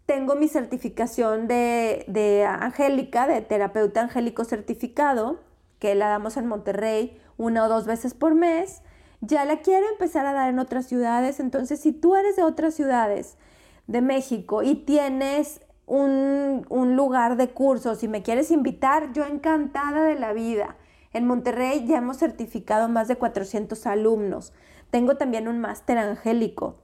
Tengo 0.07 0.35
mi 0.35 0.49
certificación 0.49 1.49
de, 1.49 2.05
de 2.09 2.45
Angélica, 2.45 3.27
de 3.27 3.41
terapeuta 3.41 4.03
angélico 4.03 4.45
certificado, 4.45 5.41
que 5.79 5.95
la 5.95 6.09
damos 6.09 6.37
en 6.37 6.47
Monterrey 6.47 7.19
una 7.39 7.65
o 7.65 7.69
dos 7.69 7.87
veces 7.87 8.13
por 8.13 8.35
mes. 8.35 8.83
Ya 9.23 9.47
la 9.47 9.61
quiero 9.61 9.89
empezar 9.89 10.27
a 10.27 10.35
dar 10.35 10.51
en 10.51 10.59
otras 10.59 10.87
ciudades. 10.87 11.41
Entonces, 11.41 11.81
si 11.81 11.93
tú 11.93 12.17
eres 12.17 12.37
de 12.37 12.43
otras 12.43 12.75
ciudades 12.75 13.39
de 13.87 14.03
México 14.03 14.63
y 14.63 14.75
tienes 14.75 15.63
un, 15.87 16.67
un 16.69 16.97
lugar 16.97 17.39
de 17.39 17.49
cursos 17.49 18.03
y 18.03 18.09
me 18.09 18.23
quieres 18.23 18.51
invitar, 18.51 19.13
yo 19.15 19.25
encantada 19.25 20.05
de 20.05 20.17
la 20.17 20.35
vida. 20.35 20.77
En 21.15 21.27
Monterrey 21.27 21.87
ya 21.87 21.97
hemos 21.97 22.19
certificado 22.19 22.91
más 22.91 23.09
de 23.09 23.17
400 23.17 23.87
alumnos. 23.87 24.53
Tengo 24.91 25.17
también 25.17 25.49
un 25.49 25.61
máster 25.61 25.97
angélico 25.97 26.84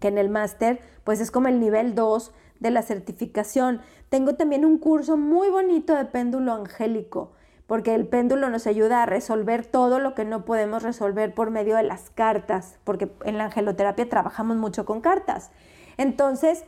que 0.00 0.08
en 0.08 0.18
el 0.18 0.28
máster 0.28 0.80
pues 1.04 1.20
es 1.20 1.30
como 1.30 1.48
el 1.48 1.60
nivel 1.60 1.94
2 1.94 2.32
de 2.60 2.70
la 2.70 2.82
certificación. 2.82 3.80
Tengo 4.08 4.34
también 4.34 4.64
un 4.64 4.78
curso 4.78 5.16
muy 5.16 5.48
bonito 5.48 5.94
de 5.94 6.04
péndulo 6.04 6.52
angélico, 6.52 7.32
porque 7.66 7.94
el 7.94 8.06
péndulo 8.06 8.48
nos 8.50 8.66
ayuda 8.66 9.02
a 9.02 9.06
resolver 9.06 9.66
todo 9.66 9.98
lo 9.98 10.14
que 10.14 10.24
no 10.24 10.44
podemos 10.44 10.82
resolver 10.82 11.34
por 11.34 11.50
medio 11.50 11.76
de 11.76 11.82
las 11.82 12.10
cartas, 12.10 12.78
porque 12.84 13.10
en 13.24 13.38
la 13.38 13.46
angeloterapia 13.46 14.08
trabajamos 14.08 14.56
mucho 14.56 14.84
con 14.84 15.00
cartas. 15.00 15.50
Entonces, 15.96 16.64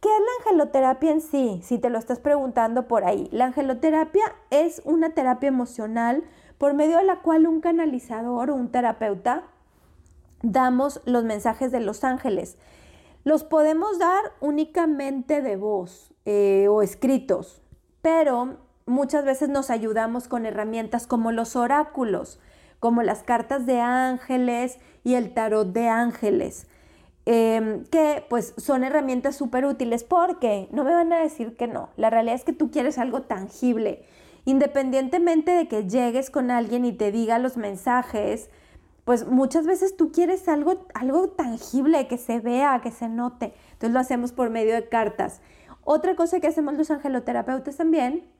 ¿qué 0.00 0.08
es 0.08 0.20
la 0.20 0.50
angeloterapia 0.50 1.12
en 1.12 1.20
sí? 1.20 1.60
Si 1.62 1.78
te 1.78 1.90
lo 1.90 1.98
estás 1.98 2.18
preguntando 2.18 2.88
por 2.88 3.04
ahí. 3.04 3.28
La 3.30 3.46
angeloterapia 3.46 4.24
es 4.50 4.82
una 4.84 5.10
terapia 5.10 5.48
emocional 5.48 6.24
por 6.58 6.74
medio 6.74 6.96
de 6.96 7.04
la 7.04 7.20
cual 7.20 7.46
un 7.46 7.60
canalizador 7.60 8.50
o 8.50 8.54
un 8.54 8.70
terapeuta 8.70 9.44
damos 10.42 11.00
los 11.04 11.24
mensajes 11.24 11.72
de 11.72 11.80
los 11.80 12.04
ángeles. 12.04 12.56
Los 13.24 13.44
podemos 13.44 13.98
dar 13.98 14.32
únicamente 14.40 15.42
de 15.42 15.56
voz 15.56 16.14
eh, 16.24 16.66
o 16.68 16.82
escritos, 16.82 17.60
pero 18.02 18.58
muchas 18.86 19.24
veces 19.24 19.48
nos 19.48 19.70
ayudamos 19.70 20.28
con 20.28 20.46
herramientas 20.46 21.06
como 21.06 21.32
los 21.32 21.56
oráculos, 21.56 22.40
como 22.80 23.02
las 23.02 23.22
cartas 23.22 23.66
de 23.66 23.80
ángeles 23.80 24.78
y 25.04 25.14
el 25.14 25.34
tarot 25.34 25.72
de 25.72 25.88
ángeles, 25.88 26.66
em, 27.26 27.84
que 27.84 28.24
pues 28.30 28.54
son 28.56 28.84
herramientas 28.84 29.36
súper 29.36 29.66
útiles 29.66 30.04
porque 30.04 30.68
no 30.70 30.84
me 30.84 30.92
van 30.92 31.12
a 31.12 31.18
decir 31.18 31.56
que 31.56 31.66
no, 31.66 31.90
la 31.96 32.10
realidad 32.10 32.36
es 32.36 32.44
que 32.44 32.52
tú 32.52 32.70
quieres 32.70 32.98
algo 32.98 33.22
tangible. 33.22 34.04
Independientemente 34.44 35.50
de 35.50 35.68
que 35.68 35.88
llegues 35.88 36.30
con 36.30 36.50
alguien 36.50 36.84
y 36.86 36.92
te 36.92 37.12
diga 37.12 37.38
los 37.38 37.58
mensajes, 37.58 38.48
pues 39.08 39.26
muchas 39.26 39.64
veces 39.64 39.96
tú 39.96 40.12
quieres 40.12 40.48
algo, 40.48 40.86
algo 40.92 41.30
tangible, 41.30 42.06
que 42.08 42.18
se 42.18 42.40
vea, 42.40 42.82
que 42.82 42.90
se 42.90 43.08
note. 43.08 43.54
Entonces 43.72 43.94
lo 43.94 44.00
hacemos 44.00 44.32
por 44.32 44.50
medio 44.50 44.74
de 44.74 44.86
cartas. 44.86 45.40
Otra 45.82 46.14
cosa 46.14 46.40
que 46.40 46.46
hacemos 46.46 46.76
los 46.76 46.90
angeloterapeutas 46.90 47.78
también 47.78 48.30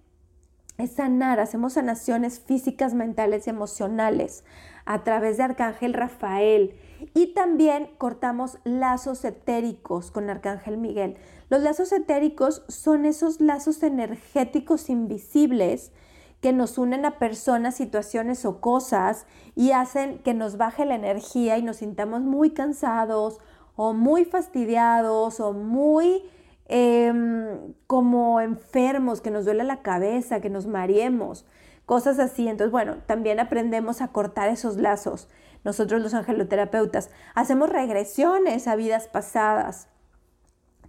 es 0.76 0.90
sanar, 0.92 1.40
hacemos 1.40 1.72
sanaciones 1.72 2.40
físicas, 2.40 2.92
mentales 2.92 3.46
y 3.46 3.50
emocionales 3.50 4.44
a 4.84 5.04
través 5.04 5.38
de 5.38 5.44
Arcángel 5.44 5.94
Rafael 5.94 6.78
y 7.14 7.32
también 7.32 7.88
cortamos 7.96 8.58
lazos 8.64 9.24
etéricos 9.24 10.10
con 10.10 10.28
Arcángel 10.28 10.76
Miguel. 10.76 11.16
Los 11.48 11.62
lazos 11.62 11.92
etéricos 11.92 12.62
son 12.68 13.06
esos 13.06 13.40
lazos 13.40 13.82
energéticos 13.82 14.90
invisibles 14.90 15.92
que 16.40 16.52
nos 16.52 16.78
unen 16.78 17.04
a 17.04 17.18
personas, 17.18 17.74
situaciones 17.74 18.44
o 18.44 18.60
cosas 18.60 19.26
y 19.54 19.72
hacen 19.72 20.18
que 20.20 20.34
nos 20.34 20.56
baje 20.56 20.84
la 20.84 20.94
energía 20.94 21.58
y 21.58 21.62
nos 21.62 21.78
sintamos 21.78 22.22
muy 22.22 22.50
cansados 22.50 23.40
o 23.74 23.92
muy 23.92 24.24
fastidiados 24.24 25.40
o 25.40 25.52
muy 25.52 26.22
em, 26.66 27.74
como 27.86 28.40
enfermos, 28.40 29.20
que 29.20 29.30
nos 29.30 29.44
duele 29.44 29.64
la 29.64 29.82
cabeza, 29.82 30.40
que 30.40 30.50
nos 30.50 30.66
mareemos, 30.66 31.44
cosas 31.86 32.18
así. 32.18 32.46
Entonces, 32.46 32.70
bueno, 32.70 32.98
también 33.06 33.40
aprendemos 33.40 34.00
a 34.00 34.08
cortar 34.08 34.48
esos 34.48 34.76
lazos. 34.76 35.28
Nosotros 35.64 36.00
los 36.00 36.14
angeloterapeutas 36.14 37.10
hacemos 37.34 37.68
regresiones 37.68 38.68
a 38.68 38.76
vidas 38.76 39.08
pasadas. 39.08 39.88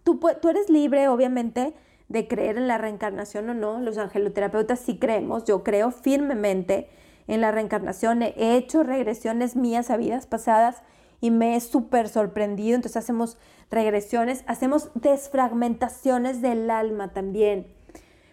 Tú, 0.03 0.19
tú 0.41 0.49
eres 0.49 0.69
libre, 0.69 1.07
obviamente, 1.07 1.73
de 2.09 2.27
creer 2.27 2.57
en 2.57 2.67
la 2.67 2.77
reencarnación 2.77 3.49
o 3.49 3.53
no. 3.53 3.79
Los 3.79 3.97
angeloterapeutas 3.97 4.79
sí 4.79 4.97
creemos, 4.97 5.45
yo 5.45 5.63
creo 5.63 5.91
firmemente 5.91 6.89
en 7.27 7.41
la 7.41 7.51
reencarnación. 7.51 8.23
He 8.23 8.55
hecho 8.55 8.83
regresiones 8.83 9.55
mías 9.55 9.89
a 9.89 9.97
vidas 9.97 10.27
pasadas 10.27 10.81
y 11.21 11.31
me 11.31 11.55
he 11.55 11.61
súper 11.61 12.09
sorprendido. 12.09 12.75
Entonces 12.75 12.97
hacemos 12.97 13.37
regresiones, 13.69 14.43
hacemos 14.47 14.89
desfragmentaciones 14.95 16.41
del 16.41 16.69
alma 16.69 17.13
también. 17.13 17.67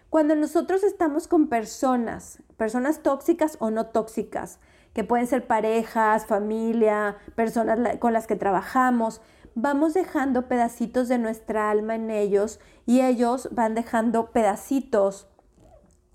Cuando 0.09 0.35
nosotros 0.35 0.83
estamos 0.83 1.27
con 1.27 1.47
personas, 1.47 2.41
personas 2.55 3.03
tóxicas 3.03 3.57
o 3.59 3.69
no 3.69 3.87
tóxicas, 3.87 4.59
que 4.93 5.03
pueden 5.03 5.27
ser 5.27 5.45
parejas, 5.45 6.25
familia, 6.25 7.17
personas 7.35 7.97
con 7.99 8.13
las 8.13 8.25
que 8.25 8.35
trabajamos, 8.35 9.21
vamos 9.59 9.95
dejando 9.95 10.47
pedacitos 10.47 11.07
de 11.07 11.17
nuestra 11.17 11.71
alma 11.71 11.95
en 11.95 12.11
ellos 12.11 12.59
y 12.85 13.01
ellos 13.01 13.49
van 13.51 13.73
dejando 13.73 14.29
pedacitos 14.29 15.27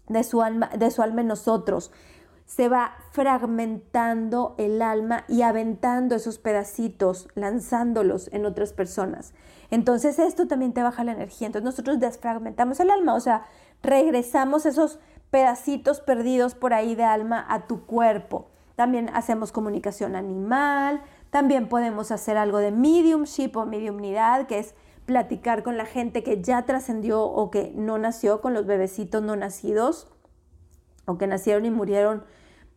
de 0.09 0.22
su 0.22 0.43
alma, 0.43 0.70
de 0.78 0.93
su 0.93 1.03
alma 1.03 1.22
en 1.22 1.26
nosotros. 1.26 1.90
Se 2.47 2.68
va 2.68 2.95
fragmentando 3.11 4.55
el 4.59 4.80
alma 4.80 5.24
y 5.26 5.43
aventando 5.43 6.14
esos 6.14 6.38
pedacitos, 6.38 7.28
lanzándolos 7.34 8.32
en 8.32 8.47
otras 8.47 8.72
personas. 8.72 9.34
Entonces 9.72 10.20
esto 10.20 10.47
también 10.47 10.72
te 10.72 10.84
baja 10.84 11.03
la 11.03 11.12
energía. 11.12 11.49
Entonces 11.49 11.64
nosotros 11.64 11.99
desfragmentamos 11.99 12.78
el 12.78 12.90
alma, 12.90 13.14
o 13.14 13.20
sea, 13.20 13.47
regresamos 13.82 14.66
esos 14.66 15.01
pedacitos 15.32 16.01
perdidos 16.01 16.55
por 16.55 16.74
ahí 16.74 16.95
de 16.95 17.05
alma 17.05 17.45
a 17.49 17.66
tu 17.66 17.86
cuerpo. 17.86 18.51
También 18.76 19.11
hacemos 19.12 19.51
comunicación 19.51 20.14
animal, 20.14 21.03
también 21.33 21.70
podemos 21.70 22.11
hacer 22.11 22.37
algo 22.37 22.59
de 22.59 22.72
mediumship 22.72 23.53
o 23.55 23.64
mediumnidad, 23.64 24.47
que 24.47 24.59
es 24.59 24.74
platicar 25.07 25.62
con 25.62 25.78
la 25.78 25.87
gente 25.87 26.22
que 26.22 26.43
ya 26.43 26.66
trascendió 26.66 27.22
o 27.22 27.51
que 27.51 27.72
no 27.74 27.97
nació, 27.97 28.43
con 28.43 28.53
los 28.53 28.66
bebecitos 28.66 29.22
no 29.22 29.35
nacidos, 29.35 30.12
o 31.07 31.16
que 31.16 31.26
nacieron 31.26 31.64
y 31.64 31.70
murieron 31.70 32.22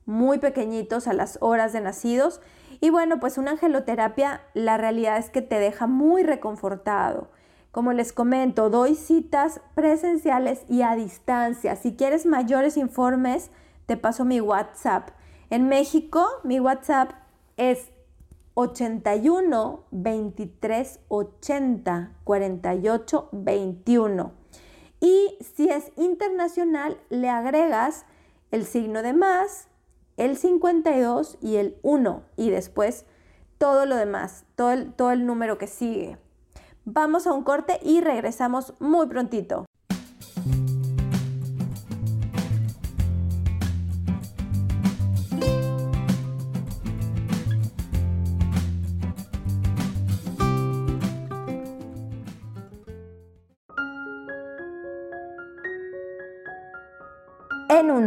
muy 0.05 0.37
pequeñitos 0.37 1.09
a 1.09 1.13
las 1.13 1.37
horas 1.41 1.73
de 1.73 1.81
nacidos. 1.81 2.39
Y 2.79 2.91
bueno, 2.91 3.19
pues 3.19 3.37
una 3.37 3.51
angeloterapia, 3.51 4.39
la 4.53 4.77
realidad 4.77 5.17
es 5.17 5.29
que 5.29 5.41
te 5.41 5.59
deja 5.59 5.85
muy 5.85 6.23
reconfortado. 6.23 7.31
Como 7.73 7.91
les 7.91 8.13
comento, 8.13 8.69
doy 8.69 8.95
citas 8.95 9.59
presenciales 9.73 10.63
y 10.69 10.81
a 10.81 10.95
distancia. 10.95 11.75
Si 11.75 11.97
quieres 11.97 12.25
mayores 12.25 12.77
informes, 12.77 13.51
te 13.85 13.97
paso 13.97 14.23
mi 14.23 14.39
WhatsApp. 14.39 15.09
En 15.49 15.67
México, 15.67 16.25
mi 16.45 16.61
WhatsApp 16.61 17.11
es 17.57 17.91
81 18.55 19.85
23 19.91 20.99
80 21.09 22.11
48 22.23 23.29
21. 23.31 24.31
Y 25.01 25.37
si 25.41 25.69
es 25.69 25.91
internacional, 25.97 26.97
le 27.09 27.29
agregas 27.29 28.05
el 28.51 28.65
signo 28.65 29.03
de 29.03 29.13
más, 29.13 29.67
el 30.17 30.37
52 30.37 31.37
y 31.41 31.57
el 31.57 31.77
1 31.83 32.23
y 32.37 32.49
después 32.49 33.05
todo 33.57 33.85
lo 33.85 33.97
demás, 33.97 34.45
todo 34.55 34.71
el, 34.71 34.93
todo 34.93 35.11
el 35.11 35.25
número 35.25 35.57
que 35.57 35.67
sigue. 35.67 36.17
Vamos 36.85 37.27
a 37.27 37.33
un 37.33 37.43
corte 37.43 37.79
y 37.83 37.99
regresamos 37.99 38.73
muy 38.79 39.07
prontito. 39.07 39.65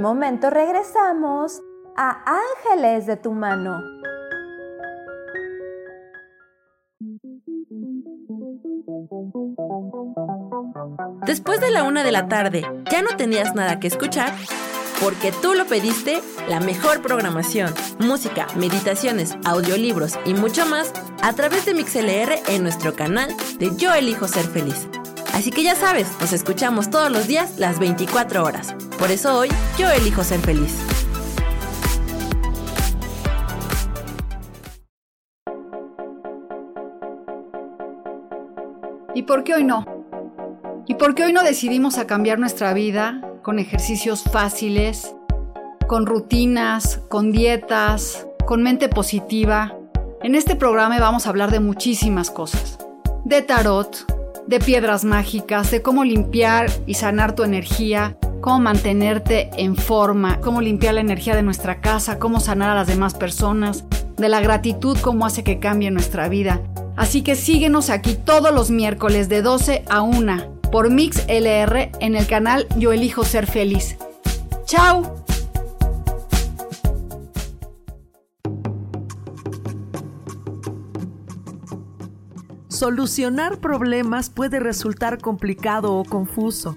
momento 0.00 0.50
regresamos 0.50 1.62
a 1.96 2.22
Ángeles 2.24 3.06
de 3.06 3.16
tu 3.16 3.32
mano. 3.32 3.80
Después 11.26 11.60
de 11.60 11.70
la 11.70 11.84
una 11.84 12.02
de 12.02 12.12
la 12.12 12.28
tarde, 12.28 12.66
¿ya 12.90 13.02
no 13.02 13.16
tenías 13.16 13.54
nada 13.54 13.80
que 13.80 13.88
escuchar? 13.88 14.32
Porque 15.00 15.30
tú 15.30 15.54
lo 15.54 15.66
pediste, 15.66 16.20
la 16.48 16.60
mejor 16.60 17.02
programación, 17.02 17.72
música, 17.98 18.46
meditaciones, 18.56 19.36
audiolibros 19.44 20.18
y 20.24 20.34
mucho 20.34 20.66
más 20.66 20.92
a 21.22 21.32
través 21.34 21.66
de 21.66 21.74
MixLR 21.74 22.40
en 22.48 22.62
nuestro 22.62 22.94
canal 22.94 23.34
de 23.58 23.76
Yo 23.76 23.92
Elijo 23.92 24.26
Ser 24.26 24.46
Feliz. 24.46 24.88
Así 25.34 25.50
que 25.50 25.62
ya 25.62 25.76
sabes, 25.76 26.08
nos 26.20 26.32
escuchamos 26.32 26.90
todos 26.90 27.12
los 27.12 27.28
días 27.28 27.58
las 27.58 27.78
24 27.78 28.42
horas. 28.42 28.74
Por 28.98 29.12
eso 29.12 29.38
hoy 29.38 29.48
yo 29.78 29.88
elijo 29.88 30.24
ser 30.24 30.40
feliz. 30.40 30.76
¿Y 39.14 39.22
por 39.22 39.44
qué 39.44 39.54
hoy 39.54 39.64
no? 39.64 39.86
¿Y 40.86 40.94
por 40.94 41.14
qué 41.14 41.24
hoy 41.24 41.32
no 41.32 41.44
decidimos 41.44 41.96
a 41.98 42.06
cambiar 42.06 42.40
nuestra 42.40 42.72
vida 42.72 43.20
con 43.42 43.58
ejercicios 43.58 44.24
fáciles, 44.24 45.14
con 45.86 46.04
rutinas, 46.04 47.00
con 47.08 47.30
dietas, 47.30 48.26
con 48.46 48.62
mente 48.62 48.88
positiva? 48.88 49.76
En 50.22 50.34
este 50.34 50.56
programa 50.56 50.98
vamos 50.98 51.26
a 51.26 51.30
hablar 51.30 51.52
de 51.52 51.60
muchísimas 51.60 52.30
cosas. 52.32 52.78
De 53.24 53.42
tarot, 53.42 54.06
de 54.48 54.58
piedras 54.58 55.04
mágicas, 55.04 55.70
de 55.70 55.82
cómo 55.82 56.04
limpiar 56.04 56.70
y 56.86 56.94
sanar 56.94 57.34
tu 57.34 57.44
energía, 57.44 58.16
cómo 58.40 58.60
mantenerte 58.60 59.50
en 59.56 59.76
forma, 59.76 60.40
cómo 60.40 60.60
limpiar 60.60 60.94
la 60.94 61.00
energía 61.00 61.34
de 61.36 61.42
nuestra 61.42 61.80
casa, 61.80 62.18
cómo 62.18 62.40
sanar 62.40 62.70
a 62.70 62.74
las 62.74 62.86
demás 62.86 63.14
personas, 63.14 63.84
de 64.16 64.28
la 64.28 64.40
gratitud, 64.40 64.98
cómo 65.00 65.26
hace 65.26 65.44
que 65.44 65.58
cambie 65.58 65.90
nuestra 65.90 66.28
vida. 66.28 66.60
Así 66.96 67.22
que 67.22 67.36
síguenos 67.36 67.90
aquí 67.90 68.14
todos 68.14 68.52
los 68.52 68.70
miércoles 68.70 69.28
de 69.28 69.42
12 69.42 69.84
a 69.88 70.02
1 70.02 70.60
por 70.72 70.90
Mix 70.90 71.24
LR 71.28 71.92
en 72.00 72.16
el 72.16 72.26
canal 72.26 72.66
Yo 72.76 72.92
Elijo 72.92 73.24
Ser 73.24 73.46
Feliz. 73.46 73.96
¡Chao! 74.64 75.24
Solucionar 82.68 83.58
problemas 83.58 84.30
puede 84.30 84.60
resultar 84.60 85.18
complicado 85.18 85.94
o 85.94 86.04
confuso. 86.04 86.76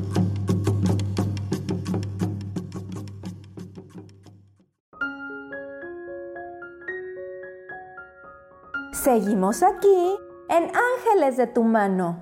Seguimos 9.11 9.61
aquí 9.61 10.17
en 10.47 10.71
Ángeles 10.73 11.35
de 11.35 11.45
tu 11.45 11.63
mano. 11.63 12.21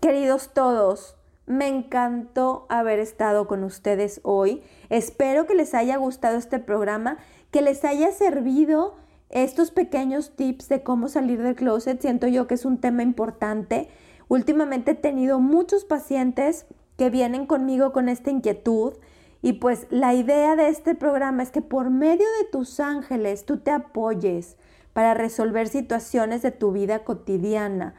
Queridos 0.00 0.52
todos, 0.52 1.14
me 1.46 1.68
encantó 1.68 2.66
haber 2.68 2.98
estado 2.98 3.46
con 3.46 3.62
ustedes 3.62 4.20
hoy. 4.24 4.64
Espero 4.88 5.46
que 5.46 5.54
les 5.54 5.74
haya 5.74 5.96
gustado 5.96 6.38
este 6.38 6.58
programa 6.58 7.18
que 7.54 7.62
les 7.62 7.84
haya 7.84 8.10
servido 8.10 8.96
estos 9.30 9.70
pequeños 9.70 10.34
tips 10.34 10.68
de 10.68 10.82
cómo 10.82 11.06
salir 11.06 11.40
del 11.40 11.54
closet. 11.54 12.00
Siento 12.00 12.26
yo 12.26 12.48
que 12.48 12.54
es 12.54 12.64
un 12.64 12.78
tema 12.78 13.04
importante. 13.04 13.88
Últimamente 14.26 14.90
he 14.90 14.94
tenido 14.96 15.38
muchos 15.38 15.84
pacientes 15.84 16.66
que 16.96 17.10
vienen 17.10 17.46
conmigo 17.46 17.92
con 17.92 18.08
esta 18.08 18.32
inquietud 18.32 18.94
y 19.40 19.52
pues 19.52 19.86
la 19.90 20.14
idea 20.14 20.56
de 20.56 20.66
este 20.66 20.96
programa 20.96 21.44
es 21.44 21.52
que 21.52 21.62
por 21.62 21.90
medio 21.90 22.26
de 22.40 22.48
tus 22.50 22.80
ángeles 22.80 23.44
tú 23.44 23.58
te 23.58 23.70
apoyes 23.70 24.56
para 24.92 25.14
resolver 25.14 25.68
situaciones 25.68 26.42
de 26.42 26.50
tu 26.50 26.72
vida 26.72 27.04
cotidiana, 27.04 27.94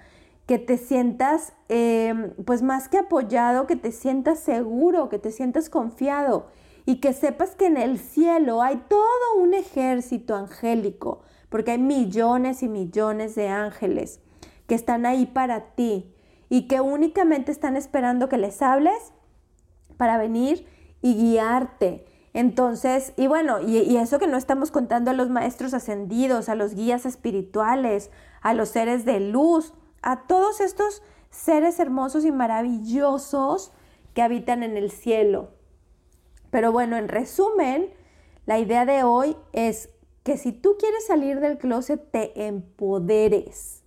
que 0.48 0.60
te 0.60 0.78
sientas 0.78 1.54
em, 1.70 2.32
pues 2.44 2.62
más 2.62 2.90
que 2.90 2.98
apoyado, 2.98 3.68
que 3.68 3.78
te 3.78 3.94
sientas 3.94 4.38
seguro, 4.38 5.08
que 5.08 5.18
te 5.18 5.32
sientas 5.32 5.70
confiado 5.70 6.48
y 6.86 6.98
que 6.98 7.14
sepas 7.14 7.56
que 7.56 7.66
en 7.66 7.78
el 7.78 8.00
cielo 8.00 8.62
hay 8.62 8.78
todo 8.88 9.42
un 9.42 9.54
ejército 9.54 10.36
angélico, 10.36 11.22
porque 11.50 11.72
hay 11.72 11.80
millones 11.80 12.64
y 12.64 12.68
millones 12.68 13.36
de 13.36 13.48
ángeles 13.48 14.20
que 14.68 14.76
están 14.76 15.06
ahí 15.06 15.26
para 15.26 15.76
ti 15.76 16.14
y 16.50 16.68
que 16.68 16.82
únicamente 16.82 17.52
están 17.52 17.76
esperando 17.76 18.30
que 18.30 18.38
les 18.38 18.62
hables 18.62 19.14
para 19.98 20.18
venir 20.18 20.68
y 21.02 21.16
guiarte. 21.16 22.06
Entonces, 22.34 23.14
y 23.16 23.28
bueno, 23.28 23.62
y, 23.62 23.78
y, 23.78 23.98
eso 23.98 24.20
que 24.20 24.28
no 24.28 24.38
estamos 24.38 24.70
contando 24.70 25.10
a 25.12 25.14
los 25.14 25.30
maestros 25.30 25.74
ascendidos, 25.74 26.50
a 26.50 26.56
los 26.56 26.76
guías 26.76 27.06
espirituales, 27.06 28.12
a 28.42 28.54
los 28.54 28.70
seres 28.70 29.06
de 29.06 29.22
luz, 29.22 29.74
a 30.02 30.28
todos 30.28 30.60
estos 30.60 31.02
seres 31.30 31.80
hermosos 31.80 32.26
y 32.26 32.32
maravillosos 32.32 33.72
que 34.14 34.22
habitan 34.22 34.64
en 34.64 34.76
el 34.76 34.92
cielo. 34.92 35.55
Pero 36.56 36.72
bueno, 36.72 36.96
en 36.96 37.10
resumen, 37.10 37.90
la 38.46 38.60
idea 38.60 38.86
de 38.86 39.04
hoy 39.04 39.36
es 39.52 39.90
que 40.24 40.38
si 40.38 40.54
tú 40.54 40.78
quieres 40.80 41.06
salir 41.06 41.42
del 41.42 41.58
closet, 41.58 42.10
te 42.12 42.48
empoderes 42.48 43.84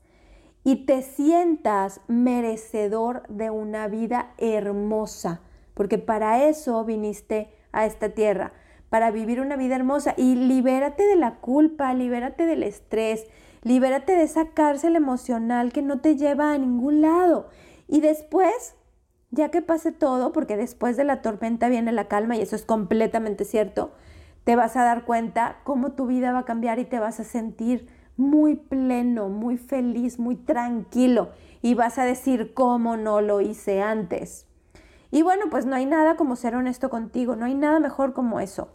y 0.65 0.85
te 0.85 1.01
sientas 1.01 2.03
merecedor 2.09 3.27
de 3.29 3.49
una 3.49 3.89
vida 3.89 4.35
hermosa, 4.37 5.41
porque 5.73 5.97
para 5.97 6.47
eso 6.47 6.85
viniste 6.85 7.51
a 7.73 7.87
esta 7.87 8.11
tierra, 8.11 8.53
para 8.91 9.11
vivir 9.13 9.41
una 9.41 9.57
vida 9.57 9.77
hermosa 9.77 10.13
y 10.19 10.35
libérate 10.35 11.07
de 11.07 11.17
la 11.17 11.37
culpa, 11.37 11.95
libérate 11.95 12.45
del 12.45 12.65
estrés, 12.65 13.25
libérate 13.63 14.15
de 14.15 14.25
esa 14.25 14.51
cárcel 14.51 14.95
emocional 14.95 15.73
que 15.73 15.81
no 15.81 16.03
te 16.03 16.17
lleva 16.17 16.53
a 16.53 16.59
ningún 16.59 17.01
lado. 17.01 17.49
Y 17.87 18.03
después 18.03 18.77
ya 19.31 19.51
que 19.51 19.63
pase 19.63 19.93
todo, 19.93 20.33
porque 20.33 20.57
después 20.57 20.97
de 20.97 21.05
la 21.05 21.23
tormenta 21.23 21.69
viene 21.69 21.93
la 21.93 22.09
calma 22.09 22.37
y 22.37 22.43
eso 22.43 22.57
es 22.57 22.65
completamente 22.65 23.45
cierto, 23.45 23.93
te 24.45 24.57
vas 24.57 24.77
a 24.77 24.85
dar 24.85 25.05
cuenta 25.05 25.59
cómo 25.65 25.93
tu 25.93 26.07
vida 26.07 26.33
va 26.33 26.41
a 26.41 26.45
cambiar 26.45 26.79
y 26.79 26.85
te 26.85 26.99
vas 26.99 27.21
a 27.21 27.25
sentir 27.25 27.89
muy 28.17 28.57
pleno, 28.57 29.29
muy 29.29 29.59
feliz, 29.59 30.19
muy 30.19 30.37
tranquilo 30.37 31.31
y 31.63 31.75
vas 31.75 31.99
a 31.99 32.05
decir 32.05 32.55
cómo 32.55 32.97
no 32.97 33.21
lo 33.21 33.41
hice 33.41 33.83
antes. 33.83 34.47
Y 35.11 35.23
bueno, 35.23 35.47
pues 35.51 35.67
no 35.67 35.77
hay 35.77 35.87
nada 35.87 36.17
como 36.17 36.37
ser 36.37 36.55
honesto 36.55 36.91
contigo, 36.91 37.37
no 37.37 37.47
hay 37.47 37.55
nada 37.55 37.81
mejor 37.81 38.13
como 38.13 38.41
eso. 38.41 38.69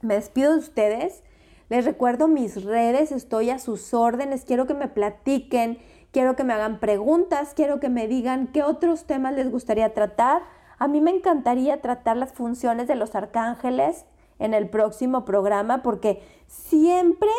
Me 0.00 0.14
despido 0.14 0.52
de 0.52 0.58
ustedes, 0.58 1.22
les 1.68 1.84
recuerdo 1.84 2.28
mis 2.28 2.62
redes, 2.64 3.10
estoy 3.10 3.50
a 3.50 3.58
sus 3.58 3.94
órdenes, 3.94 4.44
quiero 4.44 4.66
que 4.66 4.74
me 4.74 4.88
platiquen 4.88 5.78
quiero 6.14 6.36
que 6.36 6.44
me 6.44 6.54
hagan 6.54 6.78
preguntas, 6.78 7.52
quiero 7.54 7.80
que 7.80 7.90
me 7.90 8.06
digan 8.06 8.46
qué 8.46 8.62
otros 8.62 9.04
temas 9.04 9.34
les 9.34 9.50
gustaría 9.50 9.92
tratar. 9.92 10.42
A 10.78 10.86
mí 10.86 11.00
me 11.00 11.10
encantaría 11.10 11.82
tratar 11.82 12.16
las 12.16 12.32
funciones 12.32 12.86
de 12.86 12.94
los 12.94 13.16
arcángeles 13.16 14.06
en 14.38 14.54
el 14.54 14.70
próximo 14.70 15.24
programa 15.24 15.82
porque 15.82 16.22
siempre 16.46 17.30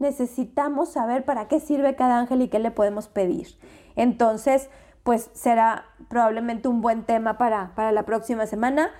necesitamos 0.00 0.90
saber 0.90 1.24
para 1.24 1.46
qué 1.46 1.60
sirve 1.60 1.94
cada 1.94 2.18
ángel 2.18 2.42
y 2.42 2.48
qué 2.48 2.58
le 2.58 2.72
podemos 2.72 3.06
pedir. 3.08 3.46
Entonces, 3.94 4.68
pues 5.04 5.30
será 5.32 5.84
probablemente 6.08 6.66
un 6.66 6.80
buen 6.80 7.04
tema 7.04 7.38
para, 7.38 7.74
para 7.76 7.92
la 7.92 8.02
próxima 8.04 8.46
semana. 8.46 8.90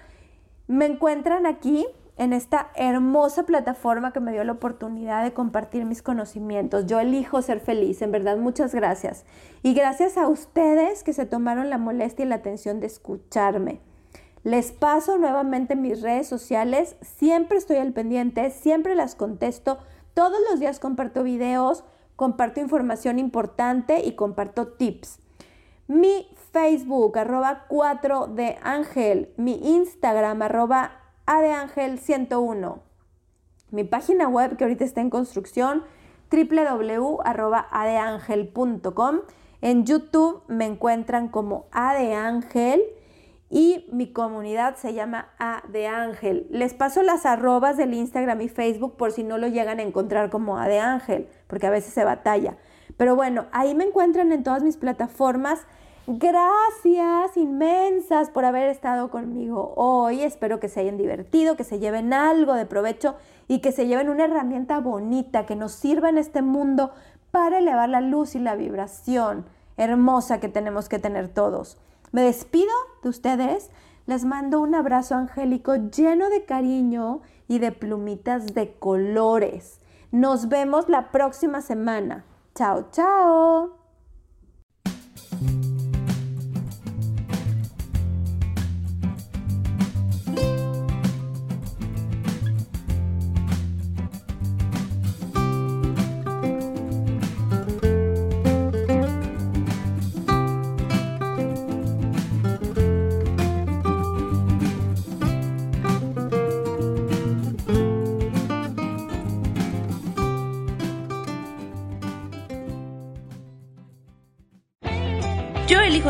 Me 0.68 0.87
encuentran 0.87 1.47
aquí 1.47 1.85
en 2.19 2.33
esta 2.33 2.71
hermosa 2.75 3.45
plataforma 3.45 4.12
que 4.12 4.21
me 4.21 4.33
dio 4.33 4.43
la 4.45 4.53
oportunidad 4.53 5.23
de 5.23 5.35
compartir 5.35 5.85
mis 5.85 6.03
conocimientos. 6.03 6.87
Yo 6.87 6.99
elijo 6.99 7.43
ser 7.43 7.61
feliz, 7.61 8.01
en 8.01 8.11
verdad 8.11 8.39
muchas 8.39 8.75
gracias. 8.75 9.27
Y 9.62 9.75
gracias 9.75 10.17
a 10.17 10.29
ustedes 10.29 11.03
que 11.03 11.12
se 11.12 11.27
tomaron 11.27 11.69
la 11.69 11.79
molestia 11.79 12.25
y 12.25 12.29
la 12.29 12.37
atención 12.37 12.81
de 12.81 12.87
escucharme. 12.87 13.81
Les 14.45 14.73
paso 14.73 15.19
nuevamente 15.19 15.77
mis 15.77 16.01
redes 16.03 16.29
sociales, 16.29 16.97
siempre 17.03 17.59
estoy 17.59 17.79
al 17.79 17.93
pendiente, 17.93 18.51
siempre 18.51 18.95
las 18.95 19.14
contesto, 19.14 19.79
todos 20.14 20.39
los 20.49 20.61
días 20.61 20.79
comparto 20.79 21.23
videos, 21.23 21.85
comparto 22.14 22.61
información 22.61 23.19
importante 23.19 24.01
y 24.05 24.12
comparto 24.12 24.69
tips. 24.69 25.19
mi 25.89 26.29
Facebook, 26.53 27.19
arroba 27.19 27.67
4 27.69 28.29
de 28.29 28.57
Ángel, 28.62 29.35
mi 29.37 29.75
Instagram, 29.75 30.41
arroba 30.41 31.06
A 31.29 31.43
de 31.43 31.51
Ángel 31.51 31.99
101, 31.99 32.79
mi 33.72 33.83
página 33.83 34.29
web 34.29 34.57
que 34.57 34.62
ahorita 34.62 34.85
está 34.85 35.01
en 35.01 35.11
construcción, 35.11 35.83
www.adeangel.com. 36.31 39.20
En 39.61 39.85
YouTube 39.85 40.45
me 40.47 40.66
encuentran 40.66 41.27
como 41.27 41.66
A 41.72 41.97
Ángel 41.97 42.81
y 43.51 43.89
mi 43.91 44.12
comunidad 44.12 44.77
se 44.77 44.95
llama 44.95 45.31
A 45.41 45.64
de 45.68 45.89
Ángel. 45.89 46.47
Les 46.51 46.74
paso 46.74 47.03
las 47.03 47.27
arrobas 47.27 47.77
del 47.77 47.95
Instagram 47.95 48.43
y 48.43 48.49
Facebook 48.49 48.97
por 48.97 49.11
si 49.11 49.24
no 49.24 49.37
lo 49.37 49.49
llegan 49.49 49.81
a 49.81 49.83
encontrar 49.83 50.31
como 50.31 50.59
A 50.59 50.68
de 50.68 50.79
Ángel, 50.79 51.29
porque 51.49 51.66
a 51.66 51.70
veces 51.70 51.93
se 51.93 52.05
batalla. 52.05 52.57
Pero 52.97 53.16
bueno, 53.16 53.47
ahí 53.51 53.74
me 53.74 53.83
encuentran 53.83 54.31
en 54.31 54.45
todas 54.45 54.62
mis 54.62 54.77
plataformas. 54.77 55.66
Gracias 56.09 57.37
inmensas 57.37 58.31
por 58.31 58.45
haber 58.45 58.69
estado 58.69 59.11
conmigo 59.11 59.75
hoy. 59.77 60.23
Espero 60.23 60.61
que 60.61 60.69
se 60.69 60.81
hayan 60.81 60.97
divertido, 60.97 61.57
que 61.57 61.65
se 61.65 61.81
lleven 61.81 62.13
algo 62.13 62.55
de 62.55 62.65
provecho 62.65 63.17
y 63.49 63.59
que 63.59 63.73
se 63.73 63.89
lleven 63.89 64.09
una 64.09 64.25
herramienta 64.25 64.79
bonita 64.79 65.47
que 65.47 65.57
nos 65.57 65.73
sirva 65.73 66.09
en 66.09 66.19
este 66.19 66.43
mundo 66.43 66.93
para 67.33 67.59
elevar 67.59 67.89
la 67.89 68.01
luz 68.01 68.37
y 68.37 68.39
la 68.39 68.55
vibración 68.55 69.47
hermosa 69.77 70.39
que 70.39 70.49
tenemos 70.49 70.89
que 70.89 71.01
tener 71.01 71.29
todos. 71.29 71.77
Me 72.13 72.23
despido 72.23 72.73
de 73.03 73.09
ustedes. 73.09 73.71
Les 74.07 74.25
mando 74.25 74.61
un 74.61 74.77
abrazo 74.77 75.17
angélico 75.17 75.75
lleno 75.75 76.31
de 76.31 76.45
cariño 76.45 77.21
y 77.49 77.59
de 77.59 77.73
plumitas 77.73 78.55
de 78.55 78.75
colores. 78.75 79.81
Nos 80.13 80.49
vemos 80.49 80.89
la 80.89 81.11
próxima 81.11 81.61
semana. 81.61 82.25
Chao, 82.55 82.87
chao. 82.93 83.86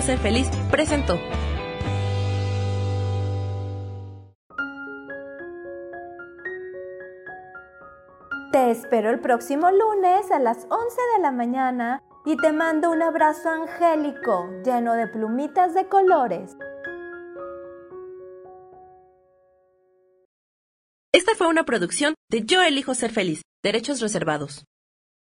Ser 0.07 0.19
feliz 0.19 0.49
presentó. 0.71 1.19
Te 8.53 8.71
espero 8.71 9.11
el 9.11 9.19
próximo 9.19 9.69
lunes 9.73 10.31
a 10.31 10.39
las 10.39 10.59
11 10.59 10.97
de 11.17 11.23
la 11.23 11.33
mañana 11.33 12.05
y 12.25 12.37
te 12.37 12.53
mando 12.53 12.93
un 12.93 13.03
abrazo 13.03 13.51
angélico 13.51 14.49
lleno 14.65 14.95
de 14.95 15.09
plumitas 15.09 15.75
de 15.75 15.89
colores. 15.89 16.57
Esta 21.13 21.35
fue 21.35 21.49
una 21.49 21.65
producción 21.65 22.15
de 22.31 22.45
Yo 22.45 22.63
elijo 22.63 22.95
ser 22.95 23.11
feliz, 23.11 23.43
derechos 23.61 24.01
reservados. 24.01 24.67